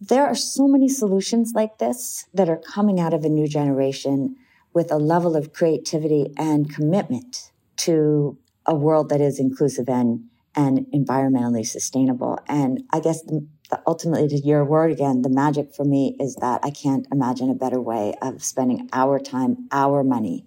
There 0.00 0.26
are 0.26 0.34
so 0.34 0.66
many 0.66 0.88
solutions 0.88 1.52
like 1.54 1.78
this 1.78 2.26
that 2.34 2.48
are 2.48 2.60
coming 2.74 2.98
out 2.98 3.14
of 3.14 3.24
a 3.24 3.28
new 3.28 3.46
generation 3.46 4.36
with 4.76 4.92
a 4.92 4.98
level 4.98 5.36
of 5.36 5.54
creativity 5.54 6.26
and 6.36 6.68
commitment 6.68 7.50
to 7.78 8.36
a 8.66 8.74
world 8.74 9.08
that 9.08 9.22
is 9.22 9.40
inclusive 9.40 9.88
and, 9.88 10.22
and 10.54 10.80
environmentally 10.92 11.64
sustainable. 11.64 12.38
And 12.46 12.82
I 12.92 13.00
guess 13.00 13.22
the, 13.22 13.48
the, 13.70 13.80
ultimately, 13.86 14.28
to 14.28 14.36
your 14.36 14.66
word 14.66 14.92
again, 14.92 15.22
the 15.22 15.30
magic 15.30 15.74
for 15.74 15.86
me 15.86 16.14
is 16.20 16.34
that 16.42 16.60
I 16.62 16.68
can't 16.68 17.06
imagine 17.10 17.48
a 17.48 17.54
better 17.54 17.80
way 17.80 18.16
of 18.20 18.44
spending 18.44 18.86
our 18.92 19.18
time, 19.18 19.66
our 19.72 20.04
money, 20.04 20.44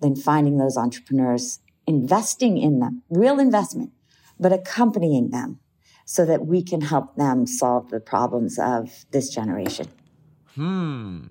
than 0.00 0.16
finding 0.16 0.58
those 0.58 0.76
entrepreneurs, 0.76 1.60
investing 1.86 2.58
in 2.58 2.80
them, 2.80 3.04
real 3.08 3.38
investment, 3.38 3.92
but 4.40 4.52
accompanying 4.52 5.30
them 5.30 5.60
so 6.04 6.26
that 6.26 6.46
we 6.46 6.64
can 6.64 6.80
help 6.80 7.14
them 7.14 7.46
solve 7.46 7.90
the 7.90 8.00
problems 8.00 8.58
of 8.58 9.04
this 9.12 9.32
generation. 9.32 9.86
Hmm. 10.56 11.26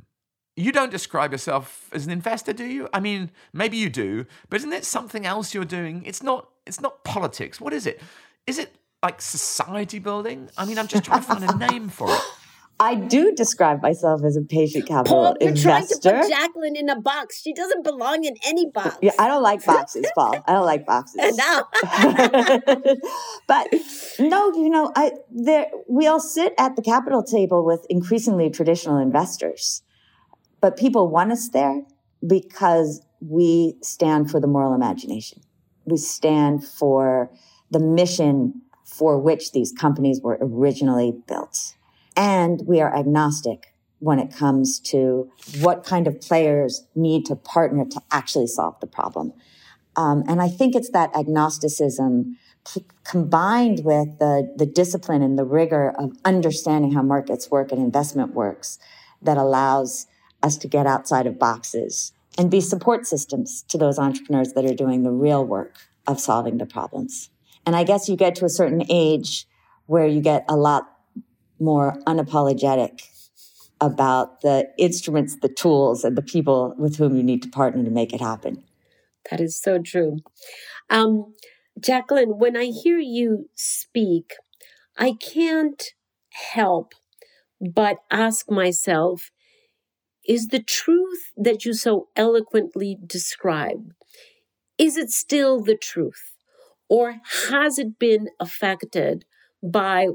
You 0.58 0.72
don't 0.72 0.90
describe 0.90 1.32
yourself 1.32 1.88
as 1.94 2.08
an 2.08 2.12
investor, 2.12 2.52
do 2.52 2.66
you? 2.66 2.90
I 2.92 3.00
mean, 3.00 3.30
maybe 3.54 3.78
you 3.78 3.90
do, 3.92 4.26
but 4.50 4.58
isn't 4.58 4.74
it 4.74 4.86
something 4.86 5.24
else 5.24 5.54
you're 5.54 5.66
doing? 5.66 6.04
It's 6.04 6.24
not 6.24 6.50
it's 6.66 6.82
not 6.82 7.04
politics. 7.04 7.62
What 7.62 7.74
is 7.74 7.86
it? 7.86 8.02
Is 8.48 8.58
it 8.58 8.76
like 9.04 9.22
society 9.22 10.00
building? 10.00 10.50
I 10.58 10.66
mean, 10.66 10.80
I'm 10.80 10.88
just 10.88 11.04
trying 11.06 11.22
to 11.22 11.28
find 11.28 11.44
a 11.44 11.56
name 11.58 11.90
for 11.90 12.12
it. 12.12 12.20
I 12.80 12.94
do 12.94 13.34
describe 13.34 13.82
myself 13.82 14.24
as 14.24 14.38
a 14.38 14.42
patient 14.42 14.88
capital 14.88 15.24
Paul, 15.24 15.38
you're 15.40 15.50
investor. 15.50 15.70
trying 15.70 15.88
to 15.88 16.28
put 16.28 16.30
Jacqueline 16.30 16.76
in 16.76 16.90
a 16.90 17.00
box. 17.00 17.42
She 17.42 17.52
doesn't 17.52 17.84
belong 17.84 18.24
in 18.24 18.36
any 18.46 18.70
box. 18.70 18.98
Yeah, 19.02 19.14
I 19.18 19.28
don't 19.28 19.42
like 19.42 19.66
boxes, 19.66 20.06
Paul. 20.14 20.44
I 20.48 20.54
don't 20.54 20.66
like 20.66 20.86
boxes. 20.94 21.38
no. 21.38 21.64
but 23.48 23.74
no, 24.20 24.54
you 24.54 24.70
know, 24.70 24.92
I 24.96 25.12
there 25.32 25.68
we 25.88 26.06
all 26.06 26.20
sit 26.20 26.54
at 26.60 26.76
the 26.76 26.84
capital 26.84 27.24
table 27.24 27.66
with 27.66 27.86
increasingly 27.90 28.52
traditional 28.52 28.98
investors. 28.98 29.82
But 30.62 30.78
people 30.78 31.08
want 31.08 31.32
us 31.32 31.50
there 31.50 31.84
because 32.26 33.02
we 33.20 33.76
stand 33.82 34.32
for 34.32 34.40
the 34.40 34.48
moral 34.48 34.74
imagination. 34.74 35.42
We 35.86 35.98
stand 35.98 36.66
for 36.66 37.32
the 37.72 37.80
mission 37.80 38.62
for 38.86 39.20
which 39.20 39.52
these 39.52 39.72
companies 39.72 40.22
were 40.22 40.38
originally 40.42 41.14
built. 41.28 41.76
And 42.16 42.62
we 42.66 42.82
are 42.82 42.96
agnostic 42.96 43.74
when 44.00 44.20
it 44.20 44.34
comes 44.34 44.80
to 44.80 45.32
what 45.60 45.84
kind 45.84 46.08
of 46.08 46.22
players 46.22 46.86
need 46.96 47.26
to 47.26 47.36
partner 47.36 47.86
to 47.86 48.02
actually 48.12 48.48
solve 48.48 48.80
the 48.80 48.88
problem. 48.88 49.34
Um, 49.96 50.24
and 50.28 50.42
I 50.42 50.48
think 50.48 50.76
it's 50.76 50.92
that 50.92 51.10
agnosticism 51.16 52.38
combined 53.04 53.84
with 53.84 54.20
the, 54.20 54.54
the 54.56 54.66
discipline 54.66 55.22
and 55.22 55.38
the 55.38 55.46
rigor 55.46 55.94
of 55.98 56.12
understanding 56.24 56.92
how 56.92 57.02
markets 57.02 57.50
work 57.50 57.72
and 57.72 57.82
investment 57.82 58.34
works 58.34 58.78
that 59.22 59.38
allows 59.38 60.06
us 60.44 60.58
to 60.58 60.68
get 60.68 60.86
outside 60.86 61.28
of 61.28 61.40
boxes 61.40 62.14
and 62.38 62.52
be 62.52 62.62
support 62.62 63.08
systems 63.08 63.64
to 63.64 63.78
those 63.78 63.98
entrepreneurs 63.98 64.54
that 64.54 64.66
are 64.66 64.76
doing 64.76 65.04
the 65.04 65.12
real 65.12 65.46
work 65.46 65.76
of 66.06 66.20
solving 66.20 66.58
the 66.58 66.66
problems. 66.66 67.30
And 67.66 67.76
I 67.76 67.84
guess 67.84 68.08
you 68.08 68.16
get 68.16 68.36
to 68.36 68.46
a 68.46 68.50
certain 68.50 68.84
age 68.90 69.46
where 69.88 70.08
you 70.08 70.22
get 70.22 70.46
a 70.48 70.56
lot 70.56 70.90
more 71.60 71.98
unapologetic 72.06 73.02
about 73.82 74.42
the 74.42 74.70
instruments, 74.78 75.38
the 75.42 75.50
tools, 75.50 76.04
and 76.04 76.18
the 76.18 76.22
people 76.22 76.74
with 76.78 76.98
whom 76.98 77.16
you 77.16 77.24
need 77.24 77.42
to 77.44 77.50
partner 77.50 77.84
to 77.84 77.92
make 77.92 78.14
it 78.14 78.22
happen. 78.22 78.64
That 79.30 79.42
is 79.42 79.60
so 79.60 79.80
true. 79.80 80.20
Um, 80.90 81.34
Jacqueline, 81.80 82.40
when 82.40 82.56
I 82.56 82.66
hear 82.66 82.98
you 82.98 83.50
speak, 83.56 84.34
I 84.98 85.14
can't 85.14 85.84
help 86.54 86.94
but 87.60 87.98
ask 88.12 88.50
myself 88.50 89.32
is 90.28 90.48
the 90.48 90.62
truth 90.62 91.32
that 91.38 91.66
you 91.66 91.74
so 91.74 92.10
eloquently 92.16 92.98
describe 93.06 93.94
is 94.78 94.98
it 94.98 95.10
still 95.10 95.60
the 95.62 95.76
truth? 95.76 96.36
Or 96.90 97.18
has 97.50 97.78
it 97.80 98.00
been 98.00 98.30
affected 98.40 99.26
by 99.64 100.08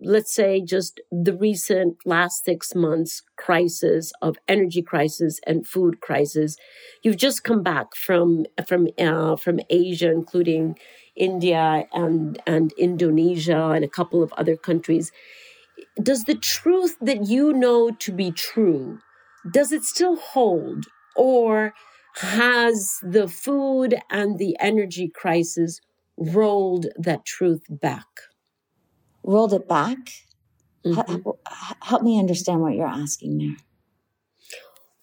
let's 0.00 0.32
say 0.32 0.60
just 0.60 1.00
the 1.10 1.36
recent 1.36 1.96
last 2.06 2.44
6 2.44 2.74
months 2.76 3.22
crisis 3.36 4.12
of 4.22 4.36
energy 4.48 4.82
crisis 4.82 5.40
and 5.46 5.66
food 5.66 6.00
crisis? 6.00 6.56
You've 7.02 7.16
just 7.16 7.44
come 7.44 7.62
back 7.62 7.94
from 7.96 8.46
from 8.66 8.88
uh, 8.98 9.36
from 9.36 9.60
Asia 9.68 10.10
including 10.10 10.78
India 11.16 11.86
and 11.92 12.40
and 12.46 12.72
Indonesia 12.78 13.70
and 13.74 13.84
a 13.84 13.88
couple 13.88 14.22
of 14.22 14.32
other 14.34 14.56
countries. 14.56 15.12
Does 16.02 16.24
the 16.24 16.36
truth 16.36 16.96
that 17.00 17.26
you 17.26 17.52
know 17.52 17.90
to 17.90 18.12
be 18.12 18.30
true 18.30 19.00
does 19.52 19.72
it 19.72 19.84
still 19.84 20.16
hold 20.16 20.86
or 21.16 21.74
has 22.16 22.98
the 23.02 23.28
food 23.28 23.96
and 24.10 24.38
the 24.38 24.56
energy 24.60 25.08
crisis 25.14 25.80
rolled 26.16 26.86
that 26.96 27.24
truth 27.24 27.62
back 27.68 28.06
Rolled 29.24 29.54
it 29.54 29.66
back? 29.68 29.98
Mhm. 30.86 31.22
H- 31.26 31.76
help 31.82 32.02
me 32.02 32.18
understand 32.18 32.60
what 32.60 32.74
you're 32.74 32.86
asking 32.86 33.38
there. 33.38 33.56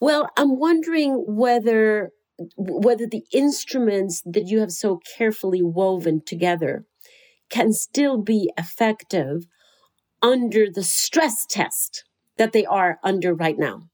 well 0.00 0.28
i'm 0.36 0.58
wondering 0.58 1.24
whether 1.26 2.10
whether 2.56 3.06
the 3.06 3.24
instruments 3.32 4.22
that 4.26 4.46
you 4.48 4.60
have 4.60 4.72
so 4.72 5.00
carefully 5.16 5.62
woven 5.62 6.20
together 6.24 6.84
can 7.50 7.72
still 7.72 8.18
be 8.18 8.50
effective 8.58 9.46
under 10.22 10.66
the 10.70 10.82
stress 10.84 11.46
test 11.46 12.04
that 12.38 12.52
they 12.52 12.64
are 12.66 12.98
under 13.04 13.34
right 13.34 13.58
now 13.58 13.88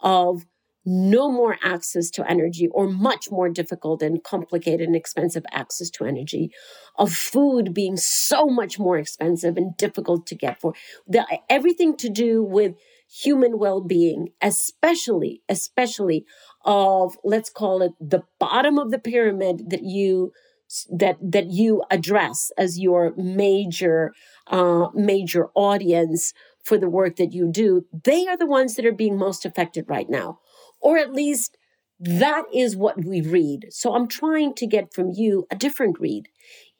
of 0.00 0.44
no 0.88 1.30
more 1.30 1.58
access 1.64 2.10
to 2.12 2.30
energy 2.30 2.68
or 2.68 2.86
much 2.86 3.28
more 3.30 3.48
difficult 3.48 4.02
and 4.02 4.22
complicated 4.22 4.86
and 4.86 4.94
expensive 4.94 5.44
access 5.50 5.90
to 5.90 6.04
energy 6.04 6.52
of 6.96 7.12
food 7.12 7.74
being 7.74 7.96
so 7.96 8.46
much 8.46 8.78
more 8.78 8.96
expensive 8.96 9.56
and 9.56 9.76
difficult 9.76 10.26
to 10.28 10.36
get 10.36 10.60
for 10.60 10.72
the, 11.08 11.26
everything 11.50 11.96
to 11.96 12.08
do 12.08 12.42
with 12.42 12.76
human 13.08 13.58
well-being 13.58 14.28
especially 14.42 15.42
especially 15.48 16.24
of 16.64 17.16
let's 17.24 17.50
call 17.50 17.82
it 17.82 17.92
the 18.00 18.22
bottom 18.40 18.78
of 18.78 18.90
the 18.90 18.98
pyramid 18.98 19.70
that 19.70 19.82
you 19.82 20.32
that 20.90 21.16
that 21.22 21.46
you 21.50 21.82
address 21.90 22.50
as 22.58 22.78
your 22.78 23.14
major 23.16 24.12
uh, 24.48 24.88
major 24.94 25.48
audience 25.54 26.32
for 26.66 26.76
the 26.78 26.88
work 26.88 27.16
that 27.16 27.32
you 27.32 27.48
do 27.50 27.86
they 28.04 28.26
are 28.26 28.36
the 28.36 28.46
ones 28.46 28.74
that 28.74 28.86
are 28.86 28.92
being 28.92 29.16
most 29.16 29.46
affected 29.46 29.84
right 29.88 30.10
now. 30.10 30.40
Or 30.80 30.98
at 30.98 31.12
least 31.12 31.56
that 32.00 32.44
is 32.52 32.76
what 32.76 33.04
we 33.04 33.20
read. 33.20 33.68
So 33.70 33.94
i'm 33.94 34.08
trying 34.08 34.54
to 34.54 34.66
get 34.66 34.92
from 34.92 35.10
you 35.10 35.46
a 35.50 35.56
different 35.56 35.98
read. 36.00 36.28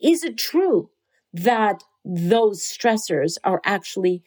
Is 0.00 0.24
it 0.24 0.36
true 0.36 0.90
that 1.32 1.84
those 2.04 2.60
stressors 2.62 3.36
are 3.44 3.60
actually 3.64 4.22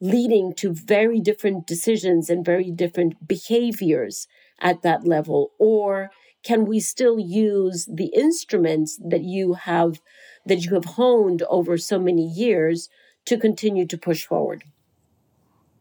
leading 0.00 0.52
to 0.54 0.74
very 0.74 1.20
different 1.20 1.66
decisions 1.66 2.28
and 2.28 2.44
very 2.44 2.70
different 2.70 3.28
behaviors 3.28 4.26
at 4.60 4.82
that 4.82 5.06
level? 5.06 5.52
Or 5.58 6.10
can 6.42 6.64
we 6.64 6.80
still 6.80 7.18
use 7.18 7.88
the 7.92 8.10
instruments 8.16 8.98
that 9.12 9.22
you 9.22 9.54
have 9.54 10.00
that 10.44 10.64
you 10.64 10.74
have 10.74 10.96
honed 10.96 11.42
over 11.48 11.78
so 11.78 11.98
many 11.98 12.26
years 12.26 12.88
to 13.26 13.38
continue 13.38 13.86
to 13.86 13.96
push 13.96 14.24
forward 14.24 14.64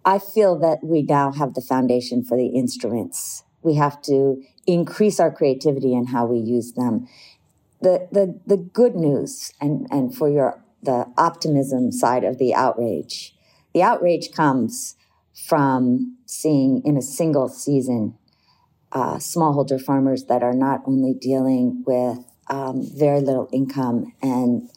I 0.03 0.19
feel 0.19 0.57
that 0.59 0.79
we 0.83 1.03
now 1.03 1.31
have 1.31 1.53
the 1.53 1.61
foundation 1.61 2.23
for 2.23 2.37
the 2.37 2.47
instruments. 2.47 3.43
We 3.61 3.75
have 3.75 4.01
to 4.03 4.41
increase 4.65 5.19
our 5.19 5.31
creativity 5.31 5.93
in 5.93 6.07
how 6.07 6.25
we 6.25 6.39
use 6.39 6.73
them. 6.73 7.07
The, 7.81 8.07
the, 8.11 8.39
the 8.45 8.57
good 8.57 8.95
news 8.95 9.53
and, 9.59 9.87
and 9.91 10.15
for 10.15 10.29
your, 10.29 10.63
the 10.81 11.07
optimism 11.17 11.91
side 11.91 12.23
of 12.23 12.37
the 12.37 12.53
outrage, 12.53 13.35
the 13.73 13.83
outrage 13.83 14.31
comes 14.31 14.95
from 15.33 16.17
seeing 16.25 16.81
in 16.85 16.97
a 16.97 17.01
single 17.01 17.49
season 17.49 18.15
uh, 18.91 19.15
smallholder 19.15 19.81
farmers 19.81 20.25
that 20.25 20.43
are 20.43 20.53
not 20.53 20.81
only 20.85 21.13
dealing 21.13 21.83
with 21.85 22.19
um, 22.49 22.83
very 22.83 23.21
little 23.21 23.47
income 23.53 24.13
and 24.21 24.69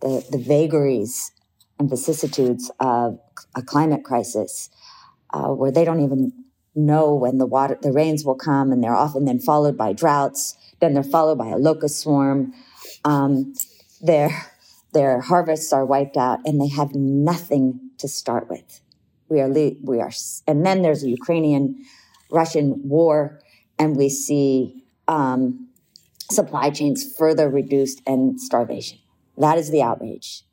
the, 0.00 0.24
the 0.30 0.38
vagaries 0.38 1.32
and 1.78 1.90
vicissitudes 1.90 2.70
of 2.80 3.18
a 3.54 3.62
climate 3.62 4.04
crisis, 4.04 4.70
uh, 5.32 5.48
where 5.48 5.70
they 5.70 5.84
don't 5.84 6.00
even 6.00 6.32
know 6.74 7.14
when 7.14 7.38
the 7.38 7.46
water, 7.46 7.78
the 7.80 7.92
rains 7.92 8.24
will 8.24 8.36
come, 8.36 8.72
and 8.72 8.82
they're 8.82 8.94
often 8.94 9.24
then 9.24 9.38
followed 9.38 9.76
by 9.76 9.92
droughts. 9.92 10.56
Then 10.80 10.94
they're 10.94 11.02
followed 11.02 11.38
by 11.38 11.48
a 11.48 11.56
locust 11.56 12.00
swarm. 12.00 12.52
Um, 13.04 13.54
their 14.00 14.30
their 14.92 15.20
harvests 15.20 15.72
are 15.72 15.84
wiped 15.84 16.16
out, 16.16 16.40
and 16.44 16.60
they 16.60 16.68
have 16.68 16.94
nothing 16.94 17.90
to 17.98 18.08
start 18.08 18.48
with, 18.48 18.80
We 19.28 19.40
are, 19.40 19.48
we 19.48 20.00
are, 20.00 20.10
and 20.46 20.66
then 20.66 20.82
there's 20.82 21.04
a 21.04 21.08
Ukrainian 21.08 21.84
Russian 22.30 22.80
war, 22.88 23.40
and 23.78 23.96
we 23.96 24.08
see 24.08 24.84
um, 25.06 25.68
supply 26.30 26.70
chains 26.70 27.14
further 27.16 27.48
reduced 27.48 28.00
and 28.06 28.40
starvation. 28.40 28.98
That 29.36 29.58
is 29.58 29.70
the 29.70 29.82
outrage. 29.82 30.44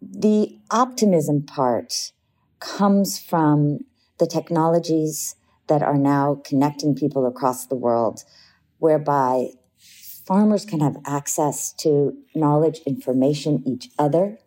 The 0.00 0.58
optimism 0.70 1.42
part 1.42 2.12
comes 2.60 3.18
from 3.18 3.80
the 4.18 4.26
technologies 4.26 5.34
that 5.68 5.82
are 5.82 5.98
now 5.98 6.40
connecting 6.44 6.94
people 6.94 7.26
across 7.26 7.66
the 7.66 7.76
world, 7.76 8.22
whereby 8.78 9.48
farmers 10.26 10.64
can 10.64 10.80
have 10.80 10.96
access 11.06 11.72
to 11.72 12.12
knowledge, 12.34 12.80
information, 12.86 13.62
each 13.66 13.88
other 13.98 14.38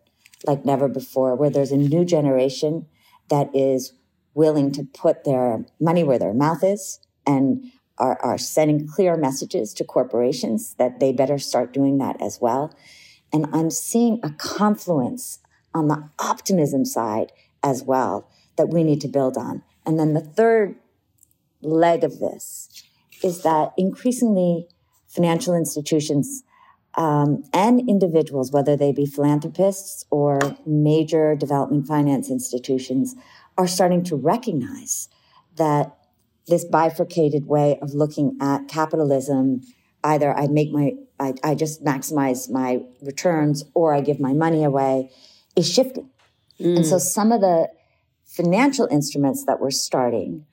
like 0.46 0.64
never 0.64 0.88
before, 0.88 1.34
where 1.34 1.50
there's 1.50 1.72
a 1.72 1.76
new 1.76 2.04
generation 2.04 2.86
that 3.30 3.48
is 3.54 3.94
willing 4.34 4.70
to 4.72 4.84
put 4.84 5.24
their 5.24 5.64
money 5.80 6.04
where 6.04 6.18
their 6.18 6.34
mouth 6.34 6.62
is 6.62 7.00
and 7.26 7.64
are, 7.98 8.20
are 8.22 8.38
sending 8.38 8.86
clear 8.86 9.16
messages 9.16 9.72
to 9.72 9.84
corporations 9.84 10.74
that 10.74 11.00
they 11.00 11.12
better 11.12 11.38
start 11.38 11.72
doing 11.72 11.98
that 11.98 12.20
as 12.20 12.40
well. 12.40 12.74
And 13.32 13.46
I'm 13.52 13.70
seeing 13.70 14.20
a 14.22 14.30
confluence 14.30 15.38
on 15.72 15.88
the 15.88 16.08
optimism 16.18 16.84
side 16.84 17.32
as 17.64 17.82
well 17.82 18.30
that 18.56 18.68
we 18.68 18.84
need 18.84 19.00
to 19.00 19.08
build 19.08 19.36
on. 19.36 19.62
And 19.84 19.98
then 19.98 20.14
the 20.14 20.20
third 20.20 20.76
leg 21.60 22.04
of 22.04 22.20
this 22.20 22.68
is 23.22 23.42
that 23.42 23.72
increasingly 23.76 24.68
financial 25.08 25.54
institutions 25.54 26.44
um, 26.96 27.42
and 27.52 27.88
individuals, 27.88 28.52
whether 28.52 28.76
they 28.76 28.92
be 28.92 29.06
philanthropists 29.06 30.04
or 30.10 30.38
major 30.64 31.34
development 31.34 31.88
finance 31.88 32.30
institutions, 32.30 33.16
are 33.58 33.66
starting 33.66 34.04
to 34.04 34.16
recognize 34.16 35.08
that 35.56 35.96
this 36.46 36.64
bifurcated 36.64 37.46
way 37.46 37.78
of 37.80 37.94
looking 37.94 38.36
at 38.40 38.68
capitalism 38.68 39.62
either 40.04 40.36
I 40.36 40.48
make 40.48 40.70
my, 40.70 40.92
I, 41.18 41.34
I 41.42 41.54
just 41.54 41.82
maximize 41.82 42.50
my 42.50 42.82
returns 43.00 43.64
or 43.74 43.94
I 43.94 44.02
give 44.02 44.20
my 44.20 44.34
money 44.34 44.62
away 44.62 45.10
is 45.56 45.70
shifting. 45.70 46.10
Mm. 46.60 46.76
And 46.76 46.86
so 46.86 46.98
some 46.98 47.32
of 47.32 47.40
the 47.40 47.68
financial 48.24 48.86
instruments 48.90 49.44
that 49.44 49.60
we're 49.60 49.70
starting, 49.70 50.46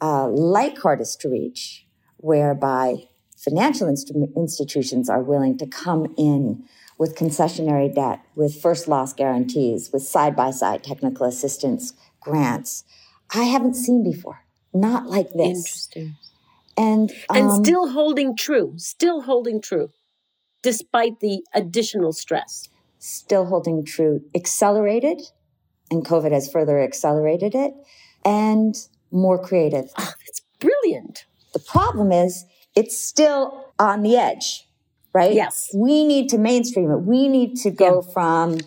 uh, 0.00 0.28
like 0.28 0.78
hardest 0.78 1.20
to 1.22 1.28
reach, 1.28 1.86
whereby 2.18 3.08
financial 3.36 3.88
instru- 3.88 4.34
institutions 4.36 5.08
are 5.08 5.22
willing 5.22 5.58
to 5.58 5.66
come 5.66 6.14
in 6.16 6.64
with 6.98 7.14
concessionary 7.14 7.94
debt, 7.94 8.20
with 8.34 8.60
first 8.60 8.88
loss 8.88 9.12
guarantees, 9.12 9.90
with 9.92 10.02
side 10.02 10.34
by 10.34 10.50
side 10.50 10.82
technical 10.82 11.26
assistance 11.26 11.92
grants, 12.20 12.84
I 13.34 13.44
haven't 13.44 13.74
seen 13.74 14.02
before. 14.02 14.40
Not 14.72 15.06
like 15.06 15.28
this. 15.34 15.58
Interesting. 15.58 16.16
And 16.76 17.10
um, 17.28 17.36
and 17.36 17.66
still 17.66 17.88
holding 17.90 18.36
true, 18.36 18.74
still 18.76 19.22
holding 19.22 19.62
true, 19.62 19.90
despite 20.62 21.20
the 21.20 21.42
additional 21.54 22.12
stress. 22.12 22.68
Still 22.98 23.46
holding 23.46 23.84
true, 23.84 24.22
accelerated, 24.34 25.20
and 25.90 26.04
COVID 26.04 26.32
has 26.32 26.50
further 26.50 26.80
accelerated 26.80 27.54
it, 27.54 27.74
and 28.24 28.74
more 29.10 29.38
creative. 29.38 29.90
Oh, 29.98 30.12
that's 30.26 30.40
brilliant. 30.60 31.24
The 31.52 31.60
problem 31.60 32.12
is 32.12 32.44
it's 32.74 32.98
still 33.00 33.72
on 33.78 34.02
the 34.02 34.16
edge, 34.16 34.68
right? 35.12 35.32
Yes. 35.32 35.70
We 35.74 36.04
need 36.04 36.28
to 36.30 36.38
mainstream 36.38 36.90
it. 36.90 36.98
We 36.98 37.28
need 37.28 37.56
to 37.58 37.70
go 37.70 38.02
yeah. 38.02 38.12
from 38.12 38.58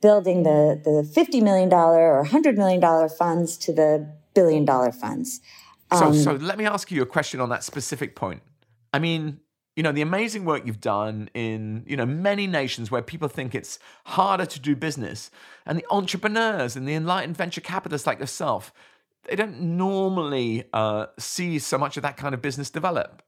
building 0.00 0.44
the, 0.44 0.80
the 0.82 1.02
$50 1.02 1.42
million 1.42 1.72
or 1.72 2.24
$100 2.24 2.56
million 2.56 3.08
funds 3.10 3.58
to 3.58 3.72
the 3.72 4.10
billion 4.34 4.64
dollar 4.64 4.92
funds. 4.92 5.40
Um, 5.90 6.14
so, 6.14 6.22
so 6.22 6.32
let 6.32 6.56
me 6.56 6.64
ask 6.64 6.90
you 6.90 7.02
a 7.02 7.06
question 7.06 7.40
on 7.40 7.48
that 7.50 7.64
specific 7.64 8.16
point. 8.16 8.42
I 8.92 8.98
mean, 8.98 9.40
you 9.80 9.82
know, 9.82 9.92
the 9.92 10.02
amazing 10.02 10.44
work 10.44 10.66
you've 10.66 10.82
done 10.82 11.30
in, 11.32 11.84
you 11.86 11.96
know, 11.96 12.04
many 12.04 12.46
nations 12.46 12.90
where 12.90 13.00
people 13.00 13.28
think 13.28 13.54
it's 13.54 13.78
harder 14.04 14.44
to 14.44 14.60
do 14.60 14.76
business 14.76 15.30
and 15.64 15.78
the 15.78 15.86
entrepreneurs 15.90 16.76
and 16.76 16.86
the 16.86 16.92
enlightened 16.92 17.34
venture 17.34 17.62
capitalists 17.62 18.06
like 18.06 18.20
yourself, 18.20 18.74
they 19.24 19.34
don't 19.34 19.58
normally 19.58 20.64
uh, 20.74 21.06
see 21.18 21.58
so 21.58 21.78
much 21.78 21.96
of 21.96 22.02
that 22.02 22.18
kind 22.18 22.34
of 22.34 22.42
business 22.42 22.68
develop. 22.68 23.22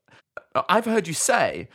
I've 0.69 0.85
heard 0.85 1.09
you 1.09 1.15
say 1.15 1.71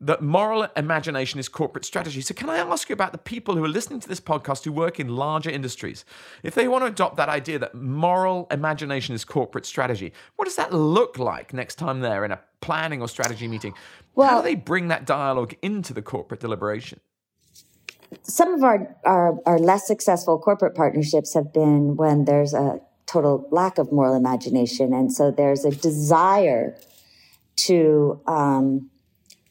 that 0.00 0.22
moral 0.22 0.66
imagination 0.76 1.38
is 1.38 1.48
corporate 1.48 1.84
strategy. 1.84 2.20
So, 2.22 2.34
can 2.34 2.48
I 2.48 2.58
ask 2.58 2.88
you 2.88 2.94
about 2.94 3.12
the 3.12 3.18
people 3.18 3.56
who 3.56 3.64
are 3.64 3.68
listening 3.68 4.00
to 4.00 4.08
this 4.08 4.20
podcast 4.20 4.64
who 4.64 4.72
work 4.72 4.98
in 4.98 5.08
larger 5.08 5.50
industries? 5.50 6.04
If 6.42 6.54
they 6.54 6.68
want 6.68 6.82
to 6.82 6.86
adopt 6.86 7.16
that 7.16 7.28
idea 7.28 7.58
that 7.58 7.74
moral 7.74 8.46
imagination 8.50 9.14
is 9.14 9.24
corporate 9.24 9.66
strategy, 9.66 10.12
what 10.36 10.46
does 10.46 10.56
that 10.56 10.72
look 10.72 11.18
like 11.18 11.52
next 11.52 11.74
time 11.74 12.00
they're 12.00 12.24
in 12.24 12.32
a 12.32 12.40
planning 12.60 13.02
or 13.02 13.08
strategy 13.08 13.46
meeting? 13.46 13.74
Well, 14.14 14.28
How 14.28 14.42
do 14.42 14.48
they 14.48 14.54
bring 14.54 14.88
that 14.88 15.04
dialogue 15.06 15.54
into 15.62 15.92
the 15.92 16.02
corporate 16.02 16.40
deliberation? 16.40 17.00
Some 18.22 18.52
of 18.54 18.64
our, 18.64 18.96
our, 19.04 19.38
our 19.46 19.58
less 19.58 19.86
successful 19.86 20.38
corporate 20.38 20.74
partnerships 20.74 21.34
have 21.34 21.52
been 21.52 21.96
when 21.96 22.24
there's 22.24 22.54
a 22.54 22.80
total 23.06 23.46
lack 23.50 23.78
of 23.78 23.92
moral 23.92 24.14
imagination. 24.14 24.92
And 24.92 25.12
so 25.12 25.30
there's 25.30 25.64
a 25.64 25.70
desire 25.70 26.76
to 27.56 28.20
um, 28.26 28.90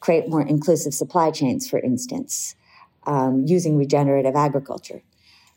create 0.00 0.28
more 0.28 0.42
inclusive 0.42 0.94
supply 0.94 1.30
chains, 1.30 1.68
for 1.68 1.78
instance, 1.78 2.56
um, 3.06 3.44
using 3.46 3.76
regenerative 3.76 4.34
agriculture. 4.34 5.02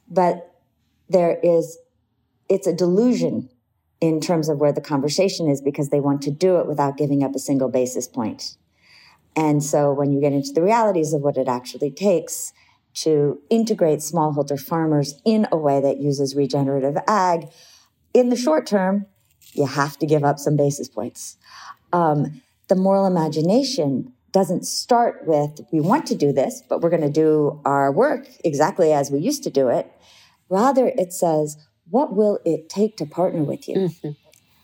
But 0.09 0.53
there 1.09 1.39
is, 1.41 1.77
it's 2.49 2.67
a 2.67 2.73
delusion 2.73 3.49
in 4.01 4.19
terms 4.19 4.49
of 4.49 4.57
where 4.57 4.73
the 4.73 4.81
conversation 4.81 5.49
is 5.49 5.61
because 5.61 5.89
they 5.89 6.01
want 6.01 6.21
to 6.23 6.31
do 6.31 6.57
it 6.57 6.67
without 6.67 6.97
giving 6.97 7.23
up 7.23 7.33
a 7.35 7.39
single 7.39 7.69
basis 7.69 8.07
point. 8.07 8.57
And 9.35 9.63
so 9.63 9.93
when 9.93 10.11
you 10.11 10.19
get 10.19 10.33
into 10.33 10.51
the 10.51 10.61
realities 10.61 11.13
of 11.13 11.21
what 11.21 11.37
it 11.37 11.47
actually 11.47 11.89
takes 11.89 12.53
to 12.95 13.39
integrate 13.49 13.99
smallholder 13.99 14.59
farmers 14.59 15.19
in 15.25 15.47
a 15.51 15.57
way 15.57 15.81
that 15.81 15.99
uses 15.99 16.35
regenerative 16.35 16.97
ag, 17.07 17.47
in 18.13 18.29
the 18.29 18.35
short 18.35 18.67
term, 18.67 19.07
you 19.53 19.65
have 19.65 19.97
to 19.99 20.05
give 20.05 20.23
up 20.23 20.37
some 20.37 20.55
basis 20.55 20.87
points. 20.87 21.37
Um, 21.91 22.41
the 22.67 22.75
moral 22.75 23.05
imagination 23.05 24.13
doesn't 24.33 24.65
start 24.65 25.25
with, 25.25 25.61
we 25.71 25.79
want 25.79 26.05
to 26.07 26.15
do 26.15 26.33
this, 26.33 26.61
but 26.67 26.81
we're 26.81 26.89
going 26.89 27.03
to 27.03 27.09
do 27.09 27.61
our 27.63 27.91
work 27.91 28.27
exactly 28.43 28.91
as 28.91 29.11
we 29.11 29.19
used 29.19 29.43
to 29.43 29.49
do 29.49 29.69
it. 29.69 29.89
Rather, 30.49 30.87
it 30.87 31.13
says, 31.13 31.57
what 31.89 32.15
will 32.15 32.39
it 32.43 32.67
take 32.67 32.97
to 32.97 33.05
partner 33.05 33.43
with 33.43 33.69
you? 33.69 33.75
Mm-hmm. 33.75 34.09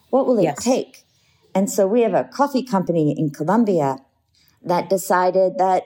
What 0.10 0.26
will 0.26 0.40
it 0.40 0.44
yes. 0.44 0.64
take? 0.64 1.06
And 1.54 1.70
so 1.70 1.88
we 1.88 2.02
have 2.02 2.14
a 2.14 2.24
coffee 2.24 2.64
company 2.64 3.16
in 3.18 3.30
Colombia 3.30 3.98
that 4.64 4.90
decided 4.90 5.58
that 5.58 5.84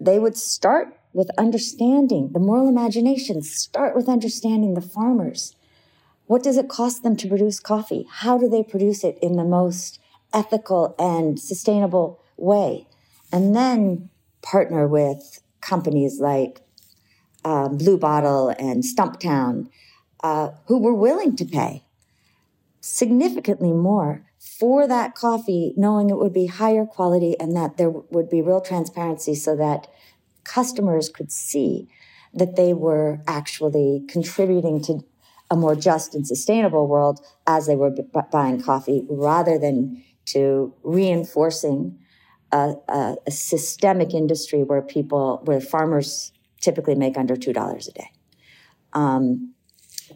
they 0.00 0.18
would 0.18 0.36
start 0.36 0.98
with 1.12 1.28
understanding 1.36 2.30
the 2.32 2.40
moral 2.40 2.68
imagination, 2.68 3.42
start 3.42 3.94
with 3.94 4.08
understanding 4.08 4.74
the 4.74 4.80
farmers. 4.80 5.54
What 6.26 6.42
does 6.42 6.56
it 6.56 6.68
cost 6.68 7.02
them 7.02 7.16
to 7.16 7.28
produce 7.28 7.60
coffee? 7.60 8.06
How 8.10 8.38
do 8.38 8.48
they 8.48 8.62
produce 8.62 9.04
it 9.04 9.18
in 9.20 9.36
the 9.36 9.44
most 9.44 9.98
ethical 10.32 10.94
and 10.98 11.38
sustainable 11.38 12.20
way? 12.36 12.87
And 13.32 13.54
then 13.54 14.10
partner 14.42 14.86
with 14.86 15.42
companies 15.60 16.20
like 16.20 16.60
um, 17.44 17.76
Blue 17.76 17.98
Bottle 17.98 18.50
and 18.58 18.82
Stumptown, 18.82 19.68
uh, 20.22 20.50
who 20.66 20.78
were 20.78 20.94
willing 20.94 21.36
to 21.36 21.44
pay 21.44 21.84
significantly 22.80 23.72
more 23.72 24.24
for 24.38 24.86
that 24.86 25.14
coffee, 25.14 25.74
knowing 25.76 26.10
it 26.10 26.16
would 26.16 26.32
be 26.32 26.46
higher 26.46 26.84
quality 26.84 27.38
and 27.38 27.54
that 27.56 27.76
there 27.76 27.90
would 27.90 28.30
be 28.30 28.42
real 28.42 28.60
transparency 28.60 29.34
so 29.34 29.56
that 29.56 29.88
customers 30.44 31.08
could 31.08 31.30
see 31.30 31.88
that 32.32 32.56
they 32.56 32.72
were 32.72 33.20
actually 33.26 34.04
contributing 34.08 34.80
to 34.82 35.04
a 35.50 35.56
more 35.56 35.74
just 35.74 36.14
and 36.14 36.26
sustainable 36.26 36.86
world 36.86 37.20
as 37.46 37.66
they 37.66 37.76
were 37.76 37.90
b- 37.90 38.02
buying 38.30 38.60
coffee 38.60 39.06
rather 39.08 39.58
than 39.58 40.02
to 40.26 40.74
reinforcing 40.82 41.98
a, 42.52 42.74
a, 42.88 43.16
a 43.26 43.30
systemic 43.30 44.14
industry 44.14 44.62
where 44.62 44.82
people, 44.82 45.40
where 45.44 45.60
farmers 45.60 46.32
typically 46.60 46.94
make 46.94 47.16
under 47.16 47.36
$2 47.36 47.88
a 47.88 47.92
day. 47.92 48.10
Um, 48.92 49.54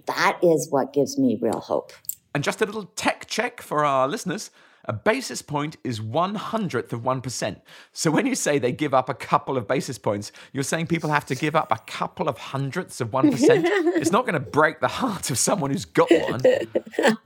that 0.07 0.39
is 0.43 0.69
what 0.71 0.93
gives 0.93 1.19
me 1.19 1.39
real 1.41 1.61
hope. 1.61 1.93
And 2.35 2.43
just 2.43 2.63
a 2.63 2.67
little 2.67 2.85
tech 2.97 3.27
check 3.27 3.61
for 3.61 3.85
our 3.85 4.09
listeners. 4.09 4.51
A 4.87 4.93
basis 4.93 5.43
point 5.43 5.77
is 5.85 6.03
one 6.03 6.35
hundredth 6.35 6.93
of 6.93 7.03
1%. 7.03 7.61
So 7.93 8.11
when 8.11 8.27
you 8.27 8.35
say 8.35 8.59
they 8.59 8.73
give 8.73 8.93
up 8.93 9.09
a 9.09 9.15
couple 9.15 9.57
of 9.57 9.69
basis 9.69 9.97
points, 9.97 10.33
you're 10.53 10.65
saying 10.65 10.89
people 10.89 11.11
have 11.11 11.25
to 11.27 11.37
give 11.37 11.55
up 11.55 11.71
a 11.71 11.79
couple 11.87 12.29
of 12.29 12.37
hundredths 12.37 13.01
of 13.01 13.11
1%. 13.11 13.33
it's 13.33 14.11
not 14.11 14.27
going 14.27 14.35
to 14.35 14.41
break 14.41 14.81
the 14.81 14.89
heart 14.89 15.31
of 15.31 15.39
someone 15.39 15.71
who's 15.71 15.85
got 15.85 16.11
one. 16.11 16.41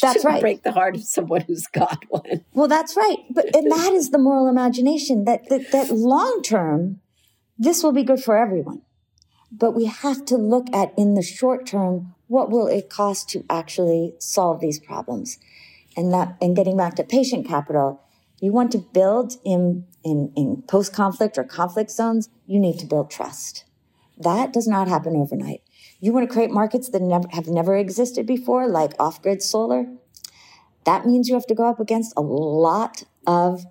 that's 0.00 0.24
right. 0.24 0.40
Break 0.40 0.62
the 0.62 0.72
heart 0.72 0.96
of 0.96 1.02
someone 1.02 1.42
who's 1.42 1.66
got 1.66 2.02
one. 2.08 2.44
Well, 2.54 2.68
that's 2.68 2.96
right. 2.96 3.18
But 3.30 3.54
and 3.54 3.70
that 3.70 3.92
is 3.92 4.10
the 4.10 4.18
moral 4.18 4.48
imagination 4.48 5.24
that, 5.24 5.48
that, 5.50 5.70
that 5.72 5.90
long 5.90 6.40
term, 6.42 7.00
this 7.58 7.82
will 7.82 7.92
be 7.92 8.04
good 8.04 8.22
for 8.22 8.38
everyone. 8.38 8.80
But 9.50 9.72
we 9.72 9.84
have 9.84 10.24
to 10.26 10.38
look 10.38 10.66
at 10.72 10.94
in 10.96 11.12
the 11.12 11.22
short 11.22 11.66
term, 11.66 12.14
what 12.26 12.50
will 12.50 12.68
it 12.68 12.88
cost 12.88 13.28
to 13.30 13.44
actually 13.50 14.14
solve 14.18 14.60
these 14.60 14.78
problems? 14.78 15.38
And 15.96 16.12
that, 16.12 16.36
and 16.40 16.56
getting 16.56 16.76
back 16.76 16.94
to 16.96 17.04
patient 17.04 17.46
capital, 17.46 18.02
you 18.40 18.52
want 18.52 18.72
to 18.72 18.78
build 18.78 19.34
in, 19.44 19.84
in, 20.04 20.32
in 20.36 20.62
post 20.66 20.92
conflict 20.92 21.38
or 21.38 21.44
conflict 21.44 21.90
zones, 21.90 22.28
you 22.46 22.58
need 22.58 22.78
to 22.80 22.86
build 22.86 23.10
trust. 23.10 23.64
That 24.18 24.52
does 24.52 24.66
not 24.66 24.88
happen 24.88 25.16
overnight. 25.16 25.62
You 26.00 26.12
want 26.12 26.28
to 26.28 26.32
create 26.32 26.50
markets 26.50 26.88
that 26.90 27.02
never, 27.02 27.28
have 27.32 27.46
never 27.46 27.76
existed 27.76 28.26
before, 28.26 28.68
like 28.68 28.92
off 28.98 29.22
grid 29.22 29.42
solar. 29.42 29.86
That 30.84 31.06
means 31.06 31.28
you 31.28 31.34
have 31.34 31.46
to 31.46 31.54
go 31.54 31.68
up 31.68 31.78
against 31.78 32.12
a 32.16 32.20
lot 32.20 33.04
of 33.26 33.64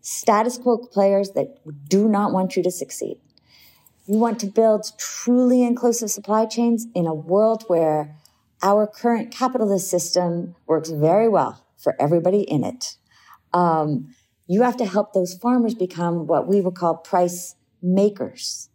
status 0.00 0.58
quo 0.58 0.78
players 0.78 1.30
that 1.30 1.58
do 1.88 2.08
not 2.08 2.32
want 2.32 2.56
you 2.56 2.62
to 2.62 2.70
succeed. 2.70 3.18
You 4.06 4.18
want 4.18 4.38
to 4.40 4.46
build 4.46 4.92
truly 4.98 5.62
inclusive 5.62 6.10
supply 6.10 6.46
chains 6.46 6.86
in 6.94 7.06
a 7.06 7.14
world 7.14 7.64
where 7.68 8.16
our 8.62 8.86
current 8.86 9.30
capitalist 9.30 9.90
system 9.90 10.54
works 10.66 10.90
very 10.90 11.28
well 11.28 11.63
for 11.84 11.94
everybody 12.00 12.40
in 12.40 12.64
it. 12.64 12.96
Um, 13.52 14.14
you 14.48 14.62
have 14.62 14.76
to 14.78 14.86
help 14.86 15.12
those 15.12 15.34
farmers 15.34 15.74
become 15.74 16.26
what 16.26 16.48
we 16.48 16.60
would 16.60 16.74
call 16.74 16.96
price 16.96 17.54
makers, 17.82 18.68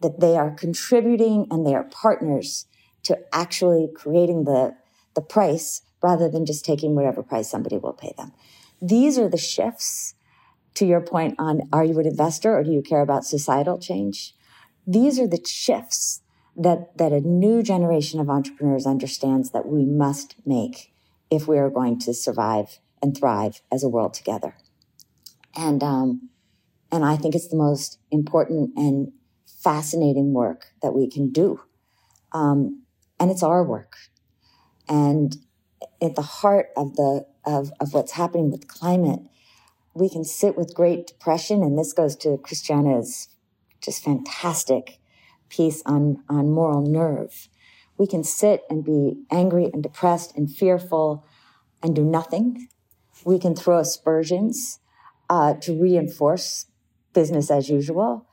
that 0.00 0.20
they 0.20 0.36
are 0.36 0.50
contributing 0.50 1.46
and 1.50 1.66
they 1.66 1.74
are 1.74 1.84
partners 1.84 2.66
to 3.04 3.18
actually 3.32 3.88
creating 3.94 4.44
the, 4.44 4.76
the 5.14 5.22
price 5.22 5.82
rather 6.02 6.28
than 6.28 6.44
just 6.44 6.64
taking 6.64 6.94
whatever 6.94 7.22
price 7.22 7.50
somebody 7.50 7.78
will 7.78 7.92
pay 7.92 8.12
them. 8.18 8.32
These 8.82 9.18
are 9.18 9.28
the 9.28 9.38
shifts 9.38 10.14
to 10.74 10.84
your 10.84 11.00
point 11.00 11.34
on 11.38 11.62
are 11.72 11.84
you 11.84 11.98
an 11.98 12.06
investor 12.06 12.54
or 12.54 12.62
do 12.62 12.70
you 12.70 12.82
care 12.82 13.00
about 13.00 13.24
societal 13.24 13.78
change? 13.78 14.34
These 14.86 15.18
are 15.18 15.26
the 15.26 15.42
shifts 15.44 16.20
that, 16.56 16.96
that 16.98 17.12
a 17.12 17.20
new 17.20 17.62
generation 17.62 18.20
of 18.20 18.28
entrepreneurs 18.28 18.86
understands 18.86 19.50
that 19.50 19.66
we 19.66 19.84
must 19.84 20.36
make 20.44 20.92
if 21.30 21.48
we 21.48 21.58
are 21.58 21.70
going 21.70 21.98
to 22.00 22.14
survive 22.14 22.78
and 23.02 23.16
thrive 23.16 23.60
as 23.72 23.82
a 23.82 23.88
world 23.88 24.14
together. 24.14 24.56
And, 25.56 25.82
um, 25.82 26.28
and 26.92 27.04
I 27.04 27.16
think 27.16 27.34
it's 27.34 27.48
the 27.48 27.56
most 27.56 27.98
important 28.10 28.72
and 28.76 29.12
fascinating 29.46 30.32
work 30.32 30.66
that 30.82 30.92
we 30.92 31.08
can 31.10 31.30
do. 31.30 31.60
Um, 32.32 32.82
and 33.18 33.30
it's 33.30 33.42
our 33.42 33.64
work. 33.64 33.96
And 34.88 35.36
at 36.00 36.14
the 36.14 36.22
heart 36.22 36.68
of 36.76 36.96
the, 36.96 37.26
of, 37.44 37.72
of 37.80 37.94
what's 37.94 38.12
happening 38.12 38.50
with 38.50 38.68
climate, 38.68 39.20
we 39.94 40.08
can 40.08 40.24
sit 40.24 40.56
with 40.56 40.74
great 40.74 41.06
depression. 41.06 41.62
And 41.62 41.78
this 41.78 41.92
goes 41.92 42.16
to 42.16 42.38
Christiana's 42.38 43.28
just 43.80 44.04
fantastic 44.04 44.98
piece 45.48 45.82
on, 45.86 46.22
on 46.28 46.50
moral 46.50 46.82
nerve. 46.82 47.48
We 47.98 48.06
can 48.06 48.24
sit 48.24 48.62
and 48.68 48.84
be 48.84 49.24
angry 49.30 49.70
and 49.72 49.82
depressed 49.82 50.36
and 50.36 50.50
fearful 50.50 51.24
and 51.82 51.94
do 51.94 52.04
nothing. 52.04 52.68
We 53.24 53.38
can 53.38 53.54
throw 53.54 53.78
aspersions 53.78 54.80
uh, 55.30 55.54
to 55.54 55.80
reinforce 55.80 56.66
business 57.12 57.50
as 57.50 57.68
usual, 57.68 58.26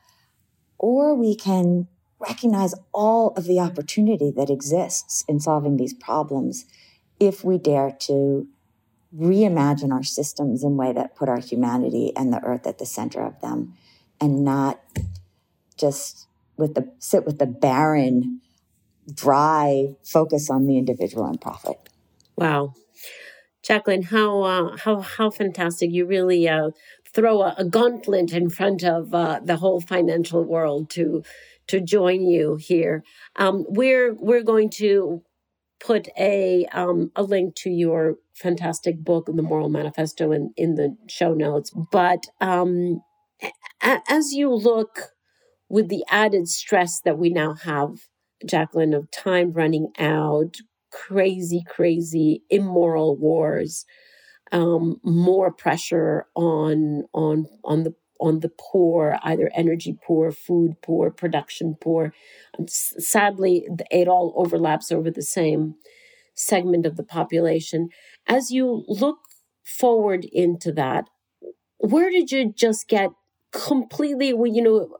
or 0.78 1.14
we 1.14 1.34
can 1.34 1.88
recognize 2.18 2.74
all 2.92 3.32
of 3.36 3.44
the 3.44 3.58
opportunity 3.58 4.30
that 4.36 4.50
exists 4.50 5.24
in 5.26 5.40
solving 5.40 5.76
these 5.76 5.94
problems 5.94 6.66
if 7.18 7.44
we 7.44 7.58
dare 7.58 7.90
to 7.90 8.46
reimagine 9.16 9.92
our 9.92 10.02
systems 10.02 10.64
in 10.64 10.72
a 10.72 10.76
way 10.76 10.92
that 10.92 11.14
put 11.14 11.28
our 11.28 11.38
humanity 11.38 12.12
and 12.16 12.32
the 12.32 12.42
earth 12.42 12.66
at 12.66 12.78
the 12.78 12.86
center 12.86 13.22
of 13.24 13.40
them 13.40 13.74
and 14.20 14.44
not 14.44 14.80
just 15.76 16.26
with 16.56 16.74
the 16.74 16.92
sit 16.98 17.24
with 17.24 17.38
the 17.38 17.46
barren 17.46 18.40
dry 19.12 19.94
focus 20.04 20.50
on 20.50 20.66
the 20.66 20.78
individual 20.78 21.24
and 21.26 21.40
profit. 21.40 21.76
Wow. 22.36 22.74
Jacqueline 23.62 24.02
how 24.02 24.42
uh, 24.42 24.76
how 24.76 25.00
how 25.00 25.30
fantastic. 25.30 25.90
You 25.90 26.06
really 26.06 26.48
uh, 26.48 26.70
throw 27.14 27.42
a, 27.42 27.54
a, 27.56 27.64
gauntlet 27.64 28.32
in 28.32 28.50
front 28.50 28.84
of 28.84 29.14
uh, 29.14 29.40
the 29.42 29.56
whole 29.56 29.80
financial 29.80 30.44
world 30.44 30.90
to 30.90 31.22
to 31.68 31.80
join 31.80 32.26
you 32.26 32.56
here. 32.56 33.02
Um, 33.36 33.64
we're 33.68 34.14
we're 34.14 34.42
going 34.42 34.68
to 34.70 35.22
put 35.80 36.08
a 36.18 36.66
um, 36.72 37.10
a 37.16 37.22
link 37.22 37.54
to 37.56 37.70
your 37.70 38.16
fantastic 38.34 39.02
book, 39.02 39.26
The 39.26 39.42
Moral 39.42 39.70
Manifesto, 39.70 40.32
in 40.32 40.52
in 40.56 40.74
the 40.74 40.96
show 41.08 41.32
notes. 41.32 41.70
But 41.90 42.24
um, 42.40 43.02
a- 43.82 44.02
as 44.08 44.32
you 44.32 44.52
look 44.52 45.12
with 45.68 45.88
the 45.88 46.04
added 46.10 46.48
stress 46.48 47.00
that 47.00 47.18
we 47.18 47.30
now 47.30 47.54
have, 47.54 48.08
Jacqueline, 48.46 48.94
of 48.94 49.10
time 49.10 49.52
running 49.52 49.88
out, 49.98 50.56
crazy, 50.92 51.62
crazy, 51.68 52.42
immoral 52.50 53.16
wars, 53.16 53.84
um, 54.52 55.00
more 55.04 55.52
pressure 55.52 56.26
on 56.34 57.04
on 57.14 57.46
on 57.64 57.84
the 57.84 57.94
on 58.20 58.40
the 58.40 58.50
poor, 58.58 59.18
either 59.22 59.50
energy 59.54 59.98
poor, 60.06 60.32
food 60.32 60.74
poor, 60.82 61.10
production 61.10 61.76
poor. 61.80 62.12
Sadly, 62.68 63.66
it 63.90 64.08
all 64.08 64.32
overlaps 64.36 64.92
over 64.92 65.10
the 65.10 65.22
same 65.22 65.74
segment 66.34 66.86
of 66.86 66.96
the 66.96 67.04
population. 67.04 67.90
As 68.26 68.50
you 68.50 68.84
look 68.88 69.18
forward 69.64 70.24
into 70.32 70.72
that, 70.72 71.08
where 71.78 72.10
did 72.10 72.32
you 72.32 72.52
just 72.52 72.88
get 72.88 73.10
completely, 73.52 74.28
you 74.28 74.62
know, 74.62 74.96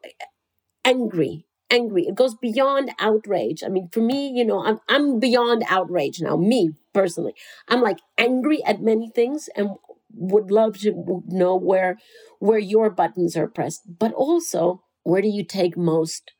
angry? 0.84 1.46
Angry. 1.74 2.02
It 2.06 2.14
goes 2.14 2.34
beyond 2.34 2.90
outrage. 2.98 3.62
I 3.64 3.68
mean, 3.68 3.88
for 3.92 4.00
me, 4.00 4.28
you 4.28 4.44
know, 4.44 4.60
I'm 4.64 4.78
I'm 4.88 5.18
beyond 5.18 5.64
outrage 5.68 6.20
now. 6.20 6.36
Me 6.36 6.70
personally, 6.92 7.34
I'm 7.68 7.82
like 7.82 7.98
angry 8.16 8.62
at 8.64 8.80
many 8.80 9.10
things, 9.10 9.48
and 9.56 9.70
would 10.16 10.50
love 10.50 10.78
to 10.78 11.22
know 11.26 11.56
where 11.56 11.98
where 12.38 12.58
your 12.58 12.90
buttons 12.90 13.36
are 13.36 13.48
pressed 13.48 13.82
but 13.98 14.12
also 14.12 14.82
where 15.02 15.22
do 15.22 15.28
you 15.28 15.44
take 15.44 15.76
most 15.76 16.32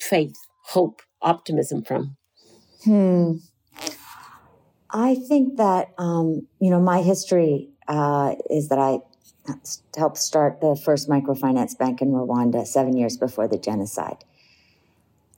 faith 0.00 0.36
hope 0.74 1.02
optimism 1.22 1.82
from 1.82 2.16
hmm 2.84 3.32
i 4.90 5.14
think 5.14 5.56
that 5.56 5.88
um, 5.98 6.46
you 6.60 6.70
know 6.70 6.80
my 6.80 7.02
history 7.02 7.68
uh, 7.88 8.34
is 8.50 8.68
that 8.68 8.78
i 8.78 8.98
helped 9.96 10.18
start 10.18 10.60
the 10.60 10.76
first 10.84 11.08
microfinance 11.08 11.76
bank 11.78 12.02
in 12.02 12.08
rwanda 12.10 12.66
seven 12.66 12.96
years 12.96 13.16
before 13.16 13.48
the 13.48 13.58
genocide 13.58 14.24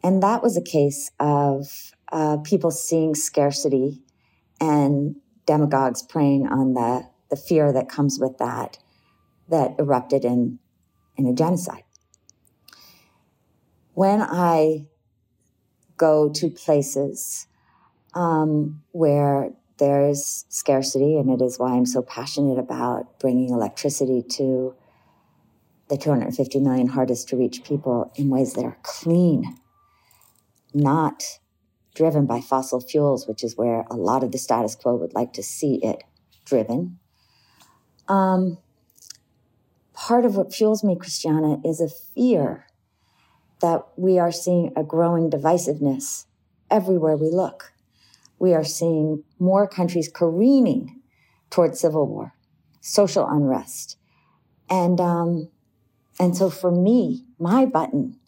and 0.03 0.23
that 0.23 0.43
was 0.43 0.57
a 0.57 0.63
case 0.63 1.11
of 1.19 1.93
uh, 2.13 2.39
people 2.39 2.71
seeing 2.71 3.15
scarcity 3.15 4.03
and 4.61 5.17
demagogues 5.47 6.03
preying 6.03 6.47
on 6.47 6.75
the 6.75 7.09
the 7.31 7.37
fear 7.37 7.73
that 7.73 7.91
comes 7.91 8.19
with 8.19 8.39
that 8.39 8.79
that 9.49 9.75
erupted 9.79 10.25
in 10.25 10.59
in 11.17 11.27
a 11.27 11.33
genocide. 11.33 11.85
When 13.95 14.23
I 14.23 14.87
go 15.97 16.31
to 16.31 16.49
places 16.49 17.49
um, 18.15 18.83
where 18.93 19.51
there's 19.79 20.45
scarcity, 20.49 21.17
and 21.17 21.31
it 21.31 21.43
is 21.45 21.59
why 21.59 21.75
I'm 21.75 21.87
so 21.87 22.03
passionate 22.03 22.59
about 22.59 23.19
bringing 23.19 23.51
electricity 23.51 24.23
to 24.31 24.75
the 25.89 25.97
250 25.97 26.61
million 26.61 26.89
hardest 26.89 27.29
to 27.29 27.37
reach 27.37 27.65
people 27.65 28.13
in 28.17 28.29
ways 28.29 28.55
that 28.55 28.65
are 28.65 28.79
clean, 28.83 29.57
not 30.79 31.23
driven 31.95 32.27
by 32.27 32.41
fossil 32.41 32.81
fuels, 32.81 33.27
which 33.27 33.43
is 33.43 33.57
where 33.57 33.85
a 33.91 33.97
lot 33.97 34.23
of 34.23 34.33
the 34.33 34.39
status 34.39 34.75
quo 34.75 34.95
would 34.95 35.15
like 35.15 35.33
to 35.33 35.43
see 35.43 35.81
it 35.83 36.05
driven. 36.45 36.99
Um, 38.07 38.59
part 39.93 40.25
of 40.25 40.37
what 40.37 40.55
fuels 40.55 40.85
me, 40.85 40.97
Christiana, 40.97 41.59
is 41.65 41.81
a 41.81 41.89
fear 41.89 42.67
that 43.61 43.85
we 43.97 44.19
are 44.19 44.31
seeing 44.31 44.73
a 44.77 44.85
growing 44.85 45.29
divisiveness 45.29 46.27
everywhere 46.71 47.17
we 47.17 47.31
look. 47.31 47.73
We 48.39 48.55
are 48.55 48.65
seeing 48.65 49.25
more 49.39 49.67
countries 49.67 50.09
careening 50.09 51.01
towards 51.51 51.81
civil 51.81 52.07
war, 52.07 52.35
social 52.81 53.27
unrest. 53.29 53.97
And, 54.71 55.01
um, 55.01 55.49
and 56.21 56.37
so 56.37 56.49
for 56.51 56.71
me, 56.71 57.25
my 57.39 57.67
button 57.67 58.19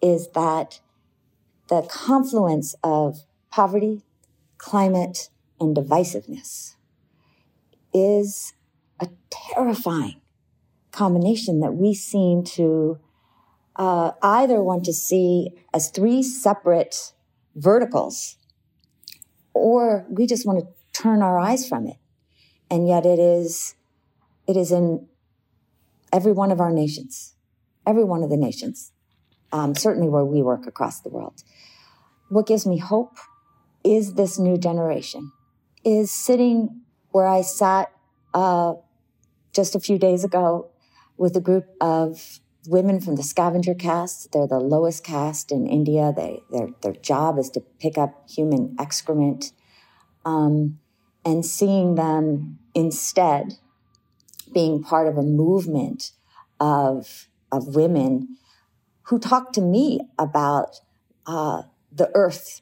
is 0.00 0.28
that 0.34 0.80
the 1.68 1.82
confluence 1.82 2.74
of 2.82 3.24
poverty, 3.50 4.02
climate, 4.56 5.28
and 5.60 5.76
divisiveness 5.76 6.74
is 7.92 8.52
a 9.00 9.08
terrifying 9.30 10.20
combination 10.92 11.60
that 11.60 11.72
we 11.72 11.94
seem 11.94 12.42
to 12.42 12.98
uh, 13.76 14.12
either 14.22 14.62
want 14.62 14.84
to 14.84 14.92
see 14.92 15.50
as 15.72 15.90
three 15.90 16.22
separate 16.22 17.12
verticals, 17.54 18.36
or 19.54 20.06
we 20.08 20.26
just 20.26 20.46
want 20.46 20.58
to 20.58 20.66
turn 20.92 21.22
our 21.22 21.38
eyes 21.38 21.68
from 21.68 21.86
it. 21.86 21.96
And 22.70 22.88
yet 22.88 23.06
it 23.06 23.18
is, 23.18 23.74
it 24.46 24.56
is 24.56 24.72
in 24.72 25.06
every 26.12 26.32
one 26.32 26.50
of 26.50 26.60
our 26.60 26.72
nations, 26.72 27.34
every 27.86 28.04
one 28.04 28.22
of 28.22 28.30
the 28.30 28.36
nations. 28.36 28.92
Um, 29.52 29.74
certainly 29.74 30.08
where 30.08 30.24
we 30.24 30.42
work 30.42 30.66
across 30.66 31.00
the 31.00 31.08
world. 31.08 31.42
What 32.28 32.46
gives 32.46 32.66
me 32.66 32.78
hope 32.78 33.16
is 33.84 34.14
this 34.14 34.38
new 34.38 34.58
generation, 34.58 35.32
is 35.84 36.10
sitting 36.10 36.82
where 37.10 37.26
I 37.26 37.42
sat 37.42 37.90
uh, 38.34 38.74
just 39.52 39.74
a 39.74 39.80
few 39.80 39.98
days 39.98 40.24
ago 40.24 40.70
with 41.16 41.36
a 41.36 41.40
group 41.40 41.66
of 41.80 42.40
women 42.66 43.00
from 43.00 43.16
the 43.16 43.22
scavenger 43.22 43.74
caste. 43.74 44.32
They're 44.32 44.46
the 44.46 44.60
lowest 44.60 45.04
caste 45.04 45.50
in 45.50 45.66
India. 45.66 46.12
They, 46.14 46.40
their, 46.50 46.68
their 46.82 46.92
job 46.92 47.38
is 47.38 47.50
to 47.50 47.60
pick 47.60 47.96
up 47.96 48.28
human 48.28 48.76
excrement. 48.78 49.52
Um, 50.24 50.78
and 51.24 51.44
seeing 51.44 51.94
them 51.94 52.58
instead 52.74 53.54
being 54.52 54.82
part 54.82 55.08
of 55.08 55.18
a 55.18 55.22
movement 55.22 56.12
of, 56.58 57.28
of 57.52 57.74
women 57.74 58.36
who 59.08 59.18
talk 59.18 59.52
to 59.52 59.60
me 59.60 60.00
about 60.18 60.80
uh, 61.26 61.62
the 61.90 62.10
earth, 62.14 62.60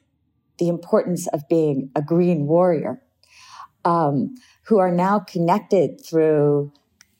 the 0.59 0.67
importance 0.67 1.27
of 1.27 1.47
being 1.49 1.89
a 1.95 2.01
green 2.01 2.47
warrior, 2.47 3.01
um, 3.83 4.35
who 4.63 4.77
are 4.77 4.91
now 4.91 5.19
connected 5.19 6.03
through 6.05 6.71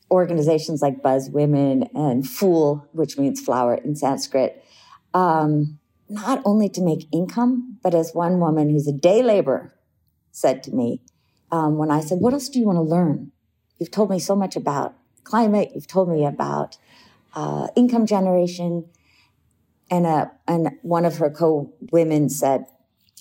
organizations 0.09 0.81
like 0.81 1.01
Buzz 1.01 1.29
Women 1.29 1.89
and 1.93 2.27
Phool, 2.27 2.87
which 2.93 3.17
means 3.17 3.41
flower 3.41 3.75
in 3.75 3.95
Sanskrit, 3.95 4.63
um, 5.13 5.79
not 6.09 6.41
only 6.45 6.69
to 6.69 6.81
make 6.81 7.07
income, 7.11 7.77
but 7.83 7.93
as 7.93 8.13
one 8.13 8.39
woman 8.39 8.69
who's 8.69 8.87
a 8.87 8.93
day 8.93 9.21
laborer 9.21 9.73
said 10.31 10.63
to 10.63 10.71
me 10.71 11.01
um, 11.51 11.77
when 11.77 11.91
I 11.91 11.99
said, 11.99 12.19
What 12.19 12.33
else 12.33 12.47
do 12.47 12.59
you 12.59 12.65
want 12.65 12.77
to 12.77 12.81
learn? 12.81 13.31
You've 13.77 13.91
told 13.91 14.09
me 14.09 14.19
so 14.19 14.35
much 14.35 14.55
about 14.55 14.95
climate, 15.25 15.71
you've 15.75 15.87
told 15.87 16.07
me 16.09 16.25
about 16.25 16.77
uh, 17.35 17.67
income 17.75 18.05
generation. 18.05 18.85
And, 19.89 20.05
uh, 20.05 20.27
and 20.47 20.71
one 20.81 21.05
of 21.05 21.17
her 21.17 21.29
co 21.29 21.73
women 21.91 22.29
said, 22.29 22.65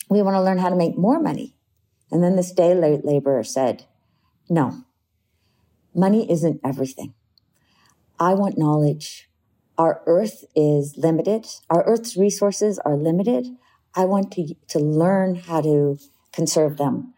We 0.08 0.22
want 0.22 0.34
to 0.34 0.42
learn 0.42 0.58
how 0.58 0.68
to 0.68 0.76
make 0.76 0.96
more 0.96 1.20
money. 1.20 1.54
And 2.10 2.22
then 2.22 2.36
this 2.36 2.52
day 2.52 2.74
laborer 2.74 3.44
said, 3.44 3.86
No, 4.48 4.84
Money 5.96 6.30
isn't 6.30 6.60
everything. 6.62 7.14
I 8.20 8.34
want 8.34 8.58
knowledge. 8.58 9.30
Our 9.78 10.02
earth 10.04 10.44
is 10.54 10.94
limited. 10.98 11.46
Our 11.70 11.84
earth's 11.84 12.18
resources 12.18 12.78
are 12.80 12.98
limited. 12.98 13.46
I 13.94 14.04
want 14.04 14.30
to, 14.32 14.54
to 14.68 14.78
learn 14.78 15.36
how 15.36 15.62
to 15.62 15.98
conserve 16.34 16.76
them. 16.76 17.14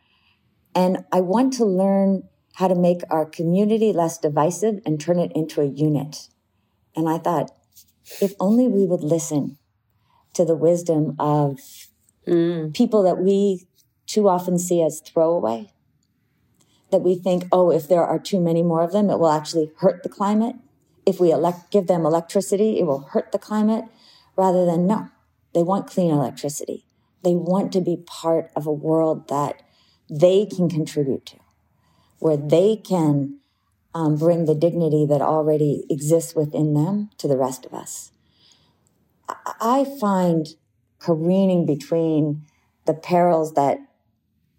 And 0.76 1.04
I 1.12 1.22
want 1.22 1.54
to 1.54 1.64
learn 1.64 2.28
how 2.54 2.68
to 2.68 2.76
make 2.76 3.00
our 3.10 3.26
community 3.26 3.92
less 3.92 4.16
divisive 4.16 4.78
and 4.86 5.00
turn 5.00 5.18
it 5.18 5.32
into 5.34 5.60
a 5.60 5.64
unit. 5.66 6.28
And 6.94 7.08
I 7.08 7.18
thought, 7.18 7.50
if 8.20 8.34
only 8.40 8.68
we 8.68 8.86
would 8.86 9.02
listen 9.02 9.58
to 10.34 10.44
the 10.44 10.56
wisdom 10.56 11.14
of 11.18 11.58
mm. 12.26 12.72
people 12.74 13.02
that 13.02 13.18
we 13.18 13.66
too 14.06 14.28
often 14.28 14.58
see 14.58 14.82
as 14.82 15.00
throwaway, 15.00 15.70
that 16.90 17.02
we 17.02 17.14
think, 17.14 17.44
oh, 17.52 17.70
if 17.70 17.88
there 17.88 18.04
are 18.04 18.18
too 18.18 18.40
many 18.40 18.62
more 18.62 18.82
of 18.82 18.92
them, 18.92 19.10
it 19.10 19.18
will 19.18 19.30
actually 19.30 19.70
hurt 19.78 20.02
the 20.02 20.08
climate. 20.08 20.56
If 21.04 21.20
we 21.20 21.30
elect, 21.30 21.70
give 21.70 21.86
them 21.86 22.06
electricity, 22.06 22.78
it 22.78 22.84
will 22.84 23.00
hurt 23.00 23.32
the 23.32 23.38
climate, 23.38 23.84
rather 24.36 24.64
than 24.64 24.86
no, 24.86 25.08
they 25.54 25.62
want 25.62 25.86
clean 25.86 26.10
electricity. 26.10 26.84
They 27.24 27.34
want 27.34 27.72
to 27.72 27.80
be 27.80 27.96
part 28.06 28.50
of 28.54 28.66
a 28.66 28.72
world 28.72 29.28
that 29.28 29.62
they 30.08 30.46
can 30.46 30.70
contribute 30.70 31.26
to, 31.26 31.36
where 32.18 32.36
they 32.36 32.76
can 32.76 33.40
um, 33.94 34.16
bring 34.16 34.44
the 34.44 34.54
dignity 34.54 35.06
that 35.08 35.20
already 35.20 35.84
exists 35.90 36.34
within 36.34 36.74
them 36.74 37.10
to 37.18 37.28
the 37.28 37.36
rest 37.36 37.64
of 37.64 37.72
us. 37.72 38.12
I 39.60 39.86
find 40.00 40.46
careening 40.98 41.66
between 41.66 42.46
the 42.86 42.94
perils 42.94 43.54
that 43.54 43.78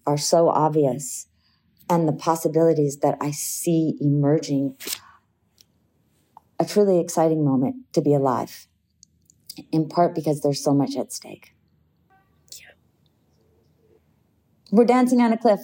are 0.06 0.18
so 0.18 0.50
obvious 0.50 1.28
and 1.90 2.08
the 2.08 2.14
possibilities 2.14 2.98
that 2.98 3.18
I 3.20 3.32
see 3.32 3.98
emerging. 4.00 4.76
A 6.60 6.66
truly 6.66 7.00
exciting 7.00 7.44
moment 7.44 7.78
to 7.94 8.02
be 8.02 8.14
alive, 8.14 8.68
in 9.72 9.88
part 9.88 10.14
because 10.14 10.42
there's 10.42 10.64
so 10.64 10.74
much 10.74 10.96
at 10.98 11.14
stake. 11.14 11.54
Yeah. 12.60 12.74
We're 14.72 14.86
dancing 14.86 15.22
on 15.22 15.32
a 15.32 15.38
cliff, 15.38 15.62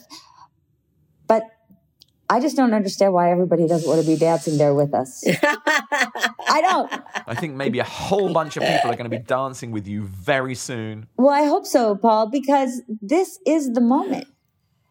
I 2.29 2.39
just 2.39 2.55
don't 2.55 2.73
understand 2.73 3.13
why 3.13 3.31
everybody 3.31 3.67
doesn't 3.67 3.87
want 3.87 4.01
to 4.01 4.07
be 4.07 4.17
dancing 4.17 4.57
there 4.57 4.73
with 4.73 4.93
us. 4.93 5.23
I 5.41 6.61
don't. 6.61 6.91
I 7.27 7.35
think 7.35 7.55
maybe 7.55 7.79
a 7.79 7.83
whole 7.83 8.33
bunch 8.33 8.57
of 8.57 8.63
people 8.63 8.89
are 8.89 8.95
going 8.95 9.09
to 9.09 9.15
be 9.15 9.23
dancing 9.23 9.71
with 9.71 9.87
you 9.87 10.03
very 10.03 10.55
soon. 10.55 11.07
Well, 11.17 11.29
I 11.29 11.43
hope 11.43 11.65
so, 11.67 11.95
Paul, 11.95 12.27
because 12.27 12.81
this 12.87 13.39
is 13.45 13.73
the 13.73 13.81
moment. 13.81 14.27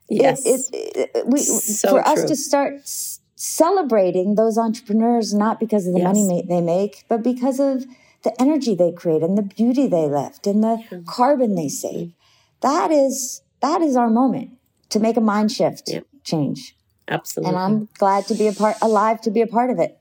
Yes. 0.09 0.47
It, 0.47 0.61
it, 0.73 1.11
it, 1.15 1.27
we, 1.27 1.41
so 1.41 1.89
for 1.89 2.03
true. 2.03 2.13
us 2.13 2.25
to 2.25 2.37
start 2.37 2.89
celebrating 3.35 4.37
those 4.37 4.57
entrepreneurs, 4.57 5.35
not 5.35 5.59
because 5.59 5.87
of 5.87 5.95
the 5.95 6.01
yes. 6.01 6.15
money 6.15 6.45
they 6.49 6.61
make, 6.61 7.05
but 7.09 7.23
because 7.23 7.59
of 7.59 7.85
the 8.23 8.41
energy 8.41 8.75
they 8.75 8.93
create 8.93 9.23
and 9.23 9.37
the 9.37 9.43
beauty 9.43 9.87
they 9.87 10.07
left 10.07 10.47
and 10.47 10.63
the 10.63 10.77
mm-hmm. 10.77 11.05
carbon 11.05 11.57
they 11.57 11.69
save. 11.69 12.13
That 12.61 12.91
is, 12.91 13.43
that 13.61 13.83
is 13.83 13.97
our 13.97 14.09
moment 14.09 14.53
to 14.91 15.01
make 15.01 15.17
a 15.17 15.21
mind 15.21 15.51
shift 15.51 15.89
yep. 15.89 16.07
change. 16.23 16.77
Absolutely. 17.09 17.55
And 17.55 17.59
I'm 17.59 17.89
glad 17.99 18.27
to 18.29 18.35
be 18.35 18.47
a 18.49 18.53
part, 18.53 18.77
alive 18.81 19.21
to 19.23 19.31
be 19.31 19.43
a 19.43 19.47
part 19.47 19.71
of 19.71 19.79
it. 19.79 19.99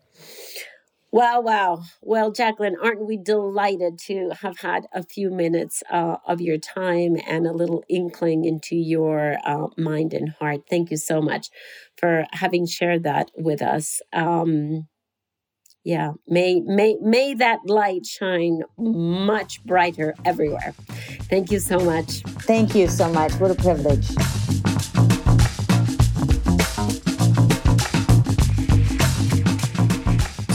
Wow, 1.14 1.42
wow. 1.42 1.84
Well, 2.02 2.32
Jacqueline, 2.32 2.76
aren't 2.82 3.06
we 3.06 3.18
delighted 3.18 4.00
to 4.08 4.32
have 4.42 4.58
had 4.58 4.88
a 4.92 5.04
few 5.04 5.30
minutes 5.30 5.84
uh, 5.92 6.18
of 6.26 6.42
your 6.42 6.58
time 6.58 7.18
and 7.28 7.46
a 7.46 7.54
little 7.54 7.84
inkling 7.88 8.46
into 8.46 8.76
your 8.76 9.38
uh, 9.46 9.68
mind 9.78 10.16
and 10.16 10.30
heart? 10.30 10.62
Thank 10.68 10.90
you 10.90 10.98
so 10.98 11.22
much 11.22 11.50
for 11.98 12.26
having 12.32 12.66
shared 12.66 13.04
that 13.04 13.30
with 13.38 13.62
us. 13.62 14.02
Um, 14.12 14.88
yeah, 15.84 16.14
may 16.28 16.62
may 16.62 16.96
may 17.00 17.36
that 17.36 17.60
light 17.66 18.08
shine 18.08 18.62
much 18.78 19.64
brighter 19.66 20.16
everywhere. 20.26 20.74
Thank 21.30 21.52
you 21.52 21.60
so 21.60 21.78
much. 21.78 22.24
Thank 22.24 22.74
you 22.74 22.88
so 22.88 23.12
much. 23.14 23.34
What 23.34 23.52
a 23.52 23.56
privilege. 23.56 24.08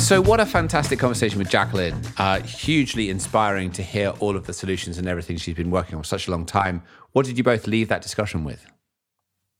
So, 0.09 0.22
what 0.22 0.40
a 0.40 0.46
fantastic 0.46 0.98
conversation 0.98 1.38
with 1.38 1.50
Jacqueline. 1.50 2.00
Uh, 2.16 2.40
hugely 2.40 3.11
inspiring 3.11 3.70
to 3.72 3.82
hear 3.82 4.14
all 4.20 4.36
of 4.36 4.46
the 4.46 4.54
solutions 4.54 4.96
and 4.96 5.06
everything 5.06 5.36
she's 5.36 5.54
been 5.54 5.70
working 5.70 5.96
on 5.96 6.02
for 6.02 6.06
such 6.06 6.28
a 6.28 6.30
long 6.30 6.46
time. 6.46 6.82
What 7.12 7.26
did 7.26 7.36
you 7.36 7.44
both 7.44 7.66
leave 7.66 7.88
that 7.88 8.00
discussion 8.00 8.42
with? 8.42 8.64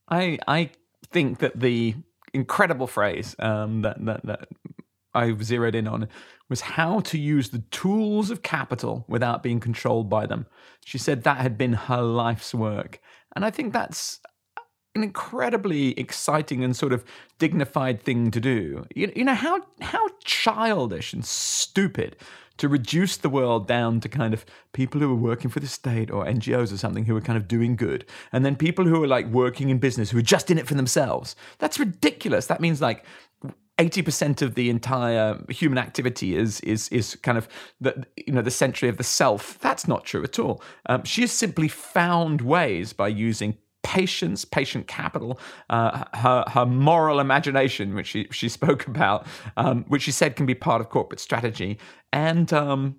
I 0.09 0.39
I 0.49 0.71
think 1.13 1.41
that 1.41 1.61
the 1.61 1.97
incredible 2.33 2.87
phrase 2.87 3.37
um, 3.39 3.83
that, 3.83 4.03
that 4.07 4.25
that 4.25 4.49
I 5.13 5.37
zeroed 5.43 5.75
in 5.75 5.87
on 5.87 6.09
was 6.49 6.63
how 6.63 7.01
to 7.01 7.19
use 7.19 7.51
the 7.51 7.63
tools 7.71 8.31
of 8.31 8.41
capital 8.41 9.05
without 9.07 9.43
being 9.43 9.61
controlled 9.61 10.09
by 10.09 10.25
them. 10.25 10.47
She 10.83 10.97
said 10.97 11.25
that 11.25 11.43
had 11.43 11.59
been 11.59 11.75
her 11.75 12.01
life's 12.01 12.55
work, 12.55 13.01
and 13.37 13.45
I 13.45 13.51
think 13.51 13.75
that's 13.75 14.21
an 14.99 15.05
incredibly 15.05 15.99
exciting 15.99 16.63
and 16.63 16.77
sort 16.77 16.93
of 16.93 17.05
dignified 17.39 18.03
thing 18.03 18.31
to 18.31 18.41
do. 18.41 18.85
You, 18.95 19.13
you 19.17 19.25
know 19.25 19.35
how 19.35 19.63
how 19.81 20.09
childish 20.25 21.13
and 21.13 21.25
stupid 21.25 22.17
to 22.59 22.69
reduce 22.69 23.17
the 23.17 23.29
world 23.29 23.69
down 23.69 24.01
to 24.01 24.09
kind 24.09 24.35
of 24.35 24.45
people 24.73 25.01
who 25.01 25.11
are 25.13 25.15
working 25.31 25.49
for 25.49 25.61
the 25.61 25.69
state 25.69 26.11
or 26.11 26.25
NGOs 26.27 26.73
or 26.73 26.77
something 26.77 27.05
who 27.05 27.17
are 27.17 27.21
kind 27.21 27.37
of 27.37 27.49
doing 27.49 27.77
good, 27.77 28.05
and 28.33 28.45
then 28.45 28.57
people 28.57 28.85
who 28.85 29.03
are 29.03 29.07
like 29.07 29.27
working 29.27 29.71
in 29.71 29.79
business 29.79 30.11
who 30.11 30.19
are 30.19 30.23
just 30.23 30.51
in 30.51 30.59
it 30.59 30.67
for 30.67 30.75
themselves. 30.75 31.37
That's 31.59 31.79
ridiculous. 31.79 32.47
That 32.47 32.61
means 32.61 32.83
like 32.83 33.05
80% 33.79 34.43
of 34.43 34.57
the 34.57 34.71
entire 34.71 35.41
human 35.49 35.79
activity 35.79 36.37
is 36.37 36.61
is 36.61 36.89
is 36.89 37.15
kind 37.23 37.39
of 37.39 37.49
the 37.81 38.05
you 38.17 38.33
know 38.33 38.43
the 38.43 38.51
century 38.51 38.89
of 38.89 38.97
the 38.97 39.05
self 39.05 39.59
that's 39.61 39.87
not 39.87 40.05
true 40.05 40.25
at 40.25 40.39
all 40.39 40.61
um, 40.87 41.05
she 41.05 41.21
has 41.21 41.31
simply 41.31 41.69
found 41.69 42.41
ways 42.41 42.93
by 42.93 43.07
using 43.07 43.57
patience, 43.83 44.45
patient 44.45 44.87
capital, 44.87 45.39
uh, 45.71 46.05
her 46.15 46.45
her 46.49 46.67
moral 46.67 47.21
imagination, 47.21 47.95
which 47.95 48.07
she 48.07 48.29
she 48.31 48.49
spoke 48.61 48.87
about, 48.87 49.27
um, 49.57 49.85
which 49.89 50.03
she 50.03 50.13
said 50.13 50.37
can 50.37 50.47
be 50.47 50.55
part 50.55 50.81
of 50.81 50.89
corporate 50.89 51.21
strategy, 51.21 51.79
and 52.13 52.53
um, 52.53 52.97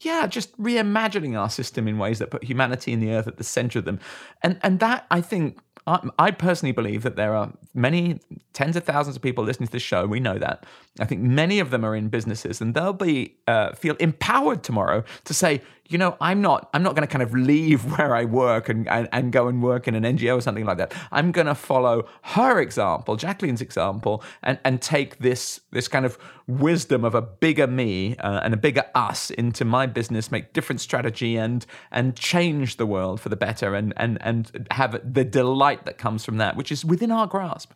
yeah, 0.00 0.26
just 0.26 0.56
reimagining 0.60 1.38
our 1.38 1.48
system 1.48 1.88
in 1.88 1.98
ways 1.98 2.18
that 2.18 2.30
put 2.30 2.44
humanity 2.44 2.92
and 2.92 3.02
the 3.02 3.10
earth 3.10 3.26
at 3.26 3.38
the 3.38 3.44
center 3.44 3.78
of 3.78 3.84
them, 3.84 3.98
and 4.42 4.58
and 4.62 4.80
that 4.80 5.06
I 5.10 5.20
think 5.20 5.58
I, 5.86 6.32
personally 6.32 6.72
believe 6.72 7.04
that 7.04 7.14
there 7.14 7.34
are 7.34 7.52
many 7.72 8.18
tens 8.54 8.74
of 8.74 8.82
thousands 8.82 9.14
of 9.14 9.22
people 9.22 9.44
listening 9.44 9.68
to 9.68 9.72
this 9.72 9.82
show. 9.82 10.04
We 10.04 10.18
know 10.18 10.36
that. 10.36 10.66
I 10.98 11.04
think 11.04 11.20
many 11.20 11.60
of 11.60 11.70
them 11.70 11.84
are 11.84 11.94
in 11.94 12.08
businesses, 12.08 12.60
and 12.60 12.74
they'll 12.74 12.92
be 12.92 13.36
uh, 13.46 13.72
feel 13.74 13.94
empowered 13.96 14.64
tomorrow 14.64 15.04
to 15.24 15.34
say, 15.34 15.62
you 15.88 15.98
know, 15.98 16.16
I'm 16.20 16.40
not 16.40 16.68
I'm 16.74 16.82
not 16.82 16.94
going 16.94 17.06
to 17.06 17.12
kind 17.12 17.22
of 17.22 17.32
leave 17.32 17.84
where 17.98 18.14
I 18.14 18.24
work 18.24 18.68
and, 18.68 18.88
and, 18.88 19.08
and 19.12 19.32
go 19.32 19.48
and 19.48 19.62
work 19.62 19.88
in 19.88 19.94
an 19.94 20.02
NGO 20.02 20.38
or 20.38 20.40
something 20.40 20.64
like 20.64 20.78
that. 20.78 20.94
I'm 21.12 21.32
going 21.32 21.46
to 21.46 21.54
follow 21.54 22.06
her 22.22 22.60
example, 22.60 23.16
Jacqueline's 23.16 23.60
example, 23.60 24.22
and, 24.42 24.58
and 24.64 24.80
take 24.80 25.18
this 25.18 25.60
this 25.70 25.88
kind 25.88 26.04
of 26.04 26.18
wisdom 26.46 27.04
of 27.04 27.14
a 27.14 27.22
bigger 27.22 27.66
me 27.66 28.16
uh, 28.18 28.40
and 28.42 28.54
a 28.54 28.56
bigger 28.56 28.84
us 28.94 29.30
into 29.30 29.64
my 29.64 29.86
business, 29.86 30.30
make 30.30 30.52
different 30.52 30.80
strategy 30.80 31.36
and 31.36 31.66
and 31.90 32.16
change 32.16 32.76
the 32.76 32.86
world 32.86 33.20
for 33.20 33.28
the 33.28 33.36
better 33.36 33.74
and 33.74 33.92
and 33.96 34.18
and 34.20 34.66
have 34.70 35.00
the 35.14 35.24
delight 35.24 35.84
that 35.84 35.98
comes 35.98 36.24
from 36.24 36.38
that, 36.38 36.56
which 36.56 36.72
is 36.72 36.84
within 36.84 37.10
our 37.10 37.26
grasp. 37.26 37.72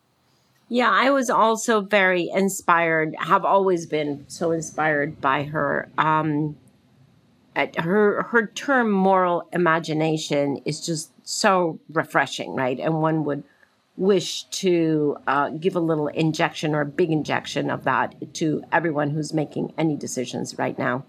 Yeah, 0.72 0.88
I 0.88 1.10
was 1.10 1.28
also 1.28 1.80
very 1.80 2.30
inspired, 2.32 3.16
have 3.18 3.44
always 3.44 3.86
been 3.86 4.24
so 4.28 4.52
inspired 4.52 5.20
by 5.20 5.42
her. 5.42 5.88
Um, 5.98 6.56
her 7.56 8.22
her 8.22 8.46
term 8.46 8.90
moral 8.90 9.48
imagination 9.52 10.58
is 10.64 10.84
just 10.84 11.12
so 11.28 11.78
refreshing, 11.92 12.54
right? 12.54 12.78
And 12.78 13.02
one 13.02 13.24
would 13.24 13.42
wish 13.96 14.44
to 14.44 15.16
uh, 15.26 15.50
give 15.50 15.76
a 15.76 15.80
little 15.80 16.08
injection 16.08 16.74
or 16.74 16.80
a 16.80 16.86
big 16.86 17.10
injection 17.10 17.70
of 17.70 17.84
that 17.84 18.14
to 18.34 18.62
everyone 18.72 19.10
who's 19.10 19.34
making 19.34 19.74
any 19.76 19.96
decisions 19.96 20.56
right 20.58 20.78
now. 20.78 21.04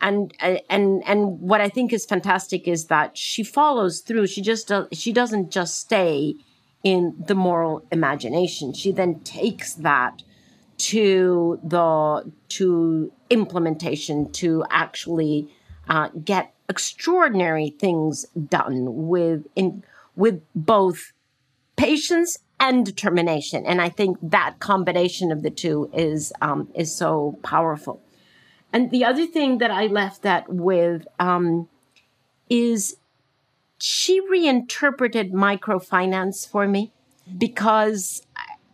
And 0.00 0.32
and 0.68 1.02
and 1.06 1.40
what 1.40 1.60
I 1.60 1.68
think 1.68 1.92
is 1.92 2.04
fantastic 2.04 2.68
is 2.68 2.86
that 2.86 3.16
she 3.16 3.42
follows 3.42 4.00
through. 4.00 4.26
She 4.26 4.42
just 4.42 4.70
she 4.92 5.12
doesn't 5.12 5.50
just 5.50 5.78
stay 5.78 6.34
in 6.84 7.16
the 7.18 7.34
moral 7.34 7.82
imagination. 7.90 8.74
She 8.74 8.92
then 8.92 9.20
takes 9.20 9.72
that 9.74 10.22
to 10.78 11.58
the 11.62 12.32
to 12.48 13.12
implementation 13.30 14.30
to 14.32 14.64
actually 14.70 15.48
uh, 15.88 16.08
get 16.24 16.54
extraordinary 16.68 17.70
things 17.70 18.26
done 18.48 19.08
with 19.08 19.46
in 19.54 19.82
with 20.14 20.42
both 20.54 21.12
patience 21.76 22.38
and 22.58 22.84
determination. 22.84 23.64
And 23.66 23.80
i 23.80 23.88
think 23.88 24.18
that 24.22 24.56
combination 24.58 25.30
of 25.30 25.42
the 25.42 25.50
two 25.50 25.90
is 25.92 26.32
um, 26.40 26.68
is 26.74 26.94
so 26.94 27.38
powerful. 27.42 28.02
And 28.72 28.90
the 28.90 29.04
other 29.04 29.26
thing 29.26 29.58
that 29.58 29.70
i 29.70 29.86
left 29.86 30.22
that 30.22 30.48
with 30.48 31.06
um, 31.18 31.68
is 32.48 32.96
she 33.78 34.20
reinterpreted 34.20 35.32
microfinance 35.32 36.48
for 36.48 36.66
me 36.66 36.92
because 37.36 38.25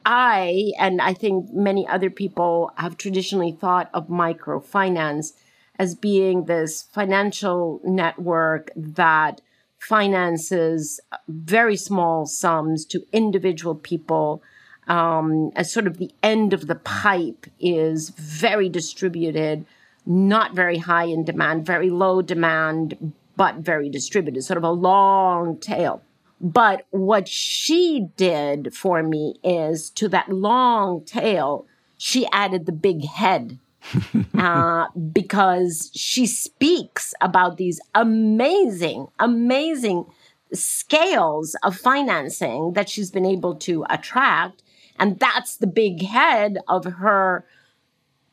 I, 0.04 0.72
and 0.78 1.00
I 1.00 1.14
think 1.14 1.52
many 1.52 1.86
other 1.86 2.10
people 2.10 2.72
have 2.76 2.96
traditionally 2.96 3.52
thought 3.52 3.90
of 3.94 4.08
microfinance 4.08 5.32
as 5.78 5.94
being 5.94 6.44
this 6.44 6.82
financial 6.82 7.80
network 7.84 8.70
that 8.76 9.40
finances 9.78 11.00
very 11.28 11.76
small 11.76 12.26
sums 12.26 12.84
to 12.86 13.04
individual 13.12 13.74
people. 13.74 14.42
Um, 14.86 15.50
as 15.56 15.72
sort 15.72 15.86
of 15.86 15.98
the 15.98 16.10
end 16.22 16.52
of 16.52 16.66
the 16.66 16.74
pipe 16.74 17.46
is 17.60 18.10
very 18.10 18.68
distributed, 18.68 19.64
not 20.06 20.54
very 20.54 20.78
high 20.78 21.04
in 21.04 21.24
demand, 21.24 21.66
very 21.66 21.90
low 21.90 22.22
demand, 22.22 23.12
but 23.36 23.56
very 23.56 23.88
distributed, 23.88 24.42
sort 24.42 24.58
of 24.58 24.64
a 24.64 24.70
long 24.70 25.56
tail. 25.56 26.02
But 26.42 26.86
what 26.90 27.28
she 27.28 28.08
did 28.16 28.74
for 28.74 29.02
me 29.04 29.36
is 29.44 29.90
to 29.90 30.08
that 30.08 30.28
long 30.28 31.04
tail, 31.04 31.66
she 31.96 32.26
added 32.32 32.66
the 32.66 32.72
big 32.72 33.06
head. 33.06 33.58
uh, 34.38 34.86
because 35.12 35.90
she 35.92 36.24
speaks 36.24 37.14
about 37.20 37.56
these 37.56 37.80
amazing, 37.96 39.08
amazing 39.18 40.04
scales 40.52 41.56
of 41.64 41.76
financing 41.76 42.74
that 42.74 42.88
she's 42.88 43.10
been 43.10 43.26
able 43.26 43.56
to 43.56 43.84
attract. 43.90 44.62
And 45.00 45.18
that's 45.18 45.56
the 45.56 45.66
big 45.66 46.02
head 46.02 46.58
of 46.68 46.84
her 46.84 47.44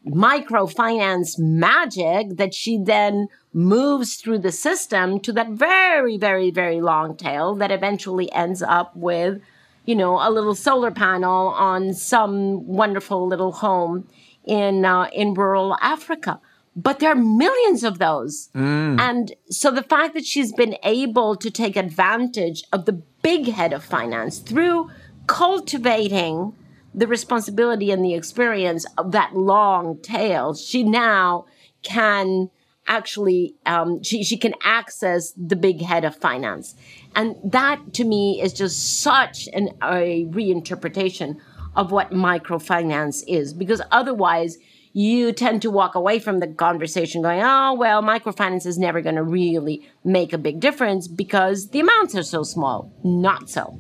microfinance 0.08 1.38
magic 1.38 2.38
that 2.38 2.54
she 2.54 2.78
then 2.78 3.28
moves 3.54 4.16
through 4.16 4.40
the 4.40 4.52
system 4.52 5.20
to 5.20 5.34
that 5.34 5.50
very, 5.50 6.18
very, 6.18 6.52
very 6.52 6.82
long 6.82 7.16
tail 7.16 7.56
that 7.56 7.72
eventually 7.72 8.32
ends 8.32 8.62
up 8.62 8.96
with, 8.96 9.42
you 9.86 9.96
know, 9.96 10.16
a 10.16 10.30
little 10.32 10.56
solar 10.56 10.92
panel 10.92 11.50
on 11.50 11.94
some 11.94 12.66
wonderful 12.68 13.28
little 13.28 13.52
home 13.52 14.08
in 14.46 14.86
uh, 14.86 15.10
in 15.14 15.34
rural 15.34 15.76
Africa. 15.82 16.40
But 16.76 17.00
there 17.00 17.12
are 17.12 17.16
millions 17.16 17.84
of 17.84 18.00
those. 18.00 18.50
Mm. 18.56 19.00
And 19.00 19.34
so 19.50 19.70
the 19.70 19.84
fact 19.84 20.14
that 20.14 20.26
she's 20.26 20.54
been 20.54 20.78
able 20.84 21.36
to 21.36 21.52
take 21.52 21.76
advantage 21.76 22.64
of 22.72 22.86
the 22.86 22.94
big 23.22 23.48
head 23.48 23.74
of 23.74 23.84
finance 23.84 24.40
through 24.40 24.90
cultivating 25.28 26.54
the 27.00 27.08
responsibility 27.08 27.92
and 27.92 28.04
the 28.04 28.14
experience 28.14 28.86
of 28.98 29.14
that 29.14 29.34
long 29.34 30.02
tail, 30.02 30.54
she 30.54 30.84
now 30.84 31.46
can 31.82 32.50
actually 32.88 33.56
um, 33.66 34.04
she, 34.04 34.22
she 34.24 34.36
can 34.36 34.54
access 34.64 35.32
the 35.38 35.56
big 35.56 35.82
head 35.82 36.04
of 36.04 36.16
finance. 36.18 36.76
And 37.16 37.38
that 37.46 37.94
to 37.94 38.04
me 38.04 38.42
is 38.42 38.52
just 38.52 39.02
such 39.02 39.48
an, 39.54 39.70
a 39.82 40.26
reinterpretation 40.26 41.38
of 41.74 41.92
what 41.92 42.12
microfinance 42.12 43.24
is. 43.28 43.54
Because 43.54 43.82
otherwise 43.92 44.58
you 44.92 45.32
tend 45.32 45.62
to 45.62 45.70
walk 45.70 45.96
away 45.96 46.20
from 46.20 46.40
the 46.40 46.48
conversation 46.48 47.22
going 47.22 47.40
oh 47.42 47.76
well 47.76 48.02
microfinance 48.02 48.66
is 48.66 48.78
never 48.78 49.02
going 49.02 49.16
to 49.16 49.24
really 49.24 49.88
make 50.04 50.34
a 50.34 50.38
big 50.38 50.60
difference 50.60 51.08
because 51.08 51.70
the 51.70 51.80
amounts 51.80 52.14
are 52.14 52.24
so 52.24 52.44
small. 52.44 52.92
Not 53.06 53.50
so 53.50 53.80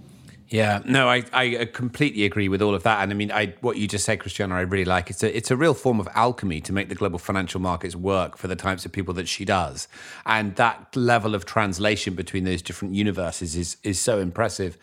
yeah, 0.50 0.82
no, 0.84 1.08
I, 1.08 1.24
I 1.32 1.58
uh, 1.58 1.66
completely 1.66 2.26
agree 2.26 2.50
with 2.50 2.62
all 2.62 2.74
of 2.74 2.82
that. 2.82 3.04
And 3.04 3.12
I 3.12 3.14
mean, 3.14 3.32
I, 3.32 3.54
what 3.62 3.78
you 3.78 3.88
just 3.88 4.04
said, 4.04 4.20
Christiana, 4.20 4.56
I 4.56 4.62
really 4.62 4.86
like. 4.86 5.12
It's 5.12 5.22
a, 5.22 5.36
it's 5.36 5.52
a 5.52 5.56
real 5.56 5.76
form 5.76 6.00
of 6.00 6.10
alchemy 6.16 6.60
to 6.62 6.74
make 6.74 6.90
the 6.90 6.96
global 6.96 7.20
financial 7.20 7.62
markets 7.62 7.96
work 7.96 8.36
for 8.36 8.48
the 8.48 8.56
types 8.56 8.84
of 8.84 8.92
people 8.92 9.14
that 9.14 9.28
she 9.28 9.46
does. 9.46 9.88
And 10.26 10.56
that 10.56 10.96
level 10.96 11.36
of 11.36 11.46
translation 11.46 12.16
between 12.16 12.46
those 12.46 12.64
different 12.64 12.96
universes 12.96 13.56
is, 13.56 13.78
is 13.84 14.00
so 14.00 14.20
impressive. 14.20 14.76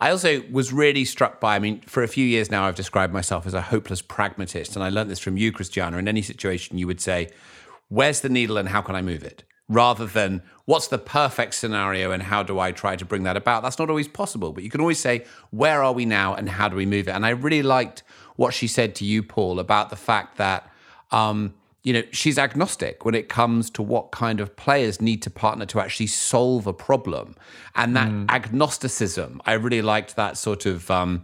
I 0.00 0.10
also 0.10 0.42
was 0.50 0.70
really 0.70 1.06
struck 1.06 1.40
by, 1.40 1.56
I 1.56 1.60
mean, 1.60 1.80
for 1.80 2.02
a 2.02 2.08
few 2.08 2.26
years 2.26 2.50
now, 2.50 2.66
I've 2.66 2.74
described 2.74 3.14
myself 3.14 3.46
as 3.46 3.54
a 3.54 3.62
hopeless 3.62 4.02
pragmatist. 4.02 4.76
And 4.76 4.84
I 4.84 4.90
learned 4.90 5.10
this 5.10 5.18
from 5.18 5.38
you, 5.38 5.50
Christiana. 5.50 5.96
In 5.96 6.08
any 6.08 6.20
situation, 6.20 6.76
you 6.76 6.86
would 6.86 7.00
say, 7.00 7.30
Where's 7.88 8.20
the 8.20 8.28
needle 8.28 8.58
and 8.58 8.68
how 8.68 8.82
can 8.82 8.96
I 8.96 9.00
move 9.00 9.22
it? 9.22 9.44
Rather 9.68 10.06
than 10.06 10.42
what's 10.64 10.88
the 10.88 10.98
perfect 10.98 11.54
scenario 11.54 12.12
and 12.12 12.22
how 12.22 12.42
do 12.42 12.58
I 12.58 12.72
try 12.72 12.96
to 12.96 13.04
bring 13.04 13.24
that 13.24 13.36
about? 13.36 13.62
That's 13.62 13.78
not 13.78 13.90
always 13.90 14.08
possible, 14.08 14.52
but 14.52 14.62
you 14.62 14.70
can 14.70 14.80
always 14.80 15.00
say, 15.00 15.24
where 15.50 15.82
are 15.82 15.92
we 15.92 16.04
now 16.04 16.34
and 16.34 16.48
how 16.48 16.68
do 16.68 16.76
we 16.76 16.86
move 16.86 17.08
it? 17.08 17.12
And 17.12 17.26
I 17.26 17.30
really 17.30 17.62
liked 17.62 18.02
what 18.36 18.54
she 18.54 18.66
said 18.66 18.94
to 18.96 19.04
you, 19.04 19.22
Paul, 19.22 19.58
about 19.58 19.90
the 19.90 19.96
fact 19.96 20.36
that, 20.36 20.70
um, 21.10 21.54
you 21.82 21.92
know, 21.92 22.02
she's 22.10 22.38
agnostic 22.38 23.04
when 23.04 23.14
it 23.14 23.28
comes 23.28 23.70
to 23.70 23.82
what 23.82 24.10
kind 24.10 24.40
of 24.40 24.56
players 24.56 25.00
need 25.00 25.22
to 25.22 25.30
partner 25.30 25.66
to 25.66 25.80
actually 25.80 26.08
solve 26.08 26.66
a 26.66 26.72
problem. 26.72 27.34
And 27.74 27.96
that 27.96 28.08
mm. 28.08 28.28
agnosticism, 28.28 29.40
I 29.46 29.52
really 29.54 29.82
liked 29.82 30.16
that 30.16 30.36
sort 30.36 30.66
of. 30.66 30.90
Um, 30.90 31.22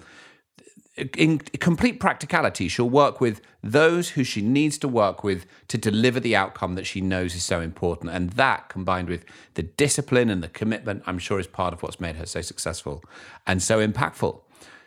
in 1.16 1.38
complete 1.38 2.00
practicality, 2.00 2.68
she'll 2.68 2.88
work 2.88 3.20
with 3.20 3.40
those 3.62 4.10
who 4.10 4.24
she 4.24 4.42
needs 4.42 4.78
to 4.78 4.88
work 4.88 5.22
with 5.22 5.46
to 5.68 5.78
deliver 5.78 6.20
the 6.20 6.36
outcome 6.36 6.74
that 6.74 6.86
she 6.86 7.00
knows 7.00 7.34
is 7.34 7.42
so 7.42 7.60
important. 7.60 8.10
And 8.10 8.30
that, 8.30 8.68
combined 8.68 9.08
with 9.08 9.24
the 9.54 9.62
discipline 9.62 10.30
and 10.30 10.42
the 10.42 10.48
commitment, 10.48 11.02
I'm 11.06 11.18
sure 11.18 11.38
is 11.38 11.46
part 11.46 11.72
of 11.72 11.82
what's 11.82 12.00
made 12.00 12.16
her 12.16 12.26
so 12.26 12.40
successful 12.40 13.02
and 13.46 13.62
so 13.62 13.86
impactful. 13.86 14.40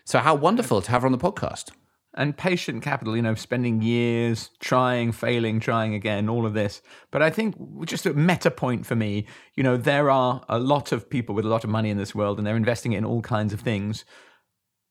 So, 0.04 0.20
how 0.20 0.36
wonderful 0.36 0.82
to 0.82 0.92
have 0.92 1.02
her 1.02 1.08
on 1.08 1.12
the 1.12 1.18
podcast. 1.18 1.72
And 2.18 2.38
patient 2.38 2.82
capital, 2.82 3.18
you 3.18 3.22
know, 3.22 3.36
spending 3.36 3.82
years 3.82 4.50
trying, 4.62 5.12
failing, 5.12 5.60
trying 5.60 5.94
again, 5.96 6.30
all 6.30 6.46
of 6.46 6.54
this. 6.54 6.82
But 7.12 7.22
I 7.22 7.30
think 7.30 7.56
just 7.84 8.06
a 8.06 8.14
meta 8.14 8.50
point 8.52 8.86
for 8.86 8.96
me, 8.96 9.26
you 9.56 9.64
know, 9.64 9.76
there 9.76 10.10
are 10.10 10.42
a 10.48 10.58
lot 10.58 10.94
of 10.94 11.10
people 11.10 11.36
with 11.36 11.44
a 11.44 11.50
lot 11.50 11.66
of 11.66 11.70
money 11.70 11.90
in 11.90 11.98
this 11.98 12.16
world 12.16 12.38
and 12.38 12.48
they're 12.48 12.56
investing 12.56 12.94
it 12.94 13.00
in 13.00 13.06
all 13.06 13.22
kinds 13.22 13.52
of 13.52 13.60
things 13.60 14.06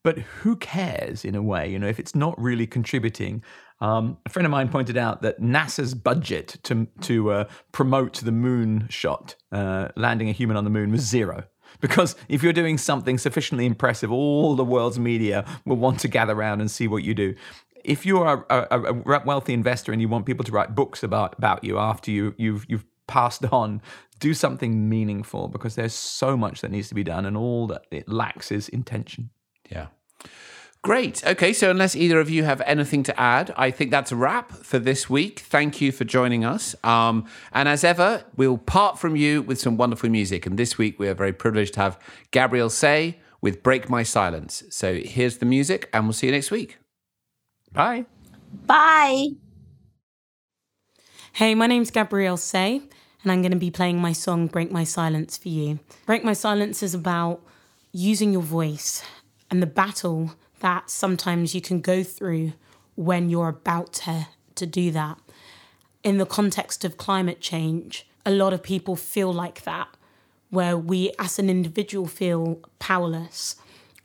but 0.04 0.18
who 0.18 0.54
cares 0.54 1.24
in 1.24 1.34
a 1.34 1.42
way 1.42 1.68
you 1.68 1.78
know 1.78 1.88
if 1.88 1.98
it's 1.98 2.14
not 2.14 2.40
really 2.40 2.66
contributing 2.66 3.42
um, 3.80 4.18
a 4.24 4.30
friend 4.30 4.46
of 4.46 4.50
mine 4.50 4.68
pointed 4.68 4.96
out 4.96 5.22
that 5.22 5.40
NASA's 5.40 5.94
budget 5.94 6.56
to 6.62 6.86
to 7.02 7.30
uh, 7.32 7.44
promote 7.72 8.14
the 8.14 8.32
moon 8.32 8.86
shot, 8.88 9.34
uh, 9.52 9.88
landing 9.96 10.28
a 10.30 10.32
human 10.32 10.56
on 10.56 10.64
the 10.64 10.70
moon, 10.70 10.90
was 10.90 11.02
zero. 11.02 11.44
Because 11.80 12.16
if 12.28 12.42
you're 12.42 12.52
doing 12.52 12.78
something 12.78 13.18
sufficiently 13.18 13.66
impressive, 13.66 14.10
all 14.10 14.54
the 14.54 14.64
world's 14.64 14.98
media 14.98 15.44
will 15.66 15.76
want 15.76 16.00
to 16.00 16.08
gather 16.08 16.32
around 16.32 16.60
and 16.60 16.70
see 16.70 16.86
what 16.88 17.02
you 17.02 17.14
do. 17.14 17.34
If 17.84 18.06
you're 18.06 18.46
a, 18.48 18.66
a, 18.70 18.92
a 18.94 19.22
wealthy 19.24 19.52
investor 19.52 19.92
and 19.92 20.00
you 20.00 20.08
want 20.08 20.24
people 20.24 20.44
to 20.44 20.52
write 20.52 20.74
books 20.74 21.02
about, 21.02 21.36
about 21.36 21.64
you 21.64 21.78
after 21.78 22.10
you, 22.10 22.34
you've, 22.38 22.64
you've 22.68 22.86
passed 23.06 23.44
on, 23.46 23.82
do 24.20 24.32
something 24.32 24.88
meaningful 24.88 25.48
because 25.48 25.74
there's 25.74 25.92
so 25.92 26.36
much 26.36 26.60
that 26.62 26.70
needs 26.70 26.88
to 26.88 26.94
be 26.94 27.04
done 27.04 27.26
and 27.26 27.36
all 27.36 27.66
that 27.66 27.86
it 27.90 28.08
lacks 28.08 28.50
is 28.50 28.68
intention. 28.70 29.30
Yeah. 29.70 29.86
Great. 30.84 31.26
Okay, 31.26 31.54
so 31.54 31.70
unless 31.70 31.96
either 31.96 32.20
of 32.20 32.28
you 32.28 32.44
have 32.44 32.60
anything 32.66 33.02
to 33.04 33.18
add, 33.18 33.54
I 33.56 33.70
think 33.70 33.90
that's 33.90 34.12
a 34.12 34.16
wrap 34.16 34.52
for 34.52 34.78
this 34.78 35.08
week. 35.08 35.40
Thank 35.40 35.80
you 35.80 35.90
for 35.90 36.04
joining 36.04 36.44
us. 36.44 36.76
Um, 36.84 37.24
and 37.52 37.70
as 37.70 37.84
ever, 37.84 38.22
we'll 38.36 38.58
part 38.58 38.98
from 38.98 39.16
you 39.16 39.40
with 39.40 39.58
some 39.58 39.78
wonderful 39.78 40.10
music. 40.10 40.44
And 40.44 40.58
this 40.58 40.76
week, 40.76 40.98
we 40.98 41.08
are 41.08 41.14
very 41.14 41.32
privileged 41.32 41.72
to 41.74 41.80
have 41.80 41.98
Gabrielle 42.32 42.68
Say 42.68 43.16
with 43.40 43.62
Break 43.62 43.88
My 43.88 44.02
Silence. 44.02 44.62
So 44.68 44.96
here's 44.96 45.38
the 45.38 45.46
music, 45.46 45.88
and 45.94 46.04
we'll 46.04 46.12
see 46.12 46.26
you 46.26 46.32
next 46.32 46.50
week. 46.50 46.76
Bye. 47.72 48.04
Bye. 48.66 49.28
Hey, 51.32 51.54
my 51.54 51.66
name's 51.66 51.90
Gabrielle 51.90 52.36
Say, 52.36 52.82
and 53.22 53.32
I'm 53.32 53.40
going 53.40 53.52
to 53.52 53.58
be 53.58 53.70
playing 53.70 54.02
my 54.02 54.12
song 54.12 54.48
Break 54.48 54.70
My 54.70 54.84
Silence 54.84 55.38
for 55.38 55.48
you. 55.48 55.80
Break 56.04 56.24
My 56.24 56.34
Silence 56.34 56.82
is 56.82 56.94
about 56.94 57.40
using 57.90 58.34
your 58.34 58.42
voice 58.42 59.02
and 59.50 59.62
the 59.62 59.66
battle 59.66 60.34
that 60.60 60.90
sometimes 60.90 61.54
you 61.54 61.60
can 61.60 61.80
go 61.80 62.02
through 62.02 62.52
when 62.94 63.28
you're 63.28 63.48
about 63.48 63.92
to, 63.92 64.28
to 64.54 64.66
do 64.66 64.90
that. 64.90 65.18
In 66.02 66.18
the 66.18 66.26
context 66.26 66.84
of 66.84 66.96
climate 66.96 67.40
change, 67.40 68.06
a 68.24 68.30
lot 68.30 68.52
of 68.52 68.62
people 68.62 68.96
feel 68.96 69.32
like 69.32 69.62
that, 69.64 69.88
where 70.50 70.76
we 70.76 71.12
as 71.18 71.38
an 71.38 71.50
individual 71.50 72.06
feel 72.06 72.60
powerless 72.78 73.56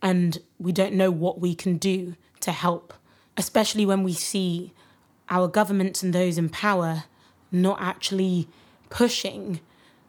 and 0.02 0.40
we 0.58 0.72
don't 0.72 0.94
know 0.94 1.12
what 1.12 1.40
we 1.40 1.54
can 1.54 1.78
do 1.78 2.16
to 2.40 2.52
help, 2.52 2.94
especially 3.38 3.86
when 3.86 4.04
we 4.04 4.14
see 4.14 4.74
our 5.30 5.48
governments 5.48 6.02
and 6.02 6.14
those 6.14 6.38
in 6.38 6.50
power 6.50 7.04
not 7.52 7.80
actually 7.82 8.48
pushing 8.90 9.60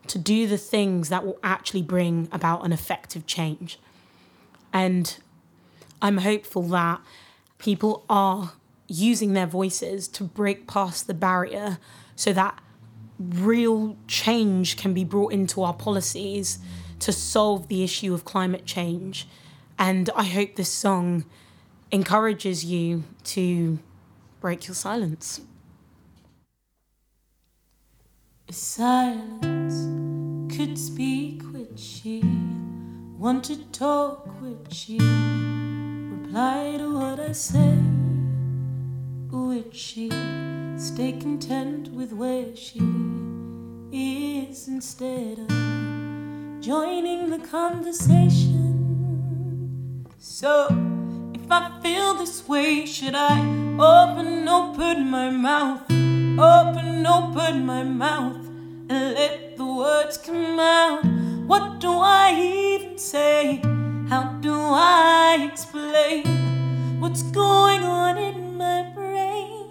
to 0.06 0.18
do 0.18 0.46
the 0.46 0.58
things 0.58 1.08
that 1.08 1.24
will 1.24 1.38
actually 1.42 1.82
bring 1.82 2.28
about 2.32 2.64
an 2.64 2.72
effective 2.72 3.26
change. 3.26 3.78
And 4.72 5.16
I'm 6.00 6.18
hopeful 6.18 6.62
that 6.68 7.00
people 7.58 8.04
are 8.08 8.52
using 8.86 9.32
their 9.34 9.46
voices 9.46 10.08
to 10.08 10.24
break 10.24 10.66
past 10.66 11.06
the 11.06 11.14
barrier 11.14 11.78
so 12.16 12.32
that 12.32 12.60
real 13.18 13.96
change 14.08 14.76
can 14.76 14.94
be 14.94 15.04
brought 15.04 15.32
into 15.32 15.62
our 15.62 15.74
policies 15.74 16.58
to 16.98 17.12
solve 17.12 17.68
the 17.68 17.84
issue 17.84 18.14
of 18.14 18.24
climate 18.24 18.64
change. 18.66 19.28
And 19.78 20.10
I 20.14 20.24
hope 20.24 20.56
this 20.56 20.70
song 20.70 21.24
encourages 21.90 22.64
you 22.64 23.04
to 23.24 23.78
break 24.40 24.66
your 24.68 24.74
silence. 24.74 25.40
Silence 28.50 29.86
could 30.54 30.76
speak 30.76 31.42
with 31.52 31.78
she, 31.78 32.20
want 33.20 33.44
to 33.44 33.56
talk 33.70 34.24
with 34.40 34.88
you. 34.88 34.96
reply 34.96 36.76
to 36.78 36.94
what 36.94 37.20
I 37.20 37.32
say? 37.32 37.76
Would 39.30 39.76
she 39.76 40.08
stay 40.78 41.12
content 41.12 41.88
with 41.92 42.14
where 42.14 42.56
she 42.56 42.80
is 43.92 44.68
instead 44.68 45.38
of 45.38 45.48
joining 46.62 47.28
the 47.28 47.40
conversation? 47.46 48.56
So, 50.16 50.68
if 51.34 51.52
I 51.52 51.78
feel 51.82 52.14
this 52.14 52.48
way, 52.48 52.86
should 52.86 53.14
I 53.14 53.38
open, 53.78 54.48
open 54.48 55.10
my 55.10 55.28
mouth? 55.28 55.82
Open, 55.90 57.06
open 57.06 57.66
my 57.66 57.82
mouth 57.82 58.46
and 58.88 59.14
let 59.14 59.58
the 59.58 59.66
words 59.66 60.16
come 60.16 60.58
out. 60.58 61.04
What 61.50 61.80
do 61.80 61.90
I 61.90 62.30
even 62.32 62.96
say? 62.96 63.60
How 64.08 64.38
do 64.40 64.54
I 64.54 65.48
explain 65.50 67.00
what's 67.00 67.24
going 67.24 67.82
on 67.82 68.18
in 68.18 68.56
my 68.56 68.84
brain? 68.94 69.66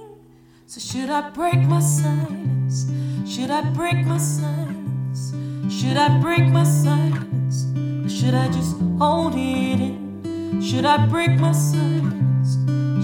So, 0.68 0.82
should 0.82 1.10
I 1.10 1.30
break 1.30 1.60
my 1.62 1.80
silence? 1.80 2.92
Should 3.26 3.50
I 3.50 3.62
break 3.62 4.06
my 4.06 4.18
silence? 4.18 5.32
Should 5.70 5.96
I 5.96 6.20
break 6.20 6.50
my 6.52 6.66
silence? 6.66 7.64
Or 8.04 8.10
should 8.10 8.34
I 8.34 8.50
just 8.50 8.76
hold 9.00 9.36
it 9.36 9.80
in? 9.80 10.62
Should 10.62 10.84
I 10.84 11.06
break 11.06 11.40
my 11.40 11.54
silence? 11.54 12.58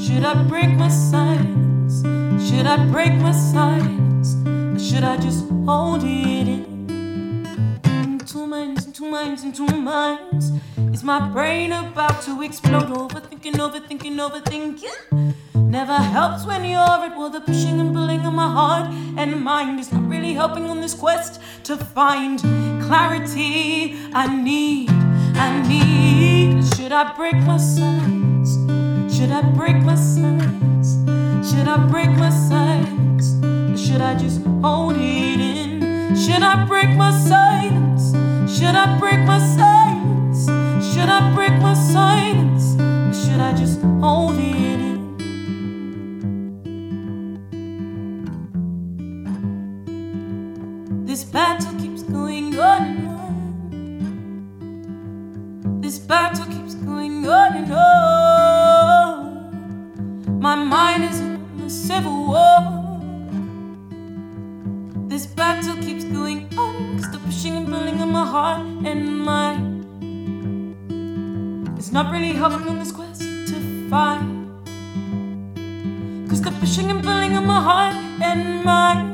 Should 0.06 0.26
I 0.26 0.34
break 0.50 0.72
my 0.72 0.90
silence? 0.90 2.02
Should 2.46 2.68
I 2.68 2.86
break 2.92 3.14
my 3.14 3.32
silence? 3.32 4.36
Or 4.46 4.78
should 4.78 5.06
I 5.06 5.16
just 5.16 5.48
hold 5.64 6.04
it 6.04 6.50
in? 6.50 6.75
Two 8.36 8.48
minds, 8.48 8.84
and 8.84 8.94
two 8.94 9.10
minds, 9.10 9.44
and 9.44 9.56
two 9.56 9.66
minds. 9.66 10.52
Is 10.94 11.06
my 11.06 11.26
brain 11.30 11.72
about 11.72 12.22
to 12.24 12.42
explode? 12.42 12.90
Overthinking, 12.90 13.54
overthinking, 13.54 14.18
overthinking. 14.20 15.34
Never 15.56 15.94
helps 15.96 16.46
when 16.46 16.66
you're 16.66 16.82
at 16.82 17.16
war. 17.16 17.30
The 17.30 17.40
pushing 17.40 17.80
and 17.80 17.96
pulling 17.96 18.26
of 18.26 18.34
my 18.34 18.52
heart 18.52 18.94
and 19.16 19.42
mind 19.42 19.80
is 19.80 19.94
not 19.94 20.06
really 20.10 20.34
helping 20.34 20.70
on 20.70 20.82
this 20.82 20.94
quest 20.94 21.40
to 21.64 21.78
find 21.78 22.42
clarity. 22.86 23.98
I 24.14 24.28
need, 24.36 24.90
I 25.38 25.66
need. 25.66 26.66
Should 26.76 26.92
I 26.92 27.14
break 27.16 27.38
my 27.38 27.56
silence? 27.56 28.56
Should 29.16 29.32
I 29.32 29.44
break 29.44 29.78
my 29.78 29.96
silence? 29.96 30.98
Should 31.50 31.70
I 31.70 31.78
break 31.88 32.10
my 32.10 32.32
silence? 32.32 33.34
Or 33.72 33.78
should 33.78 34.02
I 34.02 34.14
just 34.16 34.46
hold 34.62 34.98
it 34.98 35.40
in? 35.40 36.16
Should 36.18 36.44
I 36.44 36.66
break 36.66 36.90
my 36.98 37.12
silence? 37.12 38.25
Should 38.56 38.76
I 38.76 38.98
break 38.98 39.20
my 39.20 39.38
silence? 39.38 40.46
Should 40.94 41.10
I 41.10 41.34
break 41.36 41.52
my 41.62 41.74
silence? 41.74 42.76
Or 42.80 43.14
should 43.14 43.42
I 43.42 43.52
just 43.54 43.82
hold 44.00 44.38
it 44.38 44.80
in? 44.80 45.18
This 51.06 51.26
battle 51.26 51.78
keeps 51.82 52.04
going 52.04 52.58
on 52.58 52.82
and 52.82 53.08
on. 55.60 55.82
This 55.82 56.00
battle 56.00 56.46
keeps 56.46 56.76
going 56.76 57.28
on 57.28 57.56
and 57.58 57.74
on. 57.74 59.20
My 60.40 60.56
mind 60.56 61.04
is 61.04 61.20
in 61.20 61.42
a 61.66 61.70
civil 61.70 62.28
war. 62.28 62.62
This 65.10 65.26
battle 65.26 65.76
keeps 65.84 66.06
going 66.06 66.48
on. 66.58 66.95
Pushing 67.46 67.58
and 67.58 67.68
pulling 67.68 68.02
of 68.02 68.10
my 68.10 68.26
heart 68.26 68.62
and 68.88 69.20
mind. 69.20 69.86
It's 71.78 71.92
not 71.92 72.12
really 72.12 72.34
helping 72.34 72.68
on 72.68 72.80
this 72.80 72.92
quest 72.92 73.22
to 73.22 73.88
find. 73.88 74.48
Cause 76.28 76.42
the 76.42 76.50
pushing 76.60 76.90
and 76.90 77.04
pulling 77.04 77.38
of 77.38 77.44
my 77.44 77.62
heart 77.62 77.94
and 78.24 78.64
mind. 78.66 79.12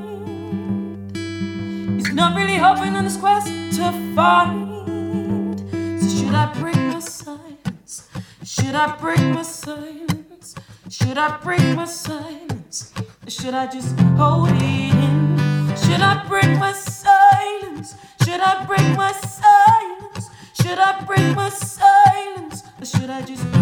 It's 1.99 2.13
not 2.13 2.37
really 2.37 2.53
helping 2.53 2.95
on 2.95 3.03
this 3.03 3.17
quest 3.17 3.47
to 3.47 3.91
find. 4.15 5.59
So 5.99 6.07
should 6.07 6.33
I 6.33 6.53
break 6.57 6.77
my 6.77 6.99
silence? 6.99 8.07
Should 8.45 8.75
I 8.75 8.95
break 8.95 9.19
my 9.19 9.41
silence? 9.41 10.55
Should 10.89 11.17
I 11.17 11.35
break 11.43 11.75
my 11.75 11.83
silence? 11.83 12.93
Or 13.27 13.29
should 13.29 13.53
I 13.53 13.67
just 13.67 13.99
hold 14.15 14.47
it 14.51 14.61
in? 14.61 15.75
Should 15.75 15.99
I 15.99 16.23
break 16.29 16.57
my 16.57 16.71
silence? 16.71 17.01
My 21.35 21.49
silence? 21.49 22.63
Or 22.81 22.85
should 22.85 23.09
I 23.09 23.21
just 23.21 23.60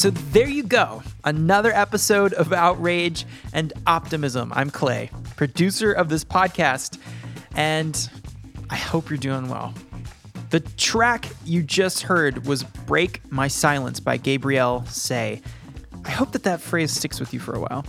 So 0.00 0.08
there 0.08 0.48
you 0.48 0.62
go. 0.62 1.02
Another 1.24 1.70
episode 1.72 2.32
of 2.32 2.54
Outrage 2.54 3.26
and 3.52 3.70
Optimism. 3.86 4.50
I'm 4.56 4.70
Clay, 4.70 5.10
producer 5.36 5.92
of 5.92 6.08
this 6.08 6.24
podcast, 6.24 6.98
and 7.54 8.08
I 8.70 8.76
hope 8.76 9.10
you're 9.10 9.18
doing 9.18 9.50
well. 9.50 9.74
The 10.48 10.60
track 10.60 11.26
you 11.44 11.62
just 11.62 12.00
heard 12.00 12.46
was 12.46 12.62
Break 12.62 13.30
My 13.30 13.46
Silence 13.46 14.00
by 14.00 14.16
Gabrielle 14.16 14.86
Say. 14.86 15.42
I 16.06 16.10
hope 16.10 16.32
that 16.32 16.44
that 16.44 16.62
phrase 16.62 16.92
sticks 16.92 17.20
with 17.20 17.34
you 17.34 17.38
for 17.38 17.52
a 17.54 17.60
while. 17.60 17.84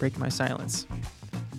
Break 0.00 0.18
My 0.18 0.30
Silence. 0.30 0.88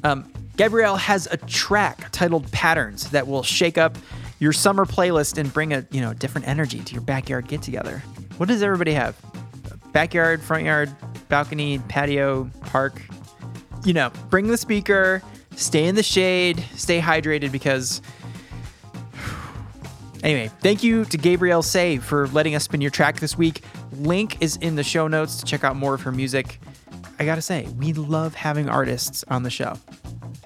Um, 0.03 0.29
Gabrielle 0.57 0.97
has 0.97 1.25
a 1.31 1.37
track 1.37 2.09
titled 2.11 2.51
Patterns 2.51 3.11
that 3.11 3.29
will 3.29 3.43
shake 3.43 3.77
up 3.77 3.97
your 4.39 4.51
summer 4.51 4.85
playlist 4.85 5.37
and 5.37 5.53
bring 5.53 5.71
a 5.71 5.87
you 5.89 6.01
know 6.01 6.13
different 6.13 6.49
energy 6.49 6.81
to 6.81 6.93
your 6.93 7.01
backyard 7.01 7.47
get 7.47 7.61
together. 7.61 8.03
What 8.35 8.49
does 8.49 8.61
everybody 8.61 8.91
have? 8.91 9.15
Backyard, 9.91 10.41
front 10.41 10.65
yard, 10.65 10.95
balcony, 11.29 11.79
patio, 11.79 12.49
park. 12.61 13.01
You 13.83 13.93
know, 13.93 14.11
bring 14.29 14.47
the 14.47 14.57
speaker, 14.57 15.21
stay 15.55 15.85
in 15.85 15.95
the 15.95 16.03
shade, 16.03 16.63
stay 16.75 16.99
hydrated 16.99 17.51
because 17.51 18.01
Anyway, 20.23 20.51
thank 20.59 20.83
you 20.83 21.05
to 21.05 21.17
Gabrielle 21.17 21.63
Say 21.63 21.97
for 21.97 22.27
letting 22.27 22.53
us 22.53 22.65
spin 22.65 22.81
your 22.81 22.91
track 22.91 23.19
this 23.19 23.37
week. 23.37 23.63
Link 23.93 24.41
is 24.41 24.57
in 24.57 24.75
the 24.75 24.83
show 24.83 25.07
notes 25.07 25.37
to 25.37 25.45
check 25.45 25.63
out 25.63 25.77
more 25.77 25.93
of 25.93 26.01
her 26.01 26.11
music. 26.11 26.59
I 27.19 27.25
gotta 27.25 27.41
say, 27.41 27.67
we 27.77 27.93
love 27.93 28.35
having 28.35 28.69
artists 28.69 29.23
on 29.29 29.43
the 29.43 29.49
show. 29.49 29.77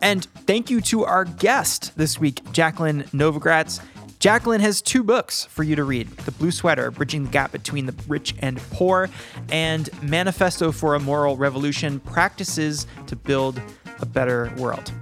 And 0.01 0.25
thank 0.45 0.69
you 0.69 0.81
to 0.81 1.05
our 1.05 1.23
guest 1.25 1.95
this 1.95 2.19
week, 2.19 2.41
Jacqueline 2.51 3.03
Novogratz. 3.13 3.79
Jacqueline 4.24 4.61
has 4.61 4.82
two 4.82 5.03
books 5.03 5.43
for 5.43 5.63
you 5.63 5.76
to 5.76 5.84
read 5.84 6.09
The 6.09 6.32
Blue 6.32 6.49
Sweater, 6.49 6.91
Bridging 6.91 7.26
the 7.26 7.30
Gap 7.30 7.51
Between 7.51 7.86
the 7.86 7.95
Rich 8.07 8.36
and 8.39 8.57
Poor, 8.71 9.09
and 9.49 9.89
Manifesto 10.01 10.71
for 10.71 10.95
a 10.95 10.99
Moral 11.01 11.36
Revolution 11.36 11.99
Practices 11.99 12.88
to 13.07 13.17
Build 13.17 13.61
a 13.99 14.05
Better 14.05 14.49
World. 14.57 14.93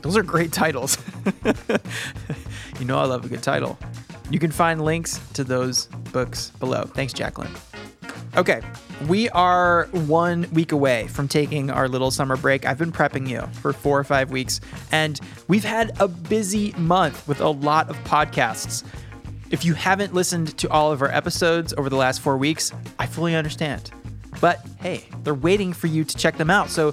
Those 0.00 0.16
are 0.16 0.22
great 0.22 0.50
titles. 0.50 0.96
you 2.78 2.86
know, 2.86 2.98
I 2.98 3.04
love 3.04 3.22
a 3.22 3.28
good 3.28 3.42
title. 3.42 3.78
You 4.30 4.38
can 4.38 4.50
find 4.50 4.82
links 4.82 5.20
to 5.34 5.44
those 5.44 5.84
books 6.10 6.48
below. 6.58 6.84
Thanks, 6.84 7.12
Jacqueline. 7.12 7.52
Okay, 8.34 8.62
we 9.08 9.28
are 9.30 9.88
one 9.92 10.46
week 10.52 10.72
away 10.72 11.08
from 11.08 11.28
taking 11.28 11.70
our 11.70 11.88
little 11.88 12.10
summer 12.10 12.36
break. 12.36 12.66
I've 12.66 12.78
been 12.78 12.92
prepping 12.92 13.28
you 13.28 13.40
for 13.60 13.72
four 13.72 13.98
or 13.98 14.04
five 14.04 14.30
weeks, 14.30 14.60
and 14.92 15.18
we've 15.48 15.64
had 15.64 15.92
a 16.00 16.08
busy 16.08 16.72
month 16.72 17.26
with 17.26 17.40
a 17.40 17.48
lot 17.48 17.88
of 17.88 17.96
podcasts. 18.04 18.84
If 19.50 19.64
you 19.64 19.74
haven't 19.74 20.14
listened 20.14 20.56
to 20.58 20.68
all 20.70 20.92
of 20.92 21.02
our 21.02 21.10
episodes 21.10 21.72
over 21.76 21.88
the 21.88 21.96
last 21.96 22.20
four 22.20 22.36
weeks, 22.36 22.72
I 22.98 23.06
fully 23.06 23.34
understand. 23.34 23.90
But 24.40 24.64
hey, 24.80 25.04
they're 25.22 25.34
waiting 25.34 25.72
for 25.72 25.86
you 25.86 26.04
to 26.04 26.16
check 26.16 26.36
them 26.36 26.50
out. 26.50 26.70
So 26.70 26.92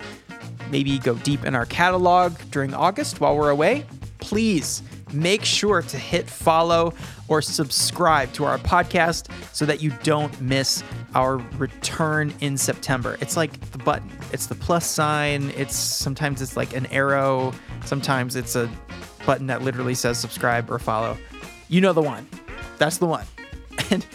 maybe 0.72 0.97
go 0.99 1.16
deep 1.16 1.45
in 1.45 1.55
our 1.55 1.66
catalog 1.66 2.38
during 2.51 2.74
August 2.74 3.20
while 3.20 3.36
we're 3.36 3.49
away. 3.49 3.86
Please 4.20 4.82
make 5.14 5.43
sure 5.43 5.82
to 5.82 5.97
hit 5.97 6.30
follow 6.30 6.93
or 7.28 7.41
subscribe 7.41 8.32
to 8.34 8.45
our 8.45 8.58
podcast 8.58 9.30
so 9.53 9.66
that 9.66 9.82
you 9.82 9.91
don't 10.03 10.39
miss 10.41 10.84
our 11.16 11.38
return 11.58 12.34
in 12.41 12.58
September. 12.58 13.18
It's 13.22 13.38
like 13.38 13.60
the 13.72 13.78
button, 13.80 14.10
it's 14.32 14.47
the 14.47 14.55
plus 14.55 14.86
sign, 14.86 15.51
it's 15.55 15.76
sometimes 15.76 16.41
it's 16.41 16.58
like 16.58 16.76
an 16.76 16.86
arrow, 16.88 17.53
sometimes 17.86 18.36
it's 18.36 18.55
a 18.55 18.70
button 19.26 19.47
that 19.47 19.62
literally 19.62 19.95
says 19.95 20.18
subscribe 20.18 20.72
or 20.72 20.80
follow. 20.80 21.18
You 21.70 21.82
know 21.82 21.93
the 21.93 22.01
one. 22.01 22.28
That's 22.78 22.97
the 22.97 23.08
one. 23.08 23.26
And 23.89 24.05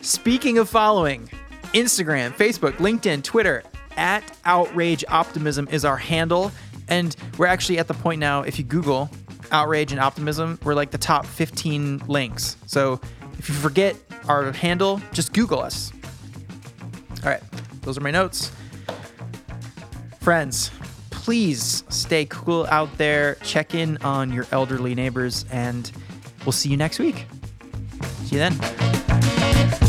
speaking 0.00 0.56
of 0.56 0.70
following, 0.70 1.28
Instagram, 1.74 2.32
Facebook, 2.32 2.74
LinkedIn, 2.76 3.22
Twitter, 3.22 3.62
at 3.98 4.22
Outrage 4.44 5.04
Optimism 5.08 5.68
is 5.70 5.84
our 5.84 5.98
handle. 5.98 6.50
And 6.86 7.14
we're 7.36 7.46
actually 7.46 7.78
at 7.78 7.88
the 7.88 7.94
point 7.94 8.20
now, 8.20 8.42
if 8.42 8.58
you 8.58 8.64
Google 8.64 9.10
outrage 9.50 9.92
and 9.92 10.00
optimism 10.00 10.58
we're 10.62 10.74
like 10.74 10.90
the 10.90 10.98
top 10.98 11.26
15 11.26 12.02
links. 12.08 12.56
So 12.66 13.00
if 13.38 13.48
you 13.48 13.54
forget 13.54 13.96
our 14.28 14.50
handle, 14.52 15.00
just 15.12 15.32
Google 15.32 15.60
us. 15.60 15.92
All 17.24 17.30
right, 17.30 17.42
those 17.82 17.96
are 17.96 18.00
my 18.00 18.10
notes. 18.10 18.52
Friends, 20.20 20.70
please 21.10 21.84
stay 21.88 22.26
cool 22.26 22.66
out 22.70 22.96
there. 22.98 23.36
Check 23.36 23.74
in 23.74 23.96
on 23.98 24.32
your 24.32 24.46
elderly 24.52 24.94
neighbors, 24.94 25.44
and 25.50 25.90
we'll 26.44 26.52
see 26.52 26.68
you 26.68 26.76
next 26.76 26.98
week. 26.98 27.26
See 28.24 28.36
you 28.36 28.38
then. 28.38 29.87